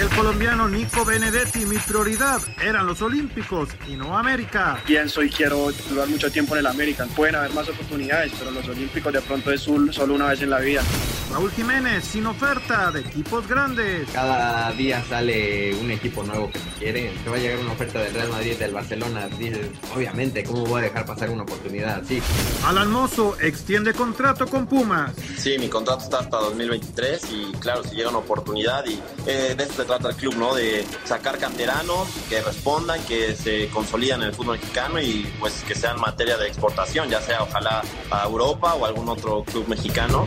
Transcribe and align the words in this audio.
El 0.00 0.10
colombiano 0.10 0.68
Nico 0.68 1.06
Benedetti, 1.06 1.64
mi 1.64 1.78
prioridad 1.78 2.42
eran 2.62 2.86
los 2.86 3.00
Olímpicos 3.00 3.70
y 3.88 3.96
no 3.96 4.18
América. 4.18 4.78
Pienso 4.86 5.22
y 5.22 5.30
quiero 5.30 5.72
durar 5.88 6.06
mucho 6.08 6.30
tiempo 6.30 6.54
en 6.54 6.60
el 6.60 6.66
América. 6.66 7.06
Pueden 7.16 7.36
haber 7.36 7.52
más 7.54 7.66
oportunidades, 7.70 8.30
pero 8.38 8.50
los 8.50 8.68
Olímpicos 8.68 9.10
de 9.10 9.22
pronto 9.22 9.50
es 9.50 9.62
solo 9.62 10.14
una 10.14 10.28
vez 10.28 10.42
en 10.42 10.50
la 10.50 10.60
vida. 10.60 10.82
Raúl 11.30 11.50
Jiménez, 11.50 12.04
sin 12.04 12.26
oferta 12.26 12.90
de 12.92 13.00
equipos 13.00 13.46
grandes. 13.48 14.08
Cada 14.12 14.70
día 14.72 15.02
sale 15.08 15.74
un 15.74 15.90
equipo 15.90 16.22
nuevo 16.22 16.50
que 16.50 16.58
te 16.58 16.70
quiere. 16.78 17.12
Te 17.24 17.30
va 17.30 17.36
a 17.36 17.38
llegar 17.38 17.58
una 17.58 17.72
oferta 17.72 18.00
del 18.00 18.14
Real 18.14 18.28
Madrid, 18.28 18.56
del 18.56 18.72
Barcelona. 18.72 19.28
Dices, 19.38 19.68
obviamente, 19.94 20.44
¿cómo 20.44 20.64
voy 20.66 20.80
a 20.80 20.84
dejar 20.84 21.04
pasar 21.04 21.30
una 21.30 21.42
oportunidad 21.42 22.00
así? 22.00 22.22
Alan 22.64 22.90
Mozo 22.90 23.36
extiende 23.40 23.92
contrato 23.92 24.46
con 24.46 24.66
Pumas. 24.66 25.12
Sí, 25.36 25.58
mi 25.58 25.68
contrato 25.68 26.04
está 26.04 26.20
hasta 26.20 26.38
2023 26.38 27.22
y 27.32 27.52
claro, 27.58 27.82
si 27.82 27.96
llega 27.96 28.08
una 28.10 28.18
oportunidad 28.18 28.84
y 28.86 29.00
eh, 29.26 29.54
de 29.56 29.64
esto 29.64 29.82
se 29.82 29.85
trata 29.86 30.10
el 30.10 30.16
club, 30.16 30.36
¿no? 30.36 30.54
De 30.54 30.84
sacar 31.04 31.38
canteranos 31.38 32.08
que 32.28 32.42
respondan, 32.42 33.02
que 33.04 33.34
se 33.34 33.68
consolidan 33.68 34.22
en 34.22 34.28
el 34.28 34.34
fútbol 34.34 34.58
mexicano 34.58 35.00
y 35.00 35.32
pues 35.38 35.64
que 35.66 35.74
sean 35.74 36.00
materia 36.00 36.36
de 36.36 36.48
exportación, 36.48 37.08
ya 37.08 37.20
sea 37.20 37.42
ojalá 37.42 37.82
a 38.10 38.24
Europa 38.24 38.74
o 38.74 38.84
algún 38.84 39.08
otro 39.08 39.44
club 39.44 39.66
mexicano. 39.68 40.26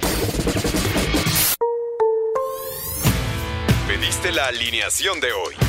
Pediste 3.88 4.32
la 4.32 4.48
alineación 4.48 5.20
de 5.20 5.34
hoy. 5.34 5.69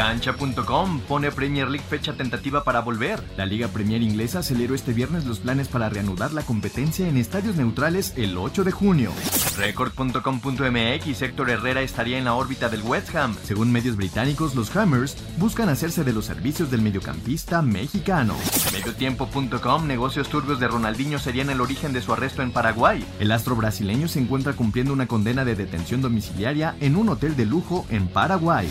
Cancha.com 0.00 1.00
pone 1.00 1.30
Premier 1.30 1.68
League 1.68 1.84
fecha 1.86 2.14
tentativa 2.14 2.64
para 2.64 2.80
volver. 2.80 3.22
La 3.36 3.44
Liga 3.44 3.68
Premier 3.68 4.00
Inglesa 4.00 4.38
aceleró 4.38 4.74
este 4.74 4.94
viernes 4.94 5.26
los 5.26 5.40
planes 5.40 5.68
para 5.68 5.90
reanudar 5.90 6.32
la 6.32 6.40
competencia 6.40 7.06
en 7.06 7.18
estadios 7.18 7.56
neutrales 7.56 8.14
el 8.16 8.38
8 8.38 8.64
de 8.64 8.70
junio. 8.70 9.12
Record.com.mx 9.58 11.20
Héctor 11.20 11.50
Herrera 11.50 11.82
estaría 11.82 12.16
en 12.16 12.24
la 12.24 12.32
órbita 12.32 12.70
del 12.70 12.80
West 12.80 13.14
Ham. 13.14 13.36
Según 13.42 13.70
medios 13.70 13.96
británicos, 13.96 14.54
los 14.54 14.74
Hammers 14.74 15.18
buscan 15.36 15.68
hacerse 15.68 16.02
de 16.02 16.14
los 16.14 16.24
servicios 16.24 16.70
del 16.70 16.80
mediocampista 16.80 17.60
mexicano. 17.60 18.36
Mediotiempo.com 18.72 19.86
Negocios 19.86 20.30
turbios 20.30 20.60
de 20.60 20.68
Ronaldinho 20.68 21.18
serían 21.18 21.50
el 21.50 21.60
origen 21.60 21.92
de 21.92 22.00
su 22.00 22.14
arresto 22.14 22.40
en 22.40 22.52
Paraguay. 22.52 23.04
El 23.18 23.32
astro 23.32 23.54
brasileño 23.54 24.08
se 24.08 24.20
encuentra 24.20 24.54
cumpliendo 24.54 24.94
una 24.94 25.06
condena 25.06 25.44
de 25.44 25.56
detención 25.56 26.00
domiciliaria 26.00 26.74
en 26.80 26.96
un 26.96 27.10
hotel 27.10 27.36
de 27.36 27.44
lujo 27.44 27.84
en 27.90 28.08
Paraguay. 28.08 28.66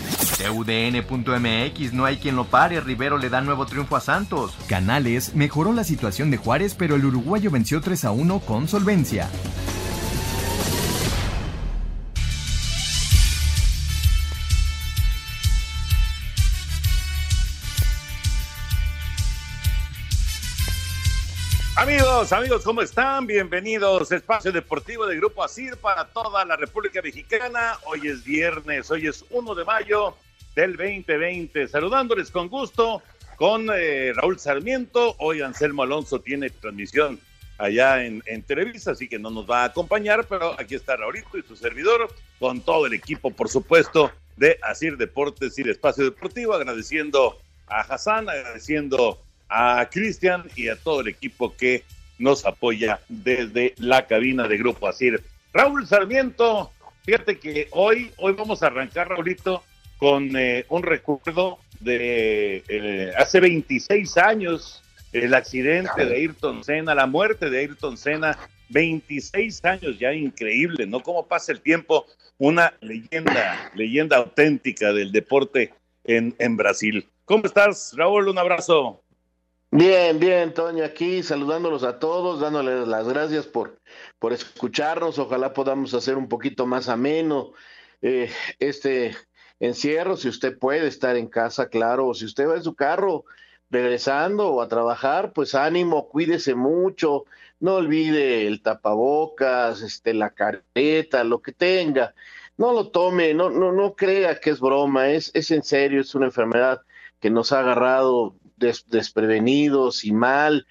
TUDN.mx 1.24 1.92
No 1.92 2.04
hay 2.04 2.18
quien 2.18 2.36
lo 2.36 2.44
pare, 2.44 2.80
Rivero 2.80 3.18
le 3.18 3.28
da 3.28 3.40
nuevo 3.40 3.66
triunfo 3.66 3.96
a 3.96 4.00
Santos. 4.00 4.56
Canales 4.68 5.34
mejoró 5.34 5.72
la 5.72 5.84
situación 5.84 6.30
de 6.30 6.36
Juárez, 6.36 6.74
pero 6.74 6.96
el 6.96 7.04
uruguayo 7.04 7.50
venció 7.50 7.80
3 7.80 8.04
a 8.04 8.10
1 8.12 8.40
con 8.40 8.68
solvencia. 8.68 9.28
Amigos, 21.76 22.32
amigos, 22.34 22.62
¿cómo 22.62 22.82
están? 22.82 23.26
Bienvenidos 23.26 24.12
a 24.12 24.16
Espacio 24.16 24.52
Deportivo 24.52 25.06
de 25.06 25.16
Grupo 25.16 25.42
ASIR 25.42 25.78
para 25.78 26.04
toda 26.04 26.44
la 26.44 26.54
República 26.54 27.00
Mexicana. 27.00 27.78
Hoy 27.86 28.06
es 28.06 28.22
viernes, 28.22 28.90
hoy 28.90 29.06
es 29.06 29.24
1 29.30 29.54
de 29.54 29.64
mayo 29.64 30.14
del 30.54 30.76
2020. 30.76 31.68
Saludándoles 31.68 32.30
con 32.30 32.48
gusto 32.48 33.02
con 33.36 33.68
eh, 33.74 34.12
Raúl 34.14 34.38
Sarmiento. 34.38 35.16
Hoy 35.18 35.40
Anselmo 35.40 35.82
Alonso 35.82 36.20
tiene 36.20 36.50
transmisión 36.50 37.18
allá 37.60 38.04
en, 38.04 38.22
Televisa, 38.42 38.92
así 38.92 39.08
que 39.08 39.18
no 39.18 39.30
nos 39.30 39.48
va 39.48 39.62
a 39.62 39.66
acompañar, 39.66 40.26
pero 40.26 40.58
aquí 40.58 40.74
está 40.74 40.96
Raulito 40.96 41.38
y 41.38 41.42
su 41.42 41.56
servidor 41.56 42.08
con 42.38 42.60
todo 42.62 42.86
el 42.86 42.94
equipo, 42.94 43.30
por 43.30 43.48
supuesto, 43.48 44.10
de 44.36 44.58
Asir 44.62 44.96
Deportes 44.96 45.58
y 45.58 45.62
el 45.62 45.70
Espacio 45.70 46.04
Deportivo, 46.04 46.54
agradeciendo 46.54 47.38
a 47.66 47.80
Hassan, 47.80 48.28
agradeciendo 48.28 49.20
a 49.48 49.86
Cristian 49.90 50.44
y 50.56 50.68
a 50.68 50.76
todo 50.76 51.02
el 51.02 51.08
equipo 51.08 51.54
que 51.54 51.84
nos 52.18 52.46
apoya 52.46 53.00
desde 53.08 53.74
la 53.78 54.06
cabina 54.06 54.48
de 54.48 54.56
Grupo 54.56 54.88
Asir. 54.88 55.22
Raúl 55.52 55.86
Sarmiento, 55.86 56.70
fíjate 57.04 57.38
que 57.38 57.68
hoy, 57.72 58.10
hoy 58.16 58.32
vamos 58.32 58.62
a 58.62 58.68
arrancar, 58.68 59.08
Raulito, 59.08 59.62
con 60.00 60.34
eh, 60.34 60.64
un 60.70 60.82
recuerdo 60.82 61.58
de 61.78 62.64
eh, 62.68 63.12
hace 63.18 63.38
26 63.38 64.16
años, 64.16 64.82
el 65.12 65.34
accidente 65.34 66.06
de 66.06 66.16
Ayrton 66.16 66.64
Senna, 66.64 66.94
la 66.94 67.06
muerte 67.06 67.50
de 67.50 67.58
Ayrton 67.58 67.98
Senna, 67.98 68.38
26 68.70 69.62
años 69.66 69.98
ya, 69.98 70.14
increíble, 70.14 70.86
¿no? 70.86 71.00
Cómo 71.00 71.26
pasa 71.26 71.52
el 71.52 71.60
tiempo, 71.60 72.06
una 72.38 72.72
leyenda, 72.80 73.70
leyenda 73.74 74.16
auténtica 74.16 74.92
del 74.94 75.12
deporte 75.12 75.74
en, 76.04 76.34
en 76.38 76.56
Brasil. 76.56 77.06
¿Cómo 77.26 77.44
estás, 77.44 77.92
Raúl? 77.94 78.28
Un 78.28 78.38
abrazo. 78.38 79.02
Bien, 79.70 80.18
bien, 80.18 80.54
Toño, 80.54 80.82
aquí 80.82 81.22
saludándolos 81.22 81.84
a 81.84 81.98
todos, 81.98 82.40
dándoles 82.40 82.88
las 82.88 83.06
gracias 83.06 83.46
por, 83.46 83.78
por 84.18 84.32
escucharnos. 84.32 85.18
Ojalá 85.18 85.52
podamos 85.52 85.92
hacer 85.92 86.16
un 86.16 86.28
poquito 86.28 86.66
más 86.66 86.88
ameno 86.88 87.52
eh, 88.02 88.30
este 88.58 89.14
encierro, 89.60 90.16
si 90.16 90.28
usted 90.28 90.58
puede 90.58 90.88
estar 90.88 91.16
en 91.16 91.28
casa, 91.28 91.68
claro, 91.68 92.08
o 92.08 92.14
si 92.14 92.24
usted 92.24 92.48
va 92.48 92.56
en 92.56 92.64
su 92.64 92.74
carro 92.74 93.24
regresando 93.70 94.48
o 94.48 94.62
a 94.62 94.68
trabajar, 94.68 95.32
pues 95.32 95.54
ánimo, 95.54 96.08
cuídese 96.08 96.54
mucho, 96.54 97.24
no 97.60 97.76
olvide 97.76 98.46
el 98.46 98.62
tapabocas, 98.62 99.82
este, 99.82 100.14
la 100.14 100.30
careta, 100.30 101.22
lo 101.22 101.40
que 101.40 101.52
tenga. 101.52 102.14
No 102.56 102.72
lo 102.72 102.88
tome, 102.90 103.32
no, 103.32 103.48
no, 103.48 103.72
no 103.72 103.94
crea 103.94 104.40
que 104.40 104.50
es 104.50 104.60
broma, 104.60 105.10
es, 105.10 105.30
es 105.34 105.50
en 105.50 105.62
serio, 105.62 106.00
es 106.00 106.14
una 106.14 106.26
enfermedad 106.26 106.82
que 107.20 107.30
nos 107.30 107.52
ha 107.52 107.60
agarrado 107.60 108.34
desprevenidos 108.56 110.04
y 110.04 110.12
mal, 110.12 110.66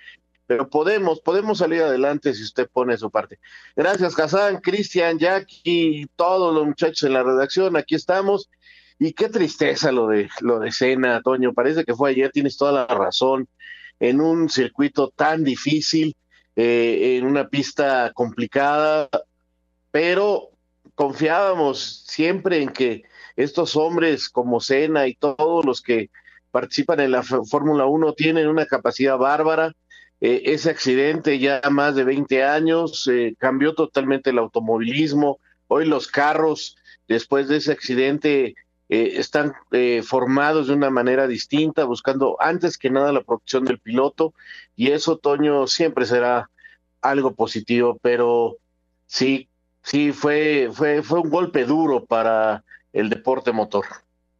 pero 0.45 0.69
podemos, 0.69 1.21
podemos 1.21 1.59
salir 1.59 1.81
adelante 1.81 2.33
si 2.33 2.43
usted 2.43 2.67
pone 2.71 2.97
su 2.97 3.09
parte. 3.09 3.39
Gracias, 3.75 4.19
Hassan, 4.19 4.61
Cristian, 4.61 5.17
Jackie, 5.17 6.07
todos 6.15 6.53
los 6.53 6.65
muchachos 6.65 7.03
en 7.03 7.13
la 7.13 7.23
redacción, 7.23 7.77
aquí 7.77 7.95
estamos. 7.95 8.49
Y 8.99 9.13
qué 9.13 9.29
tristeza 9.29 9.93
lo 9.93 10.07
de 10.07 10.29
lo 10.41 10.59
de 10.59 10.71
Cena, 10.73 11.21
Toño. 11.21 11.53
Parece 11.53 11.85
que 11.85 11.95
fue 11.95 12.11
ayer, 12.11 12.31
tienes 12.31 12.57
toda 12.57 12.73
la 12.73 12.85
razón. 12.85 13.47
En 13.99 14.19
un 14.19 14.49
circuito 14.49 15.09
tan 15.09 15.43
difícil, 15.45 16.15
eh, 16.55 17.17
en 17.17 17.25
una 17.25 17.47
pista 17.47 18.11
complicada, 18.13 19.09
pero 19.91 20.49
confiábamos 20.95 22.03
siempre 22.07 22.61
en 22.61 22.69
que 22.69 23.03
estos 23.37 23.77
hombres 23.77 24.27
como 24.29 24.59
Cena 24.59 25.07
y 25.07 25.15
todos 25.15 25.63
los 25.63 25.81
que 25.81 26.09
participan 26.51 26.99
en 26.99 27.11
la 27.11 27.23
Fórmula 27.23 27.85
1 27.85 28.13
tienen 28.13 28.47
una 28.47 28.65
capacidad 28.65 29.17
bárbara. 29.17 29.73
Eh, 30.19 30.41
ese 30.45 30.69
accidente 30.69 31.39
ya 31.39 31.61
más 31.71 31.95
de 31.95 32.03
20 32.03 32.43
años 32.43 33.07
eh, 33.07 33.35
cambió 33.37 33.75
totalmente 33.75 34.31
el 34.31 34.39
automovilismo. 34.39 35.39
Hoy 35.67 35.85
los 35.85 36.07
carros, 36.07 36.75
después 37.07 37.47
de 37.47 37.57
ese 37.57 37.71
accidente, 37.71 38.55
eh, 38.89 39.13
están 39.15 39.53
formados 40.03 40.67
de 40.67 40.73
una 40.73 40.89
manera 40.89 41.27
distinta, 41.27 41.85
buscando 41.85 42.37
antes 42.39 42.77
que 42.77 42.89
nada 42.89 43.11
la 43.11 43.21
protección 43.21 43.65
del 43.65 43.79
piloto. 43.79 44.33
Y 44.75 44.91
eso, 44.91 45.17
Toño, 45.17 45.67
siempre 45.67 46.05
será 46.05 46.49
algo 47.01 47.33
positivo. 47.33 47.97
Pero 48.01 48.57
sí, 49.05 49.47
sí, 49.83 50.11
fue, 50.11 50.69
fue, 50.73 51.03
fue 51.03 51.19
un 51.19 51.29
golpe 51.29 51.65
duro 51.65 52.03
para 52.05 52.63
el 52.91 53.09
deporte 53.09 53.51
motor. 53.51 53.85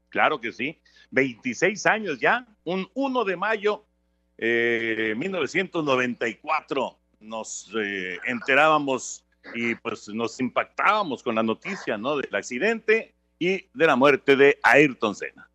Claro 0.09 0.41
que 0.41 0.51
sí. 0.51 0.79
26 1.11 1.85
años 1.85 2.19
ya, 2.19 2.45
un 2.63 2.89
1 2.93 3.25
de 3.25 3.35
mayo 3.35 3.85
eh, 4.37 5.15
1994 5.17 6.97
nos 7.19 7.69
eh, 7.75 8.17
enterábamos 8.25 9.25
y 9.53 9.75
pues 9.75 10.07
nos 10.09 10.39
impactábamos 10.39 11.23
con 11.23 11.35
la 11.35 11.43
noticia, 11.43 11.97
¿no? 11.97 12.15
Del 12.15 12.33
accidente 12.33 13.13
y 13.39 13.69
de 13.73 13.87
la 13.87 13.95
muerte 13.95 14.35
de 14.35 14.59
Ayrton 14.63 15.15
Senna. 15.15 15.49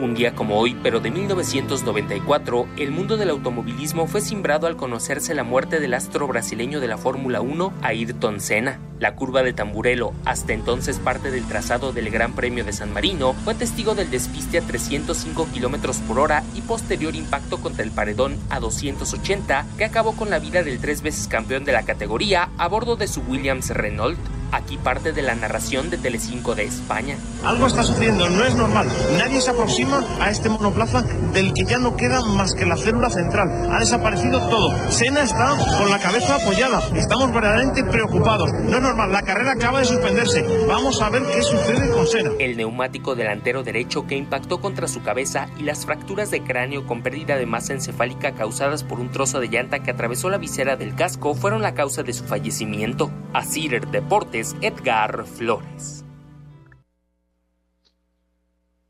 Un 0.00 0.14
día 0.14 0.34
como 0.34 0.58
hoy, 0.58 0.74
pero 0.82 1.00
de 1.00 1.10
1994, 1.10 2.66
el 2.78 2.90
mundo 2.90 3.18
del 3.18 3.28
automovilismo 3.28 4.06
fue 4.06 4.22
simbrado 4.22 4.66
al 4.66 4.78
conocerse 4.78 5.34
la 5.34 5.44
muerte 5.44 5.78
del 5.78 5.92
astro 5.92 6.26
brasileño 6.26 6.80
de 6.80 6.88
la 6.88 6.96
Fórmula 6.96 7.42
1, 7.42 7.74
Ayrton 7.82 8.40
Senna. 8.40 8.80
La 8.98 9.14
curva 9.14 9.42
de 9.42 9.52
Tamburelo, 9.52 10.14
hasta 10.24 10.54
entonces 10.54 10.98
parte 10.98 11.30
del 11.30 11.46
trazado 11.46 11.92
del 11.92 12.08
Gran 12.08 12.34
Premio 12.34 12.64
de 12.64 12.72
San 12.72 12.94
Marino, 12.94 13.34
fue 13.44 13.54
testigo 13.54 13.94
del 13.94 14.10
despiste 14.10 14.56
a 14.56 14.62
305 14.62 15.48
km 15.52 16.00
por 16.06 16.18
hora 16.18 16.44
y 16.54 16.62
posterior 16.62 17.14
impacto 17.14 17.60
contra 17.60 17.84
el 17.84 17.90
paredón 17.90 18.38
a 18.48 18.58
280 18.58 19.66
que 19.76 19.84
acabó 19.84 20.16
con 20.16 20.30
la 20.30 20.38
vida 20.38 20.62
del 20.62 20.80
tres 20.80 21.02
veces 21.02 21.28
campeón 21.28 21.66
de 21.66 21.72
la 21.72 21.84
categoría 21.84 22.48
a 22.56 22.68
bordo 22.68 22.96
de 22.96 23.06
su 23.06 23.20
Williams 23.20 23.68
Renault. 23.68 24.39
Aquí 24.52 24.78
parte 24.78 25.12
de 25.12 25.22
la 25.22 25.34
narración 25.34 25.90
de 25.90 25.98
Telecinco 25.98 26.54
de 26.54 26.64
España. 26.64 27.16
Algo 27.44 27.66
está 27.66 27.82
sucediendo, 27.82 28.28
no 28.28 28.44
es 28.44 28.54
normal. 28.56 28.88
Nadie 29.16 29.40
se 29.40 29.50
aproxima 29.50 30.04
a 30.20 30.30
este 30.30 30.48
monoplaza 30.48 31.02
del 31.32 31.52
que 31.52 31.64
ya 31.64 31.78
no 31.78 31.96
queda 31.96 32.20
más 32.22 32.54
que 32.54 32.66
la 32.66 32.76
célula 32.76 33.10
central. 33.10 33.48
Ha 33.72 33.78
desaparecido 33.78 34.40
todo. 34.48 34.74
Sena 34.90 35.22
está 35.22 35.56
con 35.78 35.88
la 35.90 35.98
cabeza 36.00 36.36
apoyada. 36.36 36.82
Estamos 36.94 37.32
verdaderamente 37.32 37.84
preocupados. 37.84 38.52
No 38.52 38.76
es 38.76 38.82
normal, 38.82 39.12
la 39.12 39.22
carrera 39.22 39.52
acaba 39.52 39.80
de 39.80 39.84
suspenderse. 39.84 40.44
Vamos 40.66 41.00
a 41.00 41.10
ver 41.10 41.22
qué 41.32 41.42
sucede 41.42 41.90
con 41.90 42.06
Sena. 42.06 42.30
El 42.38 42.56
neumático 42.56 43.14
delantero 43.14 43.62
derecho 43.62 44.06
que 44.06 44.16
impactó 44.16 44.60
contra 44.60 44.88
su 44.88 45.02
cabeza 45.02 45.48
y 45.58 45.62
las 45.62 45.86
fracturas 45.86 46.30
de 46.30 46.42
cráneo 46.42 46.86
con 46.86 47.02
pérdida 47.02 47.36
de 47.36 47.46
masa 47.46 47.72
encefálica 47.72 48.32
causadas 48.32 48.82
por 48.82 48.98
un 48.98 49.10
trozo 49.10 49.38
de 49.38 49.48
llanta 49.48 49.80
que 49.80 49.90
atravesó 49.90 50.28
la 50.28 50.38
visera 50.38 50.76
del 50.76 50.94
casco 50.94 51.34
fueron 51.34 51.62
la 51.62 51.74
causa 51.74 52.02
de 52.02 52.12
su 52.12 52.24
fallecimiento. 52.24 53.10
Asir 53.32 53.86
Deportes 53.86 54.39
Edgar 54.60 55.24
Flores. 55.24 56.04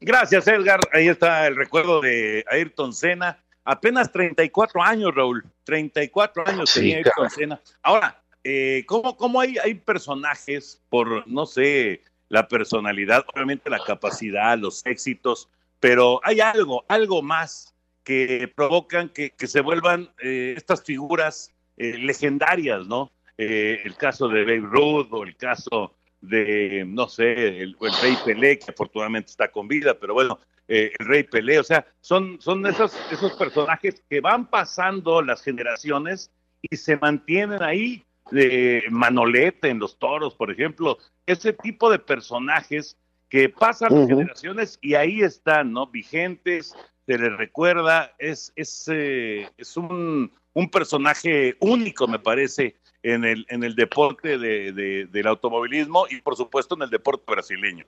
Gracias, 0.01 0.47
Edgar. 0.49 0.81
Ahí 0.93 1.09
está 1.09 1.47
el 1.47 1.57
recuerdo 1.57 2.01
de 2.01 2.45
Ayrton 2.49 2.93
Senna. 2.93 3.39
Apenas 3.65 4.11
34 4.13 4.83
años, 4.83 5.15
Raúl. 5.15 5.45
34 5.65 6.49
años 6.49 6.73
tenía 6.73 6.99
Ayrton 6.99 7.31
Senna. 7.31 7.61
Ahora, 7.83 8.23
eh, 8.45 8.85
¿cómo, 8.87 9.17
cómo 9.17 9.41
hay, 9.41 9.59
hay 9.59 9.75
personajes 9.75 10.81
por, 10.89 11.27
no 11.29 11.45
sé, 11.45 12.03
la 12.29 12.49
personalidad, 12.49 13.25
obviamente 13.35 13.69
la 13.69 13.83
capacidad, 13.85 14.57
los 14.57 14.87
éxitos, 14.87 15.49
pero 15.81 16.21
hay 16.23 16.41
algo, 16.41 16.85
algo 16.89 17.23
más 17.23 17.75
que 18.05 18.51
provocan 18.55 19.09
que, 19.09 19.31
que 19.31 19.47
se 19.47 19.61
vuelvan 19.61 20.11
eh, 20.23 20.55
estas 20.57 20.83
figuras 20.83 21.53
eh, 21.77 21.99
legendarias, 21.99 22.87
¿no? 22.87 23.11
Eh, 23.43 23.81
el 23.87 23.97
caso 23.97 24.29
de 24.29 24.45
Babe 24.45 24.69
Ruth 24.71 25.09
o 25.13 25.25
el 25.25 25.35
caso 25.35 25.95
de, 26.21 26.85
no 26.87 27.09
sé, 27.09 27.63
el, 27.63 27.75
Rey 27.81 28.15
Pelé, 28.23 28.59
que 28.59 28.71
afortunadamente 28.71 29.31
está 29.31 29.51
con 29.51 29.67
vida, 29.67 29.99
pero 29.99 30.13
bueno, 30.13 30.39
eh, 30.69 30.93
el 30.99 31.07
Rey 31.07 31.23
Pelé, 31.23 31.59
o 31.59 31.65
sea, 31.65 31.87
son, 32.03 32.39
son 32.39 32.67
esos, 32.67 32.95
esos 33.11 33.33
personajes 33.33 34.05
que 34.11 34.21
van 34.21 34.45
pasando 34.51 35.23
las 35.23 35.43
generaciones 35.43 36.31
y 36.61 36.77
se 36.77 36.99
mantienen 36.99 37.63
ahí, 37.63 38.05
de 38.31 38.85
Manolete 38.91 39.71
en 39.71 39.79
los 39.79 39.99
toros, 39.99 40.35
por 40.35 40.51
ejemplo, 40.51 40.99
ese 41.25 41.55
tipo 41.55 41.91
de 41.91 41.99
personajes 41.99 42.99
que 43.31 43.49
pasan 43.49 43.95
las 43.95 44.07
generaciones 44.07 44.79
y 44.83 44.97
ahí 44.97 45.23
están, 45.23 45.73
¿no? 45.73 45.87
Vigentes, 45.87 46.77
se 47.07 47.19
les 47.19 47.37
recuerda, 47.39 48.15
es, 48.19 48.53
es, 48.55 48.85
eh, 48.93 49.49
es 49.57 49.79
un, 49.79 50.31
un 50.53 50.71
personaje 50.71 51.57
único, 51.61 52.07
me 52.07 52.19
parece, 52.19 52.77
en 53.03 53.25
el, 53.25 53.47
en 53.49 53.65
el 53.65 53.75
deporte 53.75 54.39
de, 54.39 55.07
del 55.11 55.27
automovilismo 55.27 56.07
y 56.09 56.21
por 56.21 56.37
supuesto 56.37 56.75
en 56.75 56.83
el 56.83 56.91
deporte 56.91 57.25
brasileño. 57.27 57.87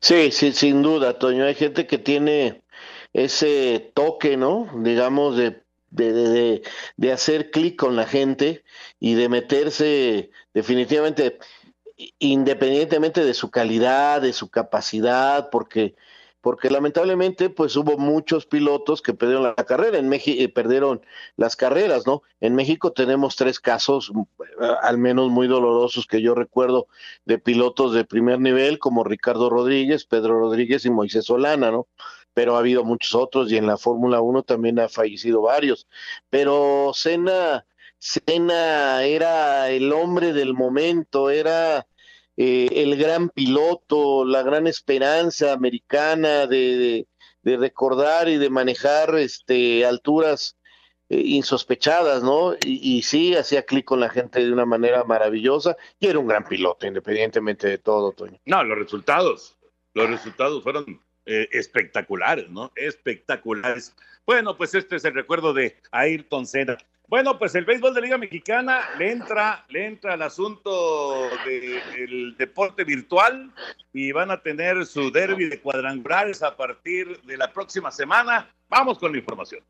Sí, 0.00 0.30
sí, 0.30 0.52
sin 0.52 0.82
duda, 0.82 1.18
Toño. 1.18 1.44
Hay 1.44 1.54
gente 1.54 1.86
que 1.86 1.98
tiene 1.98 2.62
ese 3.12 3.90
toque, 3.94 4.36
¿no? 4.36 4.70
Digamos, 4.76 5.36
de, 5.36 5.62
de, 5.90 6.12
de, 6.12 6.62
de 6.96 7.12
hacer 7.12 7.50
clic 7.50 7.76
con 7.76 7.96
la 7.96 8.06
gente 8.06 8.64
y 9.00 9.14
de 9.14 9.28
meterse 9.28 10.30
definitivamente, 10.54 11.38
independientemente 12.18 13.24
de 13.24 13.34
su 13.34 13.50
calidad, 13.50 14.20
de 14.22 14.32
su 14.32 14.50
capacidad, 14.50 15.50
porque 15.50 15.96
porque 16.40 16.70
lamentablemente 16.70 17.50
pues 17.50 17.76
hubo 17.76 17.98
muchos 17.98 18.46
pilotos 18.46 19.02
que 19.02 19.14
perdieron 19.14 19.42
la 19.44 19.54
carrera, 19.54 19.98
en 19.98 20.08
México 20.08 20.40
eh, 20.42 20.48
perdieron 20.48 21.04
las 21.36 21.56
carreras, 21.56 22.06
¿no? 22.06 22.22
En 22.40 22.54
México 22.54 22.92
tenemos 22.92 23.36
tres 23.36 23.58
casos, 23.60 24.12
mm, 24.12 24.22
al 24.82 24.98
menos 24.98 25.30
muy 25.30 25.48
dolorosos 25.48 26.06
que 26.06 26.22
yo 26.22 26.34
recuerdo, 26.34 26.86
de 27.24 27.38
pilotos 27.38 27.92
de 27.92 28.04
primer 28.04 28.40
nivel, 28.40 28.78
como 28.78 29.04
Ricardo 29.04 29.50
Rodríguez, 29.50 30.04
Pedro 30.06 30.38
Rodríguez 30.38 30.84
y 30.84 30.90
Moisés 30.90 31.26
Solana, 31.26 31.70
¿no? 31.70 31.88
Pero 32.34 32.56
ha 32.56 32.60
habido 32.60 32.84
muchos 32.84 33.14
otros 33.14 33.50
y 33.50 33.56
en 33.56 33.66
la 33.66 33.76
Fórmula 33.76 34.20
1 34.20 34.44
también 34.44 34.78
ha 34.78 34.88
fallecido 34.88 35.42
varios. 35.42 35.88
Pero 36.30 36.92
Senna 36.94 37.64
era 39.04 39.70
el 39.70 39.92
hombre 39.92 40.32
del 40.32 40.54
momento, 40.54 41.30
era 41.30 41.86
eh, 42.40 42.84
el 42.84 42.96
gran 42.96 43.30
piloto, 43.30 44.24
la 44.24 44.44
gran 44.44 44.68
esperanza 44.68 45.52
americana 45.52 46.46
de, 46.46 47.08
recordar 47.42 48.28
y 48.28 48.36
de 48.36 48.48
manejar 48.48 49.16
este, 49.16 49.84
alturas 49.84 50.56
eh, 51.08 51.18
insospechadas, 51.18 52.22
¿no? 52.22 52.54
Y, 52.64 53.02
sí, 53.02 53.34
hacía 53.34 53.64
clic 53.64 53.84
con 53.84 53.98
la 53.98 54.08
gente 54.08 54.44
de 54.44 54.52
una 54.52 54.66
manera 54.66 55.02
maravillosa 55.02 55.76
y 55.98 56.06
era 56.06 56.20
un 56.20 56.28
gran 56.28 56.44
piloto, 56.44 56.86
independientemente 56.86 57.66
de 57.66 57.78
todo, 57.78 58.12
Toño. 58.12 58.38
No, 58.44 58.62
los 58.62 58.78
resultados, 58.78 59.58
los 59.94 60.08
resultados 60.08 60.62
fueron 60.62 61.02
eh, 61.26 61.48
espectaculares, 61.50 62.48
¿no? 62.50 62.70
Espectaculares. 62.76 63.96
Bueno, 64.24 64.56
pues 64.56 64.76
este 64.76 64.94
es 64.94 65.04
el 65.04 65.14
recuerdo 65.14 65.54
de 65.54 65.76
Ayrton 65.90 66.46
Senna. 66.46 66.78
Bueno, 67.08 67.38
pues 67.38 67.54
el 67.54 67.64
béisbol 67.64 67.94
de 67.94 68.02
Liga 68.02 68.18
Mexicana 68.18 68.82
le 68.98 69.10
entra, 69.10 69.64
le 69.70 69.86
entra 69.86 70.12
al 70.12 70.20
asunto 70.20 71.30
del 71.46 72.36
deporte 72.36 72.84
virtual 72.84 73.50
y 73.94 74.12
van 74.12 74.30
a 74.30 74.42
tener 74.42 74.84
su 74.84 75.10
derby 75.10 75.48
de 75.48 75.58
cuadrangulares 75.58 76.42
a 76.42 76.54
partir 76.54 77.18
de 77.22 77.38
la 77.38 77.50
próxima 77.50 77.90
semana. 77.90 78.54
Vamos 78.68 78.98
con 78.98 79.12
la 79.12 79.18
información. 79.18 79.64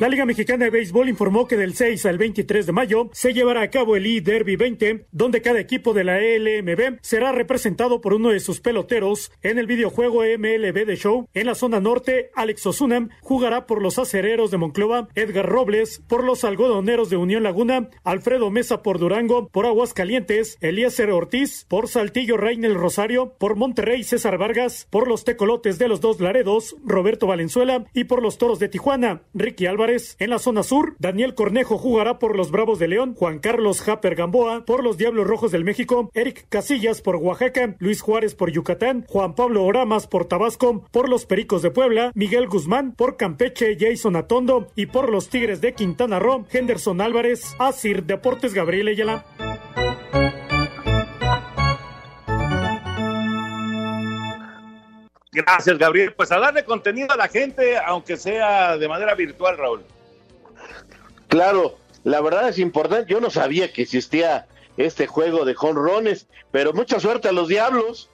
La 0.00 0.08
Liga 0.08 0.24
Mexicana 0.24 0.64
de 0.64 0.70
Béisbol 0.70 1.10
informó 1.10 1.46
que 1.46 1.58
del 1.58 1.74
6 1.74 2.06
al 2.06 2.16
23 2.16 2.64
de 2.64 2.72
mayo 2.72 3.10
se 3.12 3.34
llevará 3.34 3.60
a 3.60 3.68
cabo 3.68 3.96
el 3.96 4.06
E-Derby 4.06 4.56
20, 4.56 5.04
donde 5.12 5.42
cada 5.42 5.60
equipo 5.60 5.92
de 5.92 6.04
la 6.04 6.18
LMB 6.18 7.00
será 7.02 7.32
representado 7.32 8.00
por 8.00 8.14
uno 8.14 8.30
de 8.30 8.40
sus 8.40 8.62
peloteros. 8.62 9.30
En 9.42 9.58
el 9.58 9.66
videojuego 9.66 10.22
MLB 10.22 10.86
de 10.86 10.96
Show, 10.96 11.28
en 11.34 11.46
la 11.46 11.54
zona 11.54 11.80
norte, 11.80 12.30
Alex 12.34 12.64
Osuna 12.64 13.10
jugará 13.20 13.66
por 13.66 13.82
los 13.82 13.98
acereros 13.98 14.50
de 14.50 14.56
Monclova, 14.56 15.08
Edgar 15.16 15.46
Robles 15.46 16.02
por 16.08 16.24
los 16.24 16.44
algodoneros 16.44 17.10
de 17.10 17.18
Unión 17.18 17.42
Laguna, 17.42 17.90
Alfredo 18.02 18.50
Mesa 18.50 18.82
por 18.82 18.98
Durango, 19.00 19.48
por 19.48 19.66
Aguascalientes, 19.66 20.56
Eliezer 20.62 21.10
Ortiz 21.10 21.66
por 21.68 21.88
Saltillo 21.88 22.38
Reinel 22.38 22.74
Rosario, 22.74 23.34
por 23.36 23.54
Monterrey 23.54 24.02
César 24.02 24.38
Vargas, 24.38 24.86
por 24.88 25.06
los 25.06 25.24
tecolotes 25.24 25.78
de 25.78 25.88
los 25.88 26.00
dos 26.00 26.20
Laredos, 26.20 26.74
Roberto 26.86 27.26
Valenzuela 27.26 27.84
y 27.92 28.04
por 28.04 28.22
los 28.22 28.38
toros 28.38 28.58
de 28.58 28.70
Tijuana, 28.70 29.24
Ricky 29.34 29.66
Álvarez 29.66 29.89
en 29.90 30.30
la 30.30 30.38
zona 30.38 30.62
sur, 30.62 30.94
Daniel 30.98 31.34
Cornejo 31.34 31.76
jugará 31.76 32.18
por 32.18 32.36
los 32.36 32.50
Bravos 32.50 32.78
de 32.78 32.86
León, 32.86 33.14
Juan 33.16 33.40
Carlos 33.40 33.80
Japer 33.80 34.14
Gamboa 34.14 34.64
por 34.64 34.84
los 34.84 34.96
Diablos 34.96 35.26
Rojos 35.26 35.50
del 35.50 35.64
México, 35.64 36.10
Eric 36.14 36.46
Casillas 36.48 37.00
por 37.00 37.16
Oaxaca, 37.16 37.74
Luis 37.78 38.00
Juárez 38.00 38.34
por 38.34 38.50
Yucatán, 38.50 39.04
Juan 39.08 39.34
Pablo 39.34 39.64
Oramas 39.64 40.06
por 40.06 40.26
Tabasco, 40.26 40.84
por 40.92 41.08
los 41.08 41.26
Pericos 41.26 41.62
de 41.62 41.70
Puebla, 41.70 42.12
Miguel 42.14 42.46
Guzmán 42.46 42.92
por 42.92 43.16
Campeche, 43.16 43.76
Jason 43.78 44.14
Atondo 44.16 44.68
y 44.76 44.86
por 44.86 45.10
los 45.10 45.28
Tigres 45.28 45.60
de 45.60 45.74
Quintana 45.74 46.18
Roo, 46.18 46.46
Henderson 46.52 47.00
Álvarez, 47.00 47.54
Asir 47.58 48.04
Deportes 48.04 48.54
Gabriel 48.54 48.88
Ayala. 48.88 49.24
Gracias, 55.32 55.78
Gabriel. 55.78 56.12
Pues 56.14 56.32
a 56.32 56.38
darle 56.38 56.64
contenido 56.64 57.12
a 57.12 57.16
la 57.16 57.28
gente, 57.28 57.78
aunque 57.78 58.16
sea 58.16 58.76
de 58.76 58.88
manera 58.88 59.14
virtual, 59.14 59.56
Raúl. 59.56 59.84
Claro, 61.28 61.78
la 62.02 62.20
verdad 62.20 62.48
es 62.48 62.58
importante. 62.58 63.12
Yo 63.12 63.20
no 63.20 63.30
sabía 63.30 63.72
que 63.72 63.82
existía 63.82 64.46
este 64.76 65.06
juego 65.06 65.44
de 65.44 65.54
jonrones, 65.54 66.26
pero 66.50 66.72
mucha 66.72 66.98
suerte 66.98 67.28
a 67.28 67.32
los 67.32 67.48
diablos. 67.48 68.10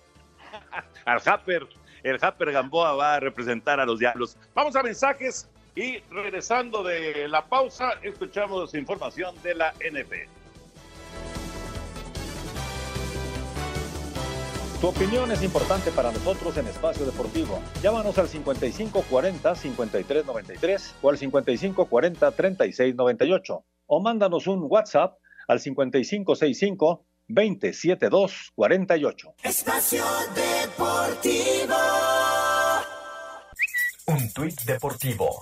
Al 1.06 1.22
Happer, 1.24 1.66
el 2.02 2.18
Happer 2.20 2.52
Gamboa 2.52 2.94
va 2.94 3.14
a 3.14 3.20
representar 3.20 3.80
a 3.80 3.86
los 3.86 3.98
diablos. 3.98 4.36
Vamos 4.54 4.76
a 4.76 4.82
mensajes 4.82 5.48
y 5.74 5.98
regresando 6.10 6.82
de 6.82 7.28
la 7.28 7.44
pausa, 7.44 7.94
escuchamos 8.02 8.74
información 8.74 9.34
de 9.42 9.54
la 9.54 9.74
NP. 9.80 10.28
Tu 14.80 14.88
opinión 14.88 15.30
es 15.32 15.42
importante 15.42 15.90
para 15.90 16.12
nosotros 16.12 16.56
en 16.58 16.66
Espacio 16.66 17.06
Deportivo. 17.06 17.62
Llámanos 17.82 18.18
al 18.18 18.28
5540-5393 18.28 20.92
o 21.00 21.08
al 21.08 21.16
5540-3698 21.18 23.64
o 23.86 24.00
mándanos 24.00 24.46
un 24.46 24.66
WhatsApp 24.68 25.16
al 25.48 25.60
5565 25.60 27.06
27248. 27.28 29.34
Espacio 29.42 30.04
Deportivo. 30.34 31.74
Un 34.08 34.32
tuit 34.32 34.60
deportivo. 34.62 35.40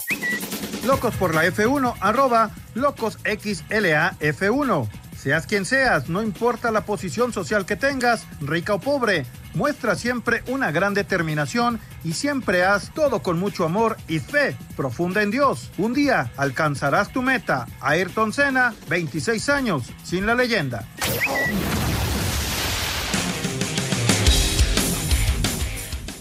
Locos 0.86 1.14
por 1.16 1.34
la 1.34 1.44
F1, 1.44 1.96
arroba 2.00 2.50
locosxlaf1. 2.74 4.88
Seas 5.24 5.46
quien 5.46 5.64
seas, 5.64 6.10
no 6.10 6.22
importa 6.22 6.70
la 6.70 6.84
posición 6.84 7.32
social 7.32 7.64
que 7.64 7.76
tengas, 7.76 8.26
rica 8.42 8.74
o 8.74 8.78
pobre, 8.78 9.24
muestra 9.54 9.94
siempre 9.94 10.42
una 10.48 10.70
gran 10.70 10.92
determinación 10.92 11.80
y 12.04 12.12
siempre 12.12 12.62
haz 12.62 12.92
todo 12.92 13.22
con 13.22 13.38
mucho 13.38 13.64
amor 13.64 13.96
y 14.06 14.18
fe 14.18 14.54
profunda 14.76 15.22
en 15.22 15.30
Dios. 15.30 15.70
Un 15.78 15.94
día 15.94 16.30
alcanzarás 16.36 17.10
tu 17.10 17.22
meta. 17.22 17.64
Ayrton 17.80 18.34
Senna, 18.34 18.74
26 18.90 19.48
años, 19.48 19.84
sin 20.02 20.26
la 20.26 20.34
leyenda. 20.34 20.86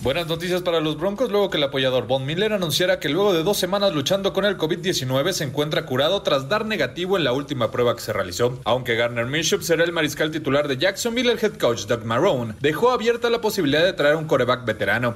Buenas 0.03 0.27
noticias 0.27 0.61
para 0.61 0.81
los 0.81 0.97
Broncos 0.97 1.31
luego 1.31 1.49
que 1.49 1.55
el 1.55 1.63
apoyador 1.63 2.07
Von 2.07 2.25
Miller 2.25 2.51
anunciara 2.51 2.99
que 2.99 3.07
luego 3.07 3.33
de 3.33 3.41
dos 3.41 3.55
semanas 3.55 3.93
luchando 3.93 4.33
con 4.33 4.43
el 4.43 4.57
COVID-19 4.57 5.31
se 5.31 5.45
encuentra 5.45 5.85
curado 5.85 6.21
tras 6.23 6.49
dar 6.49 6.65
negativo 6.65 7.15
en 7.15 7.23
la 7.23 7.31
última 7.31 7.71
prueba 7.71 7.95
que 7.95 8.01
se 8.01 8.11
realizó. 8.11 8.59
Aunque 8.65 8.95
Garner 8.95 9.27
Minshew 9.27 9.61
será 9.61 9.85
el 9.85 9.93
mariscal 9.93 10.29
titular 10.29 10.67
de 10.67 10.75
Jacksonville, 10.75 11.31
el 11.31 11.39
head 11.41 11.53
coach 11.53 11.85
Doug 11.85 12.03
Marrone 12.03 12.53
dejó 12.59 12.91
abierta 12.91 13.29
la 13.29 13.39
posibilidad 13.39 13.85
de 13.85 13.93
traer 13.93 14.17
un 14.17 14.27
coreback 14.27 14.65
veterano. 14.65 15.13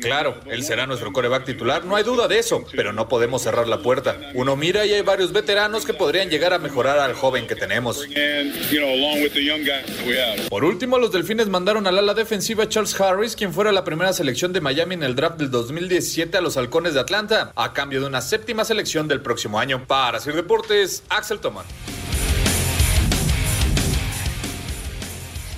Claro, 0.00 0.40
él 0.46 0.62
será 0.62 0.86
nuestro 0.86 1.12
coreback 1.12 1.44
titular, 1.44 1.84
no 1.84 1.96
hay 1.96 2.04
duda 2.04 2.26
de 2.26 2.38
eso, 2.38 2.64
pero 2.74 2.94
no 2.94 3.06
podemos 3.06 3.42
cerrar 3.42 3.68
la 3.68 3.82
puerta. 3.82 4.16
Uno 4.32 4.56
mira 4.56 4.86
y 4.86 4.94
hay 4.94 5.02
varios 5.02 5.30
veteranos 5.30 5.84
que 5.84 5.92
podrían 5.92 6.30
llegar 6.30 6.54
a 6.54 6.58
mejorar 6.58 6.98
al 7.00 7.12
joven 7.12 7.46
que 7.46 7.54
tenemos. 7.54 8.02
Por 10.48 10.64
último, 10.64 10.96
los 10.96 11.12
Delfines 11.12 11.50
mandaron 11.50 11.86
al 11.86 11.98
ala 11.98 12.14
defensiva 12.14 12.61
Charles 12.68 13.00
Harris, 13.00 13.36
quien 13.36 13.52
fuera 13.52 13.72
la 13.72 13.84
primera 13.84 14.12
selección 14.12 14.52
de 14.52 14.60
Miami 14.60 14.94
en 14.94 15.02
el 15.02 15.14
draft 15.14 15.38
del 15.38 15.50
2017 15.50 16.36
a 16.36 16.40
los 16.40 16.56
Halcones 16.56 16.94
de 16.94 17.00
Atlanta, 17.00 17.52
a 17.56 17.72
cambio 17.72 18.00
de 18.00 18.06
una 18.06 18.20
séptima 18.20 18.64
selección 18.64 19.08
del 19.08 19.20
próximo 19.20 19.58
año. 19.58 19.84
Para 19.86 20.20
Sir 20.20 20.34
Deportes, 20.34 21.04
Axel 21.08 21.40
Toman. 21.40 21.64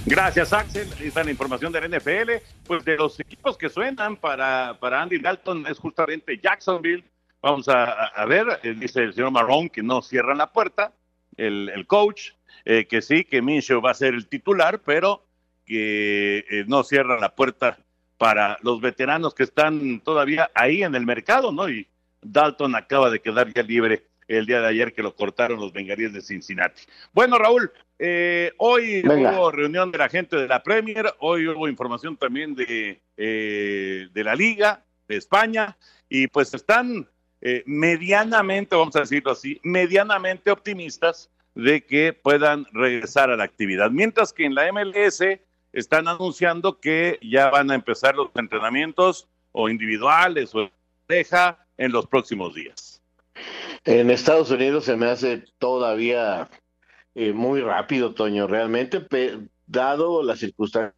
Gracias, 0.06 0.52
Axel. 0.52 0.88
Esta 1.00 1.20
es 1.20 1.26
la 1.26 1.30
información 1.30 1.72
del 1.72 1.90
NFL. 1.90 2.32
Pues 2.66 2.84
de 2.84 2.96
los 2.96 3.18
equipos 3.20 3.56
que 3.56 3.68
suenan 3.68 4.16
para, 4.16 4.76
para 4.78 5.00
Andy 5.00 5.18
Dalton 5.18 5.66
es 5.66 5.78
justamente 5.78 6.38
Jacksonville. 6.42 7.04
Vamos 7.40 7.68
a, 7.68 8.24
ver, 8.26 8.60
eh, 8.62 8.74
dice 8.74 9.00
el 9.00 9.14
señor 9.14 9.30
Marrón 9.30 9.68
que 9.68 9.82
no 9.82 10.00
cierran 10.00 10.38
la 10.38 10.50
puerta, 10.50 10.92
el, 11.36 11.84
coach, 11.86 12.30
eh, 12.64 12.86
que 12.86 13.02
sí, 13.02 13.24
que 13.24 13.42
Minshew 13.42 13.82
va 13.82 13.90
a 13.90 13.94
ser 13.94 14.14
el 14.14 14.26
titular, 14.28 14.78
pero 14.78 15.22
que 15.64 16.44
eh, 16.50 16.64
no 16.66 16.84
cierran 16.84 17.20
la 17.20 17.34
puerta 17.34 17.78
para 18.18 18.58
los 18.62 18.80
veteranos 18.80 19.34
que 19.34 19.42
están 19.42 20.00
todavía 20.00 20.50
ahí 20.54 20.82
en 20.82 20.94
el 20.94 21.06
mercado, 21.06 21.52
¿no? 21.52 21.68
Y 21.68 21.86
Dalton 22.22 22.74
acaba 22.74 23.10
de 23.10 23.20
quedar 23.20 23.52
ya 23.52 23.62
libre 23.62 24.04
el 24.28 24.46
día 24.46 24.60
de 24.60 24.68
ayer 24.68 24.92
que 24.92 25.02
lo 25.02 25.14
cortaron 25.14 25.60
los 25.60 25.72
bengalíes 25.72 26.12
de 26.12 26.22
Cincinnati. 26.22 26.82
Bueno, 27.12 27.38
Raúl, 27.38 27.70
eh, 27.98 28.52
hoy 28.58 29.02
Venga. 29.02 29.32
hubo 29.32 29.50
reunión 29.50 29.92
de 29.92 29.98
la 29.98 30.08
gente 30.08 30.36
de 30.36 30.48
la 30.48 30.62
Premier, 30.62 31.12
hoy 31.18 31.46
hubo 31.48 31.68
información 31.68 32.16
también 32.16 32.54
de, 32.54 33.00
eh, 33.16 34.08
de 34.12 34.24
la 34.24 34.34
Liga, 34.34 34.84
de 35.08 35.16
España, 35.16 35.76
y 36.08 36.26
pues 36.28 36.54
están 36.54 37.08
eh, 37.40 37.62
medianamente, 37.66 38.74
vamos 38.74 38.96
a 38.96 39.00
decirlo 39.00 39.32
así, 39.32 39.60
medianamente 39.62 40.50
optimistas 40.50 41.30
de 41.54 41.84
que 41.84 42.12
puedan 42.12 42.66
regresar 42.72 43.30
a 43.30 43.36
la 43.36 43.44
actividad. 43.44 43.90
Mientras 43.90 44.32
que 44.32 44.44
en 44.44 44.54
la 44.54 44.72
MLS 44.72 45.22
están 45.74 46.06
anunciando 46.06 46.78
que 46.78 47.18
ya 47.20 47.50
van 47.50 47.70
a 47.70 47.74
empezar 47.74 48.14
los 48.14 48.30
entrenamientos 48.36 49.26
o 49.52 49.68
individuales 49.68 50.54
o 50.54 50.60
de 50.60 50.72
pareja 51.06 51.66
en 51.76 51.92
los 51.92 52.06
próximos 52.06 52.54
días. 52.54 53.02
En 53.84 54.10
Estados 54.10 54.50
Unidos 54.50 54.84
se 54.84 54.96
me 54.96 55.06
hace 55.06 55.44
todavía 55.58 56.48
eh, 57.14 57.32
muy 57.32 57.60
rápido, 57.60 58.14
Toño, 58.14 58.46
realmente, 58.46 59.04
dado 59.66 60.22
la 60.22 60.36
circunstancia, 60.36 60.94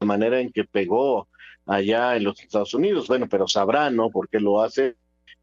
la 0.00 0.06
manera 0.06 0.40
en 0.40 0.50
que 0.50 0.64
pegó 0.64 1.28
allá 1.66 2.16
en 2.16 2.24
los 2.24 2.40
Estados 2.40 2.72
Unidos. 2.72 3.06
Bueno, 3.06 3.28
pero 3.28 3.46
sabrán, 3.46 3.94
¿no? 3.94 4.10
Por 4.10 4.28
qué 4.30 4.40
lo 4.40 4.62
hace. 4.62 4.96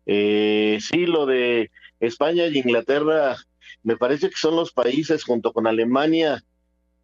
Eh, 0.07 0.79
sí, 0.81 1.05
lo 1.05 1.27
de 1.27 1.69
España 1.99 2.47
y 2.47 2.57
Inglaterra, 2.57 3.37
me 3.83 3.95
parece 3.95 4.29
que 4.29 4.37
son 4.37 4.55
los 4.55 4.71
países 4.71 5.23
junto 5.23 5.53
con 5.53 5.67
Alemania 5.67 6.43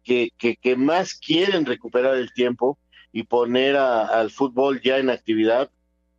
que, 0.08 0.76
más 0.76 1.14
quieren 1.14 1.66
recuperar 1.66 2.16
el 2.16 2.32
tiempo 2.32 2.78
y 3.12 3.24
poner 3.24 3.76
al 3.76 4.30
fútbol 4.30 4.80
ya 4.82 4.98
en 4.98 5.10
actividad. 5.10 5.70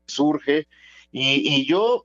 Surge. 0.06 0.68
Y, 1.12 1.56
y 1.56 1.66
yo 1.66 2.04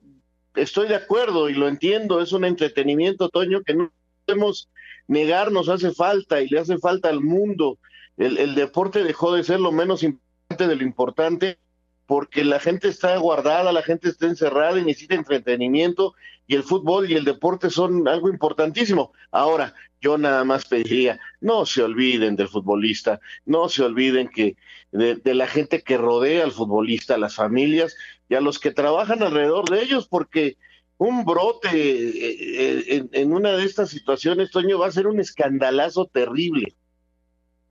estoy 0.55 0.87
de 0.87 0.95
acuerdo 0.95 1.49
y 1.49 1.53
lo 1.53 1.67
entiendo, 1.67 2.21
es 2.21 2.31
un 2.33 2.45
entretenimiento, 2.45 3.29
Toño, 3.29 3.61
que 3.61 3.75
no 3.75 3.91
podemos 4.25 4.69
negar, 5.07 5.51
nos 5.51 5.69
hace 5.69 5.91
falta 5.91 6.41
y 6.41 6.49
le 6.49 6.59
hace 6.59 6.77
falta 6.77 7.09
al 7.09 7.21
mundo. 7.21 7.77
El, 8.17 8.37
el 8.37 8.55
deporte 8.55 9.03
dejó 9.03 9.33
de 9.33 9.43
ser 9.43 9.59
lo 9.59 9.71
menos 9.71 10.03
importante 10.03 10.67
de 10.67 10.75
lo 10.75 10.83
importante 10.83 11.57
porque 12.05 12.43
la 12.43 12.59
gente 12.59 12.87
está 12.87 13.17
guardada, 13.17 13.71
la 13.71 13.81
gente 13.81 14.09
está 14.09 14.27
encerrada 14.27 14.79
y 14.79 14.85
necesita 14.85 15.15
entretenimiento 15.15 16.13
y 16.47 16.55
el 16.55 16.63
fútbol 16.63 17.09
y 17.09 17.15
el 17.15 17.25
deporte 17.25 17.69
son 17.69 18.07
algo 18.07 18.29
importantísimo. 18.29 19.13
Ahora, 19.31 19.73
yo 19.99 20.17
nada 20.17 20.43
más 20.43 20.65
pediría, 20.65 21.19
no 21.41 21.65
se 21.65 21.81
olviden 21.81 22.35
del 22.35 22.47
futbolista, 22.47 23.19
no 23.45 23.69
se 23.69 23.83
olviden 23.83 24.29
que 24.29 24.55
de, 24.91 25.15
de 25.15 25.33
la 25.33 25.47
gente 25.47 25.81
que 25.81 25.97
rodea 25.97 26.43
al 26.43 26.51
futbolista, 26.51 27.15
a 27.15 27.19
las 27.19 27.35
familias 27.35 27.95
y 28.29 28.35
a 28.35 28.41
los 28.41 28.59
que 28.59 28.71
trabajan 28.71 29.23
alrededor 29.23 29.69
de 29.69 29.81
ellos, 29.81 30.07
porque 30.07 30.57
un 30.97 31.25
brote 31.25 31.69
eh, 31.69 32.83
eh, 32.87 33.05
en, 33.11 33.33
una 33.33 33.51
de 33.51 33.65
estas 33.65 33.89
situaciones, 33.89 34.51
Toño, 34.51 34.79
va 34.79 34.87
a 34.87 34.91
ser 34.91 35.07
un 35.07 35.19
escandalazo 35.19 36.05
terrible. 36.05 36.75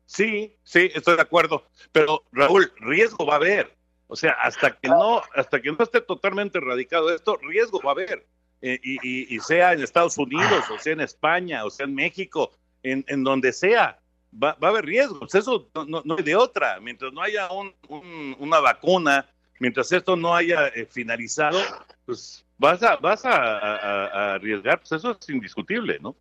Sí, 0.06 0.56
sí, 0.62 0.90
estoy 0.94 1.16
de 1.16 1.22
acuerdo. 1.22 1.64
Pero 1.92 2.24
Raúl, 2.32 2.72
riesgo 2.80 3.24
va 3.24 3.34
a 3.34 3.36
haber. 3.36 3.74
O 4.14 4.16
sea, 4.16 4.32
hasta 4.42 4.70
que 4.78 4.86
no, 4.88 5.22
hasta 5.34 5.60
que 5.60 5.72
no 5.72 5.78
esté 5.82 6.00
totalmente 6.00 6.58
erradicado 6.58 7.12
esto, 7.12 7.36
riesgo 7.42 7.80
va 7.84 7.90
a 7.90 7.94
haber. 7.94 8.24
Eh, 8.62 8.78
y, 8.82 8.94
y- 9.02 9.34
y 9.34 9.40
sea 9.40 9.72
en 9.72 9.82
Estados 9.82 10.16
Unidos, 10.16 10.64
o 10.70 10.78
sea 10.78 10.92
en 10.92 11.00
España, 11.00 11.64
o 11.64 11.70
sea 11.70 11.84
en 11.86 11.96
México, 11.96 12.52
en, 12.84 13.04
en 13.08 13.24
donde 13.24 13.52
sea, 13.52 13.98
va, 14.32 14.54
va 14.62 14.68
a 14.68 14.70
haber 14.70 14.86
riesgos. 14.86 15.34
Eso 15.34 15.68
no, 15.74 15.84
no- 15.84 16.02
no 16.04 16.14
hay 16.16 16.22
de 16.22 16.36
otra. 16.36 16.78
Mientras 16.80 17.12
no 17.12 17.20
haya 17.20 17.50
un- 17.50 17.74
un- 17.88 18.36
una 18.38 18.60
vacuna, 18.60 19.26
mientras 19.58 19.90
esto 19.90 20.14
no 20.14 20.32
haya 20.34 20.68
eh, 20.68 20.86
finalizado, 20.88 21.58
pues 22.06 22.46
vas 22.56 22.80
a, 22.84 22.94
vas 22.96 23.24
a, 23.24 23.32
a- 23.58 24.06
a 24.06 24.34
arriesgar. 24.34 24.78
Pues 24.78 24.92
eso 24.92 25.18
es 25.20 25.28
indiscutible, 25.28 25.98
¿no? 26.00 26.14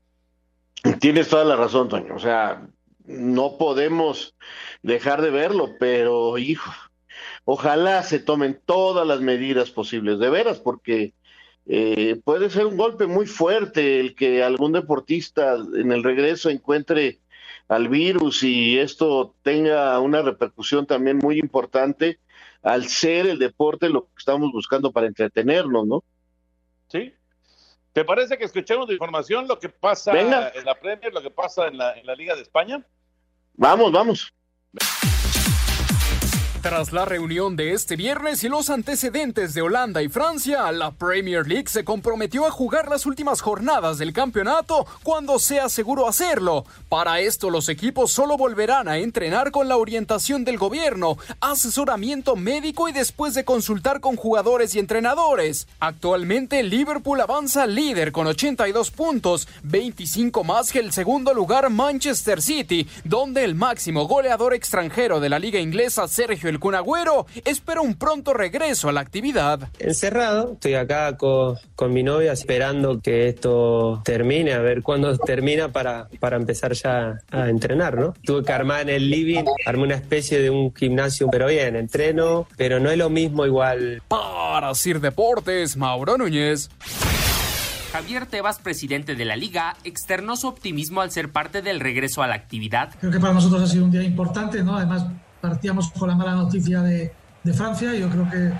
Tienes 0.99 1.29
toda 1.29 1.45
la 1.45 1.55
razón, 1.55 1.87
Toño. 1.87 2.15
O 2.15 2.19
sea, 2.19 2.67
no 3.05 3.57
podemos 3.57 4.35
dejar 4.81 5.21
de 5.21 5.29
verlo, 5.29 5.69
pero 5.79 6.37
hijo, 6.37 6.71
ojalá 7.45 8.03
se 8.03 8.19
tomen 8.19 8.59
todas 8.65 9.05
las 9.05 9.21
medidas 9.21 9.71
posibles, 9.71 10.19
de 10.19 10.29
veras, 10.29 10.59
porque 10.59 11.13
eh, 11.65 12.19
puede 12.23 12.49
ser 12.49 12.65
un 12.65 12.77
golpe 12.77 13.07
muy 13.07 13.25
fuerte 13.25 13.99
el 13.99 14.15
que 14.15 14.43
algún 14.43 14.73
deportista 14.73 15.55
en 15.55 15.91
el 15.91 16.03
regreso 16.03 16.49
encuentre 16.49 17.19
al 17.67 17.87
virus 17.87 18.43
y 18.43 18.77
esto 18.77 19.35
tenga 19.41 19.97
una 19.99 20.21
repercusión 20.21 20.85
también 20.85 21.17
muy 21.17 21.39
importante 21.39 22.19
al 22.61 22.87
ser 22.87 23.27
el 23.27 23.39
deporte 23.39 23.89
lo 23.89 24.05
que 24.05 24.11
estamos 24.17 24.51
buscando 24.51 24.91
para 24.91 25.07
entretenernos, 25.07 25.85
¿no? 25.85 26.03
Sí. 26.87 27.13
¿Te 27.93 28.03
parece 28.03 28.37
que 28.37 28.45
escuchemos 28.45 28.87
de 28.87 28.93
información 28.93 29.47
lo 29.47 29.59
que 29.59 29.69
pasa 29.69 30.13
Venga. 30.13 30.51
en 30.55 30.65
la 30.65 30.75
Premier, 30.75 31.13
lo 31.13 31.21
que 31.21 31.29
pasa 31.29 31.67
en 31.67 31.77
la, 31.77 31.93
en 31.93 32.05
la 32.05 32.15
Liga 32.15 32.35
de 32.35 32.41
España? 32.41 32.83
Vamos, 33.55 33.91
vamos. 33.91 34.33
Tras 36.63 36.93
la 36.93 37.03
reunión 37.03 37.57
de 37.57 37.73
este 37.73 37.97
viernes 37.97 38.41
y 38.45 38.47
los 38.47 38.69
antecedentes 38.69 39.53
de 39.53 39.61
Holanda 39.61 40.01
y 40.01 40.07
Francia, 40.07 40.71
la 40.71 40.91
Premier 40.91 41.45
League 41.45 41.67
se 41.67 41.83
comprometió 41.83 42.45
a 42.45 42.51
jugar 42.51 42.87
las 42.87 43.05
últimas 43.05 43.41
jornadas 43.41 43.97
del 43.97 44.13
campeonato 44.13 44.87
cuando 45.03 45.39
sea 45.39 45.67
seguro 45.67 46.07
hacerlo. 46.07 46.63
Para 46.87 47.19
esto, 47.19 47.49
los 47.49 47.67
equipos 47.67 48.13
solo 48.13 48.37
volverán 48.37 48.87
a 48.87 48.97
entrenar 48.97 49.51
con 49.51 49.67
la 49.67 49.75
orientación 49.75 50.45
del 50.45 50.57
gobierno, 50.57 51.17
asesoramiento 51.41 52.37
médico 52.37 52.87
y 52.87 52.93
después 52.93 53.33
de 53.33 53.43
consultar 53.43 53.99
con 53.99 54.15
jugadores 54.15 54.73
y 54.73 54.79
entrenadores. 54.79 55.67
Actualmente, 55.81 56.63
Liverpool 56.63 57.19
avanza 57.19 57.67
líder 57.67 58.13
con 58.13 58.25
82 58.25 58.89
puntos, 58.91 59.49
25 59.63 60.45
más 60.45 60.71
que 60.71 60.79
el 60.79 60.93
segundo 60.93 61.33
lugar 61.33 61.69
Manchester 61.69 62.41
City, 62.41 62.87
donde 63.03 63.43
el 63.43 63.53
máximo 63.53 64.07
goleador 64.07 64.53
extranjero 64.53 65.19
de 65.19 65.27
la 65.27 65.39
liga 65.39 65.59
inglesa, 65.59 66.07
Sergio 66.07 66.52
el 66.53 66.59
Kun 66.59 66.75
Agüero 66.75 67.25
espera 67.45 67.81
un 67.81 67.95
pronto 67.95 68.33
regreso 68.33 68.89
a 68.89 68.91
la 68.91 69.01
actividad. 69.01 69.69
Encerrado, 69.79 70.53
estoy 70.53 70.75
acá 70.75 71.17
con, 71.17 71.57
con 71.75 71.91
mi 71.91 72.03
novia 72.03 72.31
esperando 72.31 73.01
que 73.01 73.27
esto 73.27 74.01
termine, 74.05 74.53
a 74.53 74.59
ver 74.59 74.83
cuándo 74.83 75.17
termina 75.17 75.71
para, 75.71 76.07
para 76.19 76.37
empezar 76.37 76.73
ya 76.73 77.19
a 77.31 77.49
entrenar, 77.49 77.97
¿no? 77.97 78.13
Tuve 78.23 78.43
que 78.43 78.51
armar 78.51 78.81
en 78.81 78.89
el 78.89 79.09
living, 79.09 79.43
armé 79.65 79.83
una 79.83 79.95
especie 79.95 80.39
de 80.39 80.49
un 80.49 80.73
gimnasio, 80.73 81.27
pero 81.31 81.47
bien, 81.47 81.75
entreno, 81.75 82.47
pero 82.55 82.79
no 82.79 82.89
es 82.91 82.97
lo 82.97 83.09
mismo 83.09 83.45
igual. 83.45 84.01
Para 84.07 84.73
Sir 84.75 84.99
Deportes, 84.99 85.75
Mauro 85.75 86.17
Núñez. 86.17 86.69
Javier 87.93 88.25
Tebas, 88.25 88.57
presidente 88.57 89.13
de 89.13 89.23
la 89.23 89.35
liga, 89.35 89.75
externó 89.83 90.35
su 90.35 90.47
optimismo 90.47 91.01
al 91.01 91.11
ser 91.11 91.31
parte 91.31 91.61
del 91.61 91.79
regreso 91.79 92.23
a 92.23 92.27
la 92.27 92.33
actividad. 92.33 92.89
Creo 92.99 93.11
que 93.11 93.19
para 93.19 93.33
nosotros 93.33 93.61
ha 93.61 93.67
sido 93.67 93.85
un 93.85 93.91
día 93.91 94.01
importante, 94.01 94.63
¿no? 94.63 94.75
Además, 94.75 95.05
partíamos 95.43 95.91
con 95.91 96.07
la 96.07 96.15
mala 96.15 96.35
noticia 96.35 96.81
de, 96.81 97.11
de 97.43 97.53
Francia. 97.53 97.93
Yo 97.93 98.09
creo 98.09 98.29
que 98.29 98.53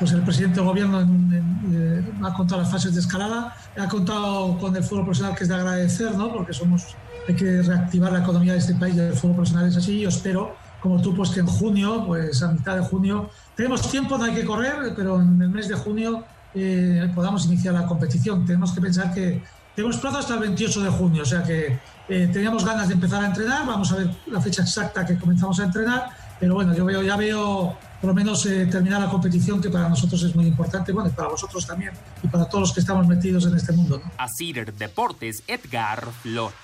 pues 0.00 0.10
el 0.10 0.22
presidente 0.22 0.56
del 0.56 0.64
gobierno 0.64 1.00
en, 1.00 1.32
en, 1.32 1.44
eh, 1.72 2.12
ha 2.24 2.34
contado 2.34 2.60
las 2.60 2.70
fases 2.72 2.92
de 2.92 3.00
escalada, 3.00 3.54
ha 3.76 3.88
contado 3.88 4.58
con 4.58 4.74
el 4.74 4.82
fútbol 4.82 5.04
profesional 5.04 5.36
que 5.36 5.44
es 5.44 5.48
de 5.48 5.54
agradecer, 5.54 6.16
¿no? 6.16 6.32
Porque 6.32 6.52
somos, 6.52 6.96
hay 7.28 7.36
que 7.36 7.62
reactivar 7.62 8.10
la 8.10 8.18
economía 8.18 8.54
de 8.54 8.58
este 8.58 8.74
país 8.74 8.96
del 8.96 9.14
fútbol 9.14 9.36
profesional 9.36 9.68
es 9.68 9.76
así. 9.76 10.00
Yo 10.00 10.08
espero, 10.08 10.56
como 10.80 11.00
tú, 11.00 11.14
pues 11.14 11.30
que 11.30 11.38
en 11.38 11.46
junio, 11.46 12.04
pues 12.04 12.42
a 12.42 12.50
mitad 12.50 12.74
de 12.74 12.82
junio, 12.82 13.30
tenemos 13.54 13.88
tiempo, 13.88 14.18
no 14.18 14.24
hay 14.24 14.34
que 14.34 14.44
correr, 14.44 14.94
pero 14.96 15.22
en 15.22 15.40
el 15.40 15.50
mes 15.50 15.68
de 15.68 15.76
junio 15.76 16.24
eh, 16.52 17.12
podamos 17.14 17.46
iniciar 17.46 17.74
la 17.74 17.86
competición. 17.86 18.44
Tenemos 18.44 18.72
que 18.72 18.80
pensar 18.80 19.14
que 19.14 19.40
tenemos 19.78 19.98
plazo 19.98 20.18
hasta 20.18 20.34
el 20.34 20.40
28 20.40 20.80
de 20.80 20.90
junio, 20.90 21.22
o 21.22 21.24
sea 21.24 21.44
que 21.44 21.78
eh, 22.08 22.28
teníamos 22.32 22.64
ganas 22.64 22.88
de 22.88 22.94
empezar 22.94 23.22
a 23.22 23.26
entrenar, 23.26 23.64
vamos 23.64 23.92
a 23.92 23.96
ver 23.98 24.08
la 24.26 24.40
fecha 24.40 24.62
exacta 24.62 25.06
que 25.06 25.16
comenzamos 25.16 25.60
a 25.60 25.66
entrenar, 25.66 26.08
pero 26.40 26.54
bueno, 26.54 26.74
yo 26.74 26.84
veo, 26.84 27.00
ya 27.00 27.16
veo 27.16 27.78
por 28.00 28.08
lo 28.08 28.12
menos 28.12 28.44
eh, 28.46 28.66
terminar 28.66 29.00
la 29.00 29.08
competición 29.08 29.62
que 29.62 29.70
para 29.70 29.88
nosotros 29.88 30.20
es 30.24 30.34
muy 30.34 30.46
importante, 30.46 30.90
bueno, 30.90 31.08
y 31.08 31.12
para 31.12 31.28
vosotros 31.28 31.64
también, 31.64 31.92
y 32.24 32.26
para 32.26 32.48
todos 32.48 32.62
los 32.62 32.72
que 32.72 32.80
estamos 32.80 33.06
metidos 33.06 33.46
en 33.46 33.54
este 33.54 33.72
mundo. 33.72 34.02
¿no? 34.04 34.10
Asir 34.18 34.74
Deportes, 34.74 35.44
Edgar 35.46 36.08
Flores. 36.22 36.56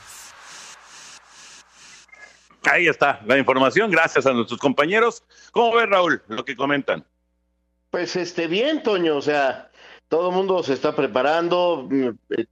Ahí 2.64 2.88
está 2.88 3.20
la 3.26 3.38
información, 3.38 3.92
gracias 3.92 4.26
a 4.26 4.32
nuestros 4.32 4.58
compañeros. 4.58 5.22
¿Cómo 5.52 5.76
ves, 5.76 5.88
Raúl, 5.88 6.20
lo 6.26 6.44
que 6.44 6.56
comentan? 6.56 7.04
Pues 7.92 8.16
este 8.16 8.48
bien, 8.48 8.82
Toño, 8.82 9.18
o 9.18 9.22
sea, 9.22 9.70
todo 10.14 10.28
el 10.28 10.36
mundo 10.36 10.62
se 10.62 10.74
está 10.74 10.94
preparando, 10.94 11.88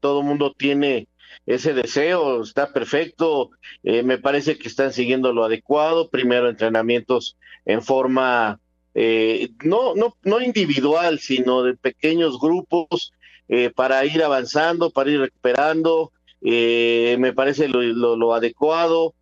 todo 0.00 0.18
el 0.18 0.26
mundo 0.26 0.52
tiene 0.52 1.06
ese 1.46 1.74
deseo, 1.74 2.42
está 2.42 2.72
perfecto, 2.72 3.50
eh, 3.84 4.02
me 4.02 4.18
parece 4.18 4.58
que 4.58 4.66
están 4.66 4.92
siguiendo 4.92 5.32
lo 5.32 5.44
adecuado, 5.44 6.10
primero 6.10 6.48
entrenamientos 6.48 7.36
en 7.64 7.80
forma 7.80 8.58
eh, 8.94 9.50
no, 9.62 9.94
no, 9.94 10.16
no 10.24 10.40
individual, 10.40 11.20
sino 11.20 11.62
de 11.62 11.76
pequeños 11.76 12.40
grupos 12.40 13.12
eh, 13.48 13.70
para 13.70 14.04
ir 14.06 14.24
avanzando, 14.24 14.90
para 14.90 15.12
ir 15.12 15.20
recuperando, 15.20 16.10
me 16.40 17.32
parece 17.32 17.68
lo, 17.68 18.16
lo 18.16 18.34
adecuado, 18.34 19.14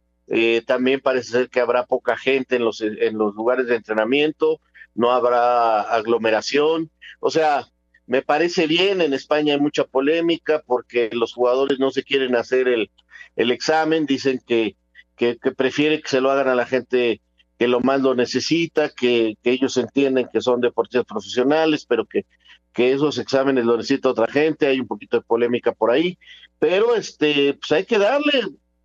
también 0.64 1.00
parece 1.00 1.32
ser 1.32 1.50
que 1.50 1.60
habrá 1.60 1.84
poca 1.84 2.16
gente 2.16 2.56
en 2.56 2.64
los, 2.64 2.80
en 2.80 3.18
los 3.18 3.34
lugares 3.34 3.66
de 3.66 3.76
entrenamiento, 3.76 4.62
no 4.94 5.10
habrá 5.10 5.82
aglomeración, 5.82 6.90
o 7.20 7.30
sea, 7.30 7.66
me 8.10 8.22
parece 8.22 8.66
bien, 8.66 9.00
en 9.02 9.14
España 9.14 9.54
hay 9.54 9.60
mucha 9.60 9.84
polémica 9.84 10.64
porque 10.66 11.10
los 11.12 11.32
jugadores 11.32 11.78
no 11.78 11.92
se 11.92 12.02
quieren 12.02 12.34
hacer 12.34 12.66
el, 12.66 12.90
el 13.36 13.52
examen, 13.52 14.04
dicen 14.04 14.40
que, 14.44 14.74
que, 15.16 15.38
que 15.38 15.52
prefiere 15.52 16.02
que 16.02 16.08
se 16.08 16.20
lo 16.20 16.32
hagan 16.32 16.48
a 16.48 16.56
la 16.56 16.66
gente 16.66 17.20
que 17.56 17.68
lo 17.68 17.78
más 17.78 18.00
lo 18.00 18.16
necesita, 18.16 18.88
que, 18.88 19.36
que 19.44 19.52
ellos 19.52 19.76
entienden 19.76 20.28
que 20.32 20.40
son 20.40 20.60
deportistas 20.60 21.04
profesionales, 21.04 21.86
pero 21.88 22.04
que, 22.04 22.26
que 22.72 22.92
esos 22.92 23.16
exámenes 23.16 23.64
lo 23.64 23.76
necesita 23.76 24.08
otra 24.08 24.26
gente, 24.26 24.66
hay 24.66 24.80
un 24.80 24.88
poquito 24.88 25.18
de 25.18 25.22
polémica 25.22 25.70
por 25.70 25.92
ahí, 25.92 26.18
pero 26.58 26.96
este, 26.96 27.54
pues 27.54 27.70
hay 27.70 27.84
que 27.84 27.98
darle 27.98 28.42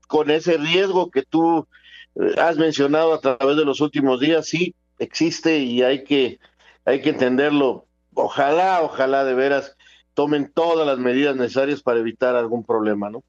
con 0.07 0.29
ese 0.29 0.57
riesgo 0.57 1.09
que 1.09 1.23
tú 1.23 1.67
eh, 2.13 2.35
has 2.37 2.57
mencionado 2.57 3.15
a 3.15 3.21
través 3.21 3.57
de 3.57 3.65
los 3.65 3.81
últimos 3.81 4.19
días, 4.19 4.45
sí, 4.45 4.75
existe 4.99 5.57
y 5.57 5.81
hay 5.81 6.03
que, 6.03 6.37
hay 6.85 7.01
que 7.01 7.09
entenderlo. 7.09 7.87
Ojalá, 8.15 8.81
ojalá 8.81 9.23
de 9.23 9.33
veras 9.33 9.77
tomen 10.13 10.51
todas 10.51 10.87
las 10.87 10.97
medidas 10.97 11.35
necesarias 11.35 11.83
para 11.83 11.99
evitar 11.99 12.35
algún 12.35 12.63
problema, 12.63 13.09
¿no? 13.09 13.23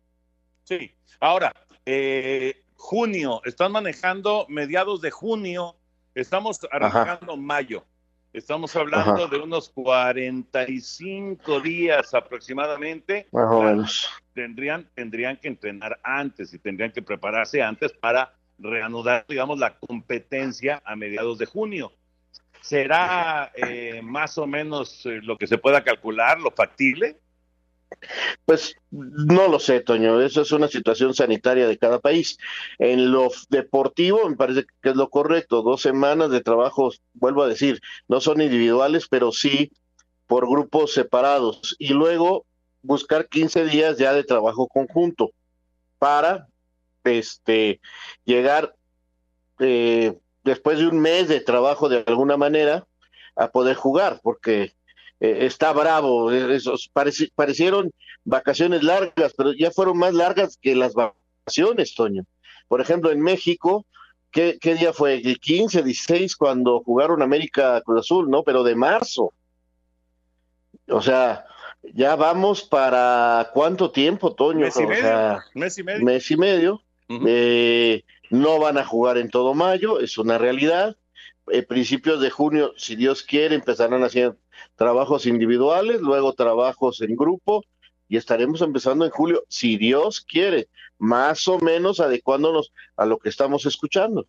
Sí. 0.65 0.95
Ahora, 1.21 1.53
eh, 1.85 2.63
junio, 2.77 3.43
están 3.45 3.73
manejando 3.73 4.47
mediados 4.49 5.01
de 5.01 5.11
junio, 5.11 5.77
estamos 6.15 6.61
arrancando 6.71 7.33
Ajá. 7.33 7.37
mayo. 7.37 7.85
Estamos 8.33 8.77
hablando 8.77 9.25
Ajá. 9.25 9.35
de 9.35 9.39
unos 9.39 9.71
45 9.71 11.61
días 11.61 12.13
aproximadamente. 12.15 13.27
Más 13.33 13.51
o 13.51 13.63
menos. 13.63 14.11
Tendrían, 14.35 14.89
tendrían 14.95 15.39
que 15.39 15.49
entrenar 15.49 15.99
antes 16.03 16.53
y 16.53 16.59
tendrían 16.59 16.93
que 16.93 17.01
prepararse 17.01 17.63
antes 17.63 17.93
para 17.93 18.35
reanudar, 18.59 19.25
digamos, 19.27 19.59
la 19.59 19.79
competencia 19.79 20.83
a 20.85 20.97
mediados 20.97 21.39
de 21.39 21.47
junio. 21.47 21.93
¿Será 22.67 23.53
eh, 23.55 24.01
más 24.03 24.39
o 24.39 24.47
menos 24.49 25.07
eh, 25.07 25.21
lo 25.23 25.39
que 25.39 25.47
se 25.47 25.57
pueda 25.57 25.85
calcular, 25.85 26.41
lo 26.41 26.51
factible? 26.51 27.17
Pues 28.45 28.75
no 28.91 29.47
lo 29.47 29.61
sé, 29.61 29.83
Toño. 29.83 30.21
Eso 30.21 30.43
es 30.43 30.51
una 30.51 30.67
situación 30.67 31.15
sanitaria 31.15 31.69
de 31.69 31.79
cada 31.79 32.01
país. 32.01 32.39
En 32.81 33.13
lo 33.13 33.31
deportivo, 33.51 34.29
me 34.29 34.35
parece 34.35 34.67
que 34.83 34.89
es 34.89 34.97
lo 34.97 35.11
correcto. 35.11 35.63
Dos 35.63 35.83
semanas 35.83 36.31
de 36.31 36.41
trabajo, 36.41 36.91
vuelvo 37.15 37.45
a 37.45 37.49
decir, 37.49 37.81
no 38.09 38.21
son 38.21 38.41
individuales, 38.41 39.07
pero 39.09 39.31
sí 39.31 39.71
por 40.27 40.49
grupos 40.49 40.93
separados. 40.93 41.77
Y 41.79 41.91
luego 41.91 42.47
buscar 42.83 43.29
15 43.29 43.67
días 43.67 43.97
ya 43.97 44.13
de 44.13 44.25
trabajo 44.25 44.67
conjunto 44.67 45.31
para 45.99 46.49
este 47.05 47.81
llegar 48.25 48.75
eh, 49.61 50.19
después 50.47 50.79
de 50.79 50.87
un 50.87 50.99
mes 51.01 51.29
de 51.29 51.41
trabajo 51.41 51.89
de 51.89 52.05
alguna 52.07 52.37
manera 52.37 52.87
a 53.35 53.51
poder 53.51 53.75
jugar, 53.77 54.21
porque 54.23 54.73
eh, 55.21 55.39
está 55.41 55.73
bravo, 55.73 56.31
esos 56.31 56.89
pareci 56.93 57.31
parecieron 57.35 57.91
vacaciones 58.25 58.83
largas, 58.83 59.35
pero 59.37 59.53
ya 59.53 59.71
fueron 59.73 59.99
más 59.99 60.15
largas 60.15 60.57
que 60.57 60.75
las 60.77 60.95
vacaciones, 60.95 61.95
Toño. 61.95 62.25
Por 62.69 62.81
ejemplo, 62.81 63.11
en 63.11 63.21
México, 63.21 63.85
¿qué, 64.31 64.59
qué 64.61 64.77
día 64.77 64.93
fue? 64.93 65.15
El 65.17 65.39
15, 65.41 65.83
16, 65.83 66.37
cuando 66.37 66.81
jugaron 66.81 67.23
América 67.23 67.81
Cruz 67.83 68.01
Azul, 68.01 68.31
¿no? 68.31 68.43
Pero 68.45 68.63
de 68.63 68.77
marzo. 68.77 69.33
O 70.89 71.03
sea, 71.03 71.45
ya 71.83 72.15
vamos 72.15 72.63
para 72.63 73.51
cuánto 73.53 73.91
tiempo, 73.91 74.35
Toño. 74.35 74.61
Mes 74.61 74.77
y 74.77 74.85
o 74.85 74.89
medio. 74.89 75.03
sea, 75.03 75.45
mes 75.55 75.77
y 75.79 75.83
medio. 75.83 76.05
Mes 76.05 76.31
y 76.31 76.37
medio. 76.37 76.83
Uh 77.09 77.15
-huh. 77.15 77.25
eh, 77.29 78.05
no 78.31 78.59
van 78.59 78.79
a 78.79 78.85
jugar 78.85 79.19
en 79.19 79.31
todo 79.31 79.55
mayo, 79.55 80.01
es 80.01 80.19
una 80.19 80.39
realidad. 80.39 80.97
Eh, 81.49 81.63
principios 81.63 82.21
de 82.21 82.31
junio, 82.31 82.73
si 82.77 82.97
Dios 82.97 83.23
quiere, 83.23 83.55
empezarán 83.55 84.03
hacer 84.03 84.37
trabajos 84.75 85.27
individuales, 85.27 86.01
luego 86.01 86.33
trabajos 86.33 87.01
en 87.03 87.15
grupo 87.15 87.65
y 88.09 88.17
estaremos 88.17 88.63
empezando 88.63 89.05
en 89.05 89.11
julio, 89.11 89.45
si 89.49 89.77
Dios 89.77 90.21
quiere, 90.21 90.69
más 90.99 91.47
o 91.49 91.59
menos 91.59 92.01
adecuándonos 92.01 92.73
a 92.97 93.07
lo 93.07 93.19
que 93.19 93.29
estamos 93.29 93.67
escuchando. 93.67 94.27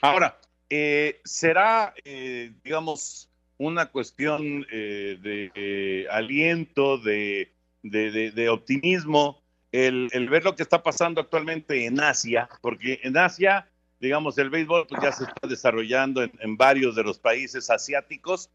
Ahora, 0.00 0.38
eh, 0.68 1.20
¿será, 1.24 1.94
eh, 2.04 2.52
digamos, 2.64 3.28
una 3.58 3.86
cuestión 3.86 4.66
eh, 4.70 5.18
de 5.20 6.06
aliento, 6.10 6.98
de, 6.98 7.52
de, 7.82 8.30
de 8.32 8.48
optimismo, 8.48 9.42
el, 9.84 10.08
el, 10.12 10.28
ver 10.28 10.44
lo 10.44 10.56
que 10.56 10.62
está 10.62 10.82
pasando 10.82 11.20
actualmente 11.20 11.86
en 11.86 12.00
Asia? 12.00 12.48
Porque 12.60 13.00
en 13.02 13.16
Asia, 13.16 13.68
digamos, 14.00 14.38
el 14.38 14.50
béisbol 14.50 14.86
pues, 14.86 15.02
ya 15.02 15.12
se 15.12 15.24
está 15.24 15.46
desarrollando 15.46 16.22
en, 16.22 16.56
varios 16.56 16.96
de 16.96 17.04
los 17.04 17.18
países 17.18 17.68
asiáticos, 17.70 18.50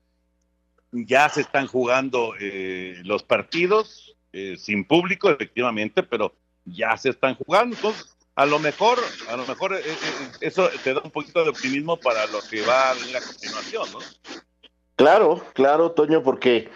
ya 0.91 1.29
se 1.29 1.41
están 1.41 1.67
jugando 1.67 2.33
eh, 2.39 3.01
los 3.03 3.23
partidos 3.23 4.15
eh, 4.33 4.55
sin 4.57 4.83
público, 4.83 5.29
efectivamente, 5.29 6.03
pero 6.03 6.33
ya 6.65 6.97
se 6.97 7.09
están 7.09 7.35
jugando. 7.35 7.75
Entonces, 7.75 8.17
a 8.35 8.45
lo 8.45 8.59
mejor, 8.59 8.97
a 9.29 9.37
lo 9.37 9.45
mejor 9.45 9.73
eh, 9.75 9.83
eso 10.41 10.69
te 10.83 10.93
da 10.93 11.01
un 11.03 11.11
poquito 11.11 11.43
de 11.43 11.49
optimismo 11.49 11.97
para 11.97 12.25
lo 12.27 12.41
que 12.49 12.61
va 12.61 12.91
a 12.91 12.93
venir 12.95 13.17
a 13.17 13.21
continuación, 13.21 13.91
¿no? 13.91 13.99
Claro, 14.95 15.45
claro, 15.53 15.91
Toño, 15.91 16.23
porque 16.23 16.69